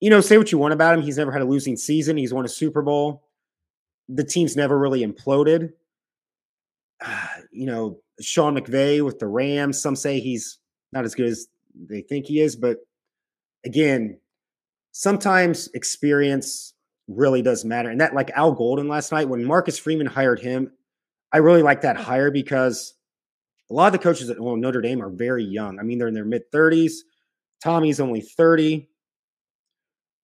you 0.00 0.10
know 0.10 0.20
say 0.20 0.36
what 0.36 0.52
you 0.52 0.58
want 0.58 0.74
about 0.74 0.94
him 0.94 1.02
he's 1.02 1.18
never 1.18 1.32
had 1.32 1.42
a 1.42 1.46
losing 1.46 1.76
season 1.76 2.16
he's 2.16 2.34
won 2.34 2.44
a 2.44 2.48
super 2.48 2.82
bowl 2.82 3.23
the 4.08 4.24
team's 4.24 4.56
never 4.56 4.78
really 4.78 5.04
imploded 5.04 5.72
you 7.52 7.66
know 7.66 7.98
Sean 8.20 8.56
McVay 8.56 9.04
with 9.04 9.18
the 9.18 9.26
Rams. 9.26 9.80
Some 9.80 9.96
say 9.96 10.20
he's 10.20 10.58
not 10.92 11.04
as 11.04 11.14
good 11.14 11.26
as 11.26 11.46
they 11.88 12.02
think 12.02 12.26
he 12.26 12.40
is, 12.40 12.56
but 12.56 12.78
again, 13.64 14.18
sometimes 14.92 15.68
experience 15.74 16.74
really 17.08 17.42
does 17.42 17.64
matter. 17.64 17.90
And 17.90 18.00
that, 18.00 18.14
like 18.14 18.30
Al 18.30 18.52
Golden 18.52 18.88
last 18.88 19.12
night, 19.12 19.28
when 19.28 19.44
Marcus 19.44 19.78
Freeman 19.78 20.06
hired 20.06 20.40
him, 20.40 20.72
I 21.32 21.38
really 21.38 21.62
like 21.62 21.80
that 21.80 21.96
hire 21.96 22.30
because 22.30 22.94
a 23.70 23.74
lot 23.74 23.86
of 23.86 23.92
the 23.92 23.98
coaches 23.98 24.30
at 24.30 24.38
well, 24.38 24.56
Notre 24.56 24.80
Dame 24.80 25.02
are 25.02 25.10
very 25.10 25.44
young. 25.44 25.78
I 25.78 25.82
mean, 25.82 25.98
they're 25.98 26.08
in 26.08 26.14
their 26.14 26.24
mid 26.24 26.50
30s. 26.52 26.92
Tommy's 27.62 28.00
only 28.00 28.20
30. 28.20 28.88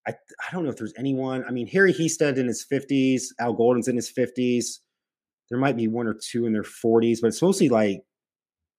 I, 0.06 0.12
I 0.12 0.52
don't 0.52 0.64
know 0.64 0.70
if 0.70 0.76
there's 0.76 0.94
anyone. 0.96 1.44
I 1.46 1.50
mean, 1.50 1.66
Harry 1.68 1.92
Hiestand 1.92 2.36
in 2.36 2.46
his 2.46 2.64
50s, 2.70 3.24
Al 3.38 3.52
Golden's 3.52 3.88
in 3.88 3.96
his 3.96 4.10
50s. 4.12 4.78
There 5.50 5.58
might 5.58 5.76
be 5.76 5.88
one 5.88 6.06
or 6.06 6.14
two 6.14 6.46
in 6.46 6.52
their 6.52 6.62
40s, 6.62 7.18
but 7.20 7.28
it's 7.28 7.42
mostly 7.42 7.68
like 7.68 8.02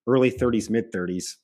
early 0.08 0.32
30s, 0.32 0.70
mid 0.70 0.92
30s. 0.92 1.36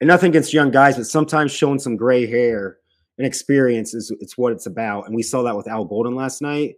And 0.00 0.08
nothing 0.08 0.30
against 0.30 0.52
young 0.52 0.70
guys, 0.70 0.96
but 0.96 1.06
sometimes 1.06 1.52
showing 1.52 1.78
some 1.78 1.96
gray 1.96 2.26
hair 2.26 2.78
and 3.18 3.26
experience 3.26 3.94
is 3.94 4.12
it's 4.20 4.38
what 4.38 4.52
it's 4.52 4.66
about. 4.66 5.06
And 5.06 5.14
we 5.14 5.22
saw 5.22 5.42
that 5.42 5.56
with 5.56 5.68
Al 5.68 5.84
Golden 5.84 6.14
last 6.14 6.40
night. 6.40 6.76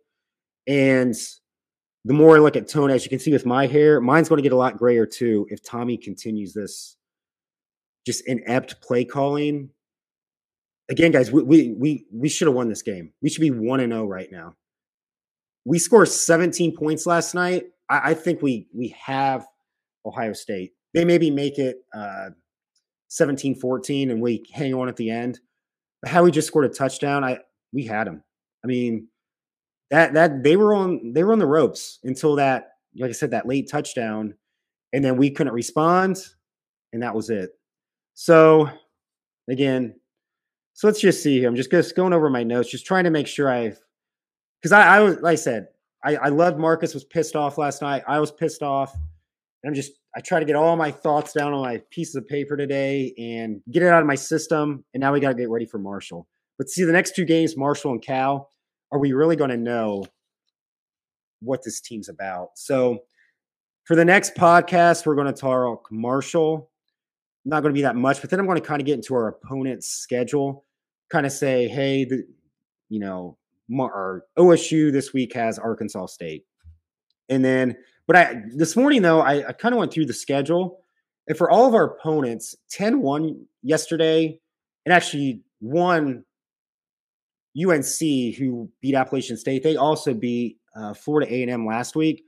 And 0.67 1.15
the 2.05 2.15
more 2.15 2.37
I 2.37 2.41
look 2.41 2.57
at 2.57 2.69
Tone, 2.69 2.91
as 2.91 3.05
you 3.05 3.11
can 3.11 3.19
see 3.19 3.33
with 3.33 3.45
my 3.45 3.67
hair, 3.67 4.01
mine's 4.01 4.29
going 4.29 4.39
to 4.39 4.43
get 4.43 4.53
a 4.53 4.57
lot 4.57 4.79
grayer 4.79 5.07
too 5.07 5.47
if 5.51 5.63
Tommy 5.63 5.99
continues 5.99 6.55
this 6.55 6.97
just 8.07 8.27
inept 8.27 8.81
play 8.81 9.05
calling. 9.05 9.71
Again, 10.91 11.13
guys, 11.13 11.31
we 11.31 11.43
we 11.43 11.75
we, 11.79 12.07
we 12.13 12.29
should 12.29 12.49
have 12.49 12.55
won 12.55 12.69
this 12.69 12.83
game. 12.83 13.13
We 13.23 13.31
should 13.31 13.41
be 13.41 13.51
one 13.51 13.81
and 13.81 13.93
zero 13.93 14.05
oh 14.05 14.09
right 14.09 14.31
now 14.31 14.57
we 15.65 15.79
scored 15.79 16.09
17 16.09 16.77
points 16.77 17.07
last 17.07 17.35
night. 17.35 17.67
I, 17.89 18.11
I, 18.11 18.15
think 18.15 18.43
we 18.43 18.69
we 18.75 18.95
have 19.01 19.47
Ohio 20.07 20.33
State. 20.33 20.73
They 20.95 21.05
maybe 21.05 21.31
make 21.31 21.59
it 21.59 21.79
uh, 21.95 22.31
17 23.09 23.55
14 23.57 24.11
and 24.11 24.21
we 24.21 24.45
hang 24.53 24.75
on 24.75 24.89
at 24.89 24.97
the 24.97 25.11
end. 25.11 25.41
But 26.03 26.11
how 26.11 26.25
we 26.25 26.31
just 26.31 26.49
scored 26.49 26.65
a 26.65 26.71
touchdown, 26.71 27.25
I 27.25 27.39
we 27.73 27.85
had 27.85 28.07
them. 28.07 28.23
I 28.65 28.67
mean, 28.67 29.09
that 29.91 30.15
that 30.15 30.43
they 30.43 30.57
were 30.57 30.75
on 30.75 31.13
they 31.13 31.25
were 31.25 31.33
on 31.33 31.39
the 31.39 31.47
ropes 31.47 31.99
until 32.05 32.37
that, 32.37 32.73
like 32.97 33.11
I 33.11 33.13
said, 33.13 33.33
that 33.33 33.47
late 33.47 33.69
touchdown, 33.71 34.35
and 34.93 35.05
then 35.05 35.17
we 35.17 35.31
couldn't 35.31 35.53
respond, 35.53 36.17
and 36.93 37.03
that 37.03 37.15
was 37.15 37.29
it. 37.29 37.51
So 38.15 38.71
again, 39.49 39.95
so 40.81 40.87
let's 40.87 40.99
just 40.99 41.23
see. 41.23 41.41
Here. 41.41 41.47
I'm 41.47 41.57
just, 41.57 41.95
going 41.95 42.15
over 42.15 42.31
my 42.31 42.43
notes, 42.43 42.71
just 42.71 42.87
trying 42.87 43.05
to 43.05 43.11
make 43.11 43.27
sure 43.27 43.51
I've 43.51 43.79
because 44.63 44.73
I, 44.73 44.97
I 44.97 45.01
was 45.01 45.17
like 45.17 45.33
I 45.33 45.35
said, 45.35 45.67
I, 46.03 46.17
I 46.17 46.29
loved 46.31 46.59
Marcus 46.59 46.95
was 46.95 47.05
pissed 47.05 47.37
off 47.37 47.59
last 47.59 47.83
night. 47.83 48.03
I 48.09 48.19
was 48.19 48.33
pissed 48.33 48.63
off. 48.63 48.97
I'm 49.63 49.75
just 49.75 49.93
I 50.17 50.21
try 50.21 50.41
to 50.41 50.47
get 50.47 50.57
all 50.57 50.75
my 50.77 50.91
thoughts 50.91 51.35
down 51.35 51.53
on 51.53 51.61
my 51.61 51.83
pieces 51.91 52.15
of 52.15 52.27
paper 52.27 52.57
today 52.57 53.13
and 53.19 53.61
get 53.71 53.83
it 53.83 53.91
out 53.91 54.01
of 54.01 54.07
my 54.07 54.15
system. 54.15 54.83
And 54.95 55.03
now 55.03 55.13
we 55.13 55.21
got 55.21 55.29
to 55.29 55.35
get 55.35 55.51
ready 55.51 55.67
for 55.67 55.77
Marshall. 55.77 56.27
But 56.57 56.71
see 56.71 56.85
the 56.85 56.93
next 56.93 57.15
two 57.15 57.27
games, 57.27 57.59
Marshall 57.59 57.93
and 57.93 58.01
Cal, 58.01 58.49
are 58.91 58.99
we 58.99 59.13
really 59.13 59.37
going 59.37 59.51
to 59.51 59.59
know 59.59 60.07
what 61.41 61.63
this 61.63 61.83
team's 61.83 62.09
about? 62.09 62.53
So 62.55 63.01
for 63.85 63.97
the 63.97 64.05
next 64.07 64.35
podcast, 64.35 65.05
we're 65.05 65.15
going 65.15 65.27
to 65.27 65.39
talk 65.39 65.89
Marshall. 65.91 66.71
Not 67.45 67.61
going 67.61 67.75
to 67.75 67.79
be 67.79 67.83
that 67.83 67.97
much, 67.97 68.23
but 68.23 68.31
then 68.31 68.41
I'm 68.41 68.47
going 68.47 68.59
to 68.59 68.67
kind 68.67 68.81
of 68.81 68.87
get 68.87 68.95
into 68.95 69.15
our 69.15 69.29
opponent's 69.29 69.91
schedule, 69.91 70.65
kind 71.11 71.27
of 71.27 71.33
say, 71.33 71.69
hey, 71.69 72.05
the 72.05 72.25
you 72.89 73.01
know, 73.01 73.37
or 73.79 74.25
OSU 74.39 74.93
this 74.93 75.13
week 75.13 75.35
has 75.35 75.59
Arkansas 75.59 76.07
State. 76.07 76.45
And 77.29 77.45
then, 77.45 77.77
But 78.07 78.17
I 78.17 78.35
this 78.55 78.77
morning 78.77 79.03
though, 79.03 79.21
I, 79.21 79.49
I 79.49 79.53
kind 79.53 79.75
of 79.75 79.79
went 79.79 79.93
through 79.93 80.07
the 80.07 80.13
schedule, 80.13 80.81
and 81.29 81.39
for 81.39 81.51
all 81.51 81.67
of 81.67 81.75
our 81.75 81.85
opponents, 81.85 82.57
10-1 82.77 83.37
yesterday, 83.63 84.41
and 84.85 84.93
actually 84.93 85.43
one 85.61 86.25
UNC 87.57 88.35
who 88.39 88.71
beat 88.81 88.95
Appalachian 88.95 89.37
State. 89.37 89.63
They 89.63 89.77
also 89.77 90.15
beat 90.15 90.59
uh, 90.75 90.95
Florida 90.95 91.33
A&M 91.33 91.67
last 91.67 91.97
week. 91.97 92.25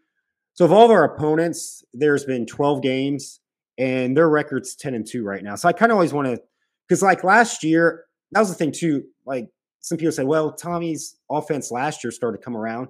So 0.54 0.64
of 0.64 0.72
all 0.72 0.84
of 0.84 0.90
our 0.90 1.04
opponents, 1.04 1.84
there's 1.94 2.24
been 2.24 2.46
12 2.46 2.82
games, 2.82 3.40
and 3.78 4.16
their 4.16 4.28
record's 4.28 4.74
10 4.76 4.94
and 4.94 5.06
2 5.06 5.24
right 5.24 5.42
now. 5.42 5.54
So 5.54 5.68
I 5.68 5.72
kind 5.72 5.90
of 5.90 5.96
always 5.96 6.12
want 6.12 6.28
to, 6.28 6.40
because 6.86 7.02
like 7.02 7.24
last 7.24 7.64
year, 7.64 8.04
that 8.32 8.40
was 8.40 8.48
the 8.48 8.54
thing 8.54 8.72
too. 8.72 9.04
Like 9.26 9.48
some 9.80 9.98
people 9.98 10.12
say, 10.12 10.24
well, 10.24 10.52
Tommy's 10.52 11.16
offense 11.30 11.70
last 11.70 12.02
year 12.02 12.10
started 12.10 12.38
to 12.38 12.44
come 12.44 12.56
around. 12.56 12.88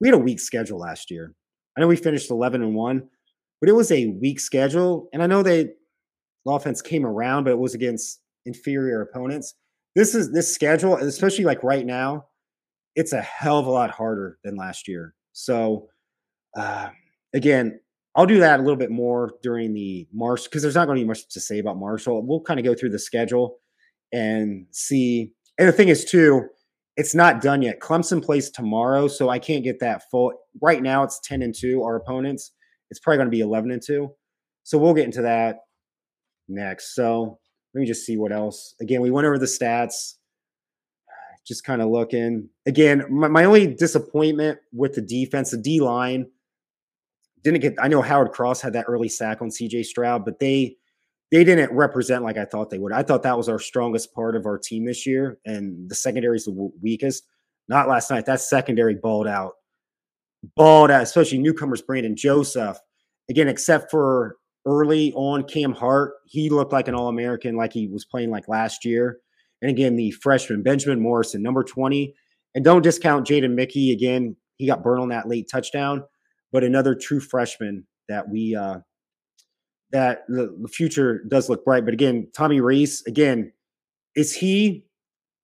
We 0.00 0.08
had 0.08 0.14
a 0.14 0.18
weak 0.18 0.40
schedule 0.40 0.78
last 0.78 1.10
year. 1.10 1.34
I 1.76 1.80
know 1.80 1.88
we 1.88 1.96
finished 1.96 2.30
11 2.30 2.62
and 2.62 2.74
1, 2.74 3.08
but 3.60 3.68
it 3.68 3.74
was 3.74 3.90
a 3.90 4.06
weak 4.20 4.40
schedule. 4.40 5.08
And 5.12 5.22
I 5.22 5.26
know 5.26 5.42
they, 5.42 5.64
the 6.44 6.52
offense 6.52 6.82
came 6.82 7.04
around, 7.04 7.44
but 7.44 7.50
it 7.50 7.58
was 7.58 7.74
against 7.74 8.20
inferior 8.46 9.00
opponents. 9.00 9.54
This 9.94 10.14
is 10.14 10.32
this 10.32 10.52
schedule, 10.52 10.96
especially 10.96 11.44
like 11.44 11.62
right 11.62 11.86
now, 11.86 12.26
it's 12.94 13.12
a 13.12 13.20
hell 13.22 13.58
of 13.58 13.66
a 13.66 13.70
lot 13.70 13.90
harder 13.90 14.38
than 14.44 14.56
last 14.56 14.86
year. 14.86 15.14
So, 15.32 15.88
uh, 16.56 16.90
again, 17.32 17.80
I'll 18.14 18.26
do 18.26 18.40
that 18.40 18.60
a 18.60 18.62
little 18.62 18.76
bit 18.76 18.90
more 18.90 19.32
during 19.42 19.72
the 19.72 20.06
March 20.12 20.44
because 20.44 20.62
there's 20.62 20.76
not 20.76 20.86
going 20.86 20.98
to 20.98 21.02
be 21.02 21.08
much 21.08 21.28
to 21.30 21.40
say 21.40 21.58
about 21.58 21.78
Marshall. 21.78 22.24
We'll 22.24 22.40
kind 22.40 22.60
of 22.60 22.64
go 22.64 22.74
through 22.74 22.90
the 22.90 22.98
schedule 22.98 23.58
and 24.12 24.66
see. 24.70 25.32
And 25.58 25.68
the 25.68 25.72
thing 25.72 25.88
is, 25.88 26.04
too, 26.04 26.48
it's 26.96 27.14
not 27.14 27.40
done 27.40 27.62
yet. 27.62 27.80
Clemson 27.80 28.22
plays 28.22 28.50
tomorrow, 28.50 29.08
so 29.08 29.28
I 29.28 29.38
can't 29.38 29.64
get 29.64 29.80
that 29.80 30.02
full. 30.10 30.32
Right 30.60 30.82
now, 30.82 31.02
it's 31.02 31.20
10 31.24 31.42
and 31.42 31.54
2, 31.54 31.82
our 31.82 31.96
opponents. 31.96 32.52
It's 32.90 33.00
probably 33.00 33.18
going 33.18 33.26
to 33.26 33.36
be 33.36 33.40
11 33.40 33.70
and 33.70 33.82
2. 33.82 34.10
So 34.62 34.78
we'll 34.78 34.94
get 34.94 35.04
into 35.04 35.22
that 35.22 35.58
next. 36.48 36.94
So 36.94 37.38
let 37.74 37.80
me 37.80 37.86
just 37.86 38.06
see 38.06 38.16
what 38.16 38.32
else. 38.32 38.74
Again, 38.80 39.00
we 39.00 39.10
went 39.10 39.26
over 39.26 39.38
the 39.38 39.46
stats, 39.46 40.14
just 41.46 41.64
kind 41.64 41.82
of 41.82 41.88
looking. 41.88 42.48
Again, 42.66 43.04
my, 43.10 43.28
my 43.28 43.44
only 43.44 43.66
disappointment 43.66 44.58
with 44.72 44.94
the 44.94 45.02
defense, 45.02 45.50
the 45.50 45.58
D 45.58 45.80
line, 45.80 46.26
didn't 47.42 47.60
get. 47.60 47.74
I 47.80 47.88
know 47.88 48.00
Howard 48.00 48.32
Cross 48.32 48.62
had 48.62 48.72
that 48.72 48.86
early 48.88 49.08
sack 49.08 49.42
on 49.42 49.48
CJ 49.48 49.84
Stroud, 49.84 50.24
but 50.24 50.38
they 50.38 50.76
they 51.34 51.42
didn't 51.42 51.72
represent 51.72 52.22
like 52.22 52.38
I 52.38 52.44
thought 52.44 52.70
they 52.70 52.78
would. 52.78 52.92
I 52.92 53.02
thought 53.02 53.24
that 53.24 53.36
was 53.36 53.48
our 53.48 53.58
strongest 53.58 54.14
part 54.14 54.36
of 54.36 54.46
our 54.46 54.56
team 54.56 54.84
this 54.84 55.04
year, 55.04 55.40
and 55.44 55.90
the 55.90 55.94
secondary 55.96 56.36
is 56.36 56.44
the 56.44 56.70
weakest. 56.80 57.24
Not 57.68 57.88
last 57.88 58.08
night. 58.08 58.26
That 58.26 58.40
secondary 58.40 58.94
balled 58.94 59.26
out, 59.26 59.54
balled 60.54 60.92
out, 60.92 61.02
especially 61.02 61.38
newcomers 61.38 61.82
Brandon 61.82 62.14
Joseph. 62.14 62.78
Again, 63.28 63.48
except 63.48 63.90
for 63.90 64.36
early 64.64 65.12
on 65.14 65.42
Cam 65.42 65.72
Hart, 65.72 66.12
he 66.24 66.50
looked 66.50 66.72
like 66.72 66.86
an 66.86 66.94
All 66.94 67.08
American, 67.08 67.56
like 67.56 67.72
he 67.72 67.88
was 67.88 68.04
playing 68.04 68.30
like 68.30 68.46
last 68.46 68.84
year. 68.84 69.18
And 69.60 69.72
again, 69.72 69.96
the 69.96 70.12
freshman 70.12 70.62
Benjamin 70.62 71.00
Morrison, 71.00 71.42
number 71.42 71.64
20. 71.64 72.14
And 72.54 72.64
don't 72.64 72.82
discount 72.82 73.26
Jaden 73.26 73.54
Mickey. 73.54 73.90
Again, 73.90 74.36
he 74.58 74.68
got 74.68 74.84
burned 74.84 75.02
on 75.02 75.08
that 75.08 75.26
late 75.26 75.48
touchdown, 75.50 76.04
but 76.52 76.62
another 76.62 76.94
true 76.94 77.18
freshman 77.18 77.88
that 78.08 78.28
we, 78.28 78.54
uh, 78.54 78.78
that 79.94 80.26
the, 80.28 80.54
the 80.60 80.68
future 80.68 81.24
does 81.28 81.48
look 81.48 81.64
bright. 81.64 81.86
But 81.86 81.94
again, 81.94 82.28
Tommy 82.36 82.60
Rees, 82.60 83.02
again, 83.06 83.50
is 84.14 84.34
he, 84.34 84.84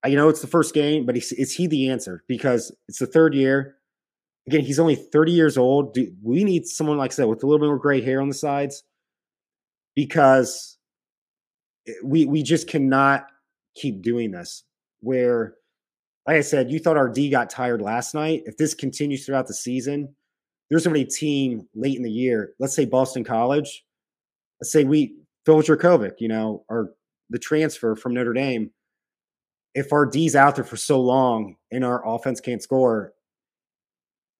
you 0.04 0.16
know, 0.16 0.28
it's 0.28 0.42
the 0.42 0.46
first 0.46 0.74
game, 0.74 1.06
but 1.06 1.16
is, 1.16 1.32
is 1.32 1.54
he 1.54 1.66
the 1.66 1.88
answer? 1.88 2.22
Because 2.28 2.70
it's 2.86 2.98
the 2.98 3.06
third 3.06 3.32
year. 3.34 3.76
Again, 4.46 4.60
he's 4.60 4.78
only 4.78 4.96
30 4.96 5.32
years 5.32 5.56
old. 5.56 5.94
Do 5.94 6.12
we 6.22 6.44
need 6.44 6.66
someone 6.66 6.98
like 6.98 7.12
said 7.12 7.24
with 7.24 7.42
a 7.42 7.46
little 7.46 7.58
bit 7.58 7.66
more 7.68 7.78
gray 7.78 8.02
hair 8.02 8.20
on 8.20 8.28
the 8.28 8.34
sides? 8.34 8.82
because 9.94 10.78
we 12.04 12.24
we 12.24 12.42
just 12.42 12.68
cannot 12.68 13.26
keep 13.74 14.02
doing 14.02 14.30
this. 14.30 14.64
Where, 15.00 15.54
like 16.26 16.36
I 16.36 16.40
said, 16.42 16.70
you 16.70 16.78
thought 16.78 16.96
our 16.96 17.08
D 17.08 17.30
got 17.30 17.50
tired 17.50 17.80
last 17.80 18.14
night. 18.14 18.42
If 18.46 18.56
this 18.56 18.74
continues 18.74 19.24
throughout 19.24 19.46
the 19.46 19.54
season, 19.54 20.14
there's 20.68 20.84
somebody 20.84 21.04
team 21.04 21.68
late 21.74 21.96
in 21.96 22.02
the 22.02 22.10
year. 22.10 22.54
Let's 22.58 22.74
say 22.74 22.84
Boston 22.84 23.24
College. 23.24 23.84
Let's 24.60 24.72
say 24.72 24.84
we 24.84 25.16
Phil 25.46 25.62
Jurkovec, 25.62 26.14
you 26.18 26.28
know, 26.28 26.64
or 26.68 26.92
the 27.30 27.38
transfer 27.38 27.96
from 27.96 28.14
Notre 28.14 28.32
Dame. 28.32 28.70
If 29.74 29.92
our 29.92 30.04
D's 30.04 30.34
out 30.34 30.56
there 30.56 30.64
for 30.64 30.76
so 30.76 31.00
long 31.00 31.56
and 31.70 31.84
our 31.84 32.06
offense 32.06 32.40
can't 32.40 32.62
score, 32.62 33.14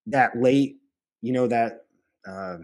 that 0.07 0.37
late, 0.37 0.77
you 1.23 1.33
know, 1.33 1.47
that 1.47 1.85
uh, 2.29 2.59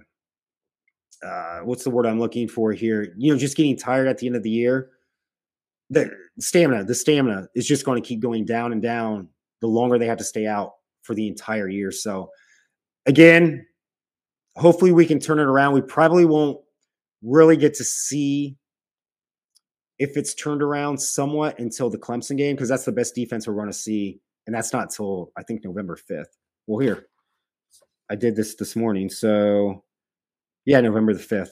uh, 1.25 1.61
what's 1.61 1.85
the 1.85 1.91
word 1.91 2.07
I'm 2.07 2.19
looking 2.19 2.49
for 2.49 2.73
here? 2.73 3.15
You 3.17 3.33
know, 3.33 3.39
just 3.39 3.57
getting 3.57 3.77
tired 3.77 4.09
at 4.09 4.19
the 4.19 4.27
end 4.27 4.37
of 4.37 4.43
the 4.43 4.51
year. 4.51 4.91
The 5.91 6.11
stamina, 6.41 6.85
the 6.85 6.95
stamina 6.95 7.49
is 7.55 7.67
just 7.67 7.85
going 7.85 8.03
to 8.03 8.07
keep 8.07 8.21
going 8.21 8.45
down 8.45 8.73
and 8.73 8.83
down 8.83 9.29
the 9.61 9.69
longer 9.69 9.99
they 9.99 10.07
have 10.07 10.19
to 10.19 10.25
stay 10.25 10.47
out 10.47 10.73
for 11.03 11.15
the 11.15 11.29
entire 11.29 11.69
year. 11.69 11.93
So, 11.93 12.31
again, 13.07 13.65
hopefully 14.57 14.93
we 14.93 15.07
can 15.07 15.21
turn 15.21 15.39
it 15.39 15.45
around. 15.45 15.75
We 15.75 15.83
probably 15.83 16.25
won't 16.25 16.59
really 17.23 17.57
get 17.57 17.75
to 17.75 17.85
see 17.85 18.57
if 19.99 20.17
it's 20.17 20.35
turned 20.35 20.63
around 20.63 20.99
somewhat 20.99 21.59
until 21.59 21.89
the 21.89 21.99
Clemson 21.99 22.37
game 22.37 22.55
because 22.55 22.69
that's 22.69 22.85
the 22.85 22.93
best 22.93 23.15
defense 23.15 23.47
we're 23.47 23.55
going 23.55 23.67
to 23.67 23.73
see, 23.73 24.21
and 24.47 24.55
that's 24.55 24.73
not 24.73 24.91
till 24.91 25.33
I 25.37 25.43
think 25.43 25.65
November 25.65 25.97
fifth. 25.97 26.37
Well, 26.67 26.81
here 26.81 27.07
I 28.11 28.17
did 28.17 28.37
this 28.37 28.55
this 28.57 28.77
morning, 28.77 29.09
so 29.09 29.85
yeah, 30.67 30.81
November 30.81 31.15
the 31.15 31.21
5th. 31.21 31.51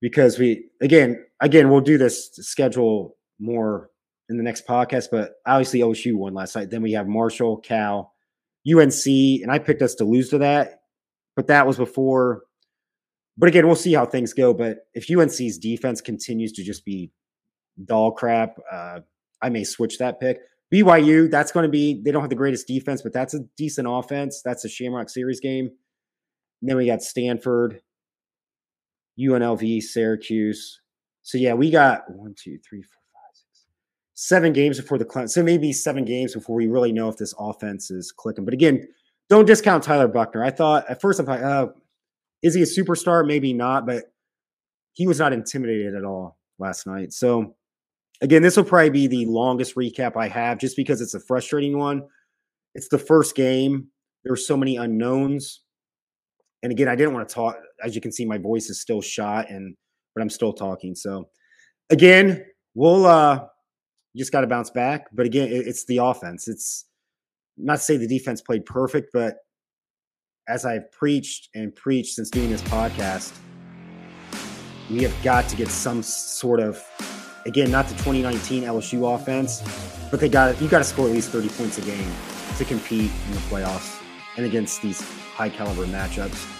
Because 0.00 0.38
we 0.38 0.66
again, 0.80 1.24
again, 1.40 1.68
we'll 1.68 1.80
do 1.80 1.98
this 1.98 2.30
schedule 2.34 3.16
more 3.38 3.90
in 4.28 4.36
the 4.36 4.42
next 4.42 4.66
podcast, 4.66 5.06
but 5.10 5.34
obviously 5.46 5.80
OSU 5.80 6.14
won 6.14 6.34
last 6.34 6.56
night. 6.56 6.70
Then 6.70 6.82
we 6.82 6.92
have 6.92 7.06
Marshall, 7.06 7.58
Cal, 7.58 8.12
UNC, 8.66 9.06
and 9.06 9.50
I 9.50 9.58
picked 9.58 9.82
us 9.82 9.94
to 9.96 10.04
lose 10.04 10.30
to 10.30 10.38
that, 10.38 10.80
but 11.34 11.48
that 11.48 11.66
was 11.66 11.76
before. 11.76 12.44
But 13.38 13.48
again, 13.48 13.66
we'll 13.66 13.76
see 13.76 13.92
how 13.92 14.06
things 14.06 14.32
go. 14.32 14.54
But 14.54 14.86
if 14.94 15.10
UNC's 15.10 15.58
defense 15.58 16.00
continues 16.00 16.52
to 16.52 16.64
just 16.64 16.84
be 16.84 17.10
doll 17.84 18.12
crap, 18.12 18.56
uh, 18.70 19.00
I 19.42 19.50
may 19.50 19.64
switch 19.64 19.98
that 19.98 20.20
pick. 20.20 20.38
BYU, 20.72 21.30
that's 21.30 21.52
going 21.52 21.64
to 21.64 21.70
be, 21.70 22.02
they 22.02 22.10
don't 22.10 22.22
have 22.22 22.30
the 22.30 22.36
greatest 22.36 22.66
defense, 22.66 23.02
but 23.02 23.12
that's 23.12 23.34
a 23.34 23.40
decent 23.56 23.86
offense. 23.88 24.42
That's 24.44 24.64
a 24.64 24.68
Shamrock 24.68 25.10
Series 25.10 25.40
game. 25.40 25.70
And 26.60 26.70
then 26.70 26.76
we 26.76 26.86
got 26.86 27.02
Stanford, 27.02 27.80
UNLV, 29.18 29.82
Syracuse. 29.82 30.80
So 31.22 31.38
yeah, 31.38 31.54
we 31.54 31.70
got 31.70 32.10
one, 32.10 32.34
two, 32.36 32.58
three, 32.68 32.82
four, 32.82 33.02
five, 33.12 33.34
six, 33.34 33.66
seven 34.14 34.52
games 34.52 34.80
before 34.80 34.98
the 34.98 35.04
Clemson. 35.04 35.28
So 35.30 35.42
maybe 35.42 35.72
seven 35.72 36.04
games 36.04 36.34
before 36.34 36.56
we 36.56 36.66
really 36.66 36.92
know 36.92 37.08
if 37.08 37.16
this 37.16 37.34
offense 37.38 37.90
is 37.90 38.10
clicking. 38.10 38.44
But 38.44 38.54
again, 38.54 38.88
don't 39.28 39.46
discount 39.46 39.84
Tyler 39.84 40.08
Buchner. 40.08 40.42
I 40.42 40.50
thought 40.50 40.88
at 40.88 41.00
first 41.00 41.20
I 41.20 41.24
thought, 41.24 41.42
uh, 41.42 41.66
is 42.46 42.54
he 42.54 42.62
a 42.62 42.64
superstar? 42.64 43.26
Maybe 43.26 43.52
not, 43.52 43.86
but 43.86 44.04
he 44.92 45.06
was 45.06 45.18
not 45.18 45.32
intimidated 45.32 45.94
at 45.94 46.04
all 46.04 46.38
last 46.58 46.86
night. 46.86 47.12
So 47.12 47.56
again, 48.20 48.42
this 48.42 48.56
will 48.56 48.64
probably 48.64 48.90
be 48.90 49.06
the 49.06 49.26
longest 49.26 49.74
recap 49.74 50.16
I 50.16 50.28
have, 50.28 50.58
just 50.58 50.76
because 50.76 51.00
it's 51.00 51.14
a 51.14 51.20
frustrating 51.20 51.76
one. 51.76 52.06
It's 52.74 52.88
the 52.88 52.98
first 52.98 53.34
game. 53.34 53.88
There 54.24 54.32
are 54.32 54.36
so 54.36 54.56
many 54.56 54.76
unknowns. 54.76 55.62
And 56.62 56.72
again, 56.72 56.88
I 56.88 56.96
didn't 56.96 57.14
want 57.14 57.28
to 57.28 57.34
talk. 57.34 57.56
As 57.82 57.94
you 57.94 58.00
can 58.00 58.12
see, 58.12 58.24
my 58.24 58.38
voice 58.38 58.70
is 58.70 58.80
still 58.80 59.02
shot, 59.02 59.50
and 59.50 59.76
but 60.14 60.22
I'm 60.22 60.30
still 60.30 60.52
talking. 60.52 60.94
So 60.94 61.28
again, 61.90 62.44
we'll 62.74 63.06
uh 63.06 63.46
just 64.16 64.32
got 64.32 64.40
to 64.40 64.46
bounce 64.46 64.70
back. 64.70 65.06
But 65.12 65.26
again, 65.26 65.48
it, 65.48 65.66
it's 65.66 65.84
the 65.84 65.98
offense. 65.98 66.48
It's 66.48 66.86
not 67.58 67.76
to 67.76 67.82
say 67.82 67.96
the 67.96 68.08
defense 68.08 68.40
played 68.40 68.64
perfect, 68.64 69.10
but 69.12 69.36
as 70.48 70.64
I've 70.64 70.90
preached 70.92 71.48
and 71.54 71.74
preached 71.74 72.14
since 72.14 72.30
doing 72.30 72.50
this 72.50 72.62
podcast, 72.62 73.36
we 74.90 75.02
have 75.02 75.14
got 75.22 75.48
to 75.48 75.56
get 75.56 75.68
some 75.68 76.02
sort 76.02 76.60
of 76.60 76.82
again, 77.46 77.70
not 77.70 77.86
the 77.86 77.94
2019 77.94 78.64
LSU 78.64 79.14
offense, 79.14 79.62
but 80.10 80.20
they 80.20 80.28
got 80.28 80.60
you 80.60 80.68
got 80.68 80.78
to 80.78 80.84
score 80.84 81.06
at 81.06 81.12
least 81.12 81.30
30 81.30 81.48
points 81.50 81.78
a 81.78 81.82
game 81.82 82.10
to 82.58 82.64
compete 82.64 83.10
in 83.26 83.32
the 83.32 83.40
playoffs 83.40 84.02
and 84.36 84.46
against 84.46 84.82
these 84.82 85.00
high 85.34 85.48
caliber 85.48 85.86
matchups. 85.86 86.52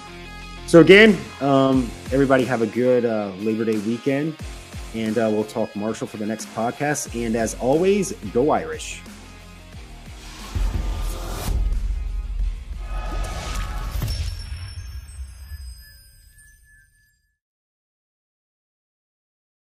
So 0.67 0.81
again, 0.81 1.17
um, 1.41 1.89
everybody 2.13 2.45
have 2.45 2.63
a 2.63 2.67
good 2.67 3.05
uh, 3.05 3.33
Labor 3.39 3.65
Day 3.65 3.79
weekend, 3.79 4.35
and 4.95 5.17
uh, 5.17 5.29
we'll 5.33 5.45
talk 5.45 5.75
Marshall 5.77 6.09
for 6.09 6.17
the 6.17 6.27
next 6.27 6.53
podcast. 6.55 7.15
And 7.15 7.37
as 7.37 7.55
always, 7.61 8.13
go 8.33 8.51
Irish. 8.51 9.01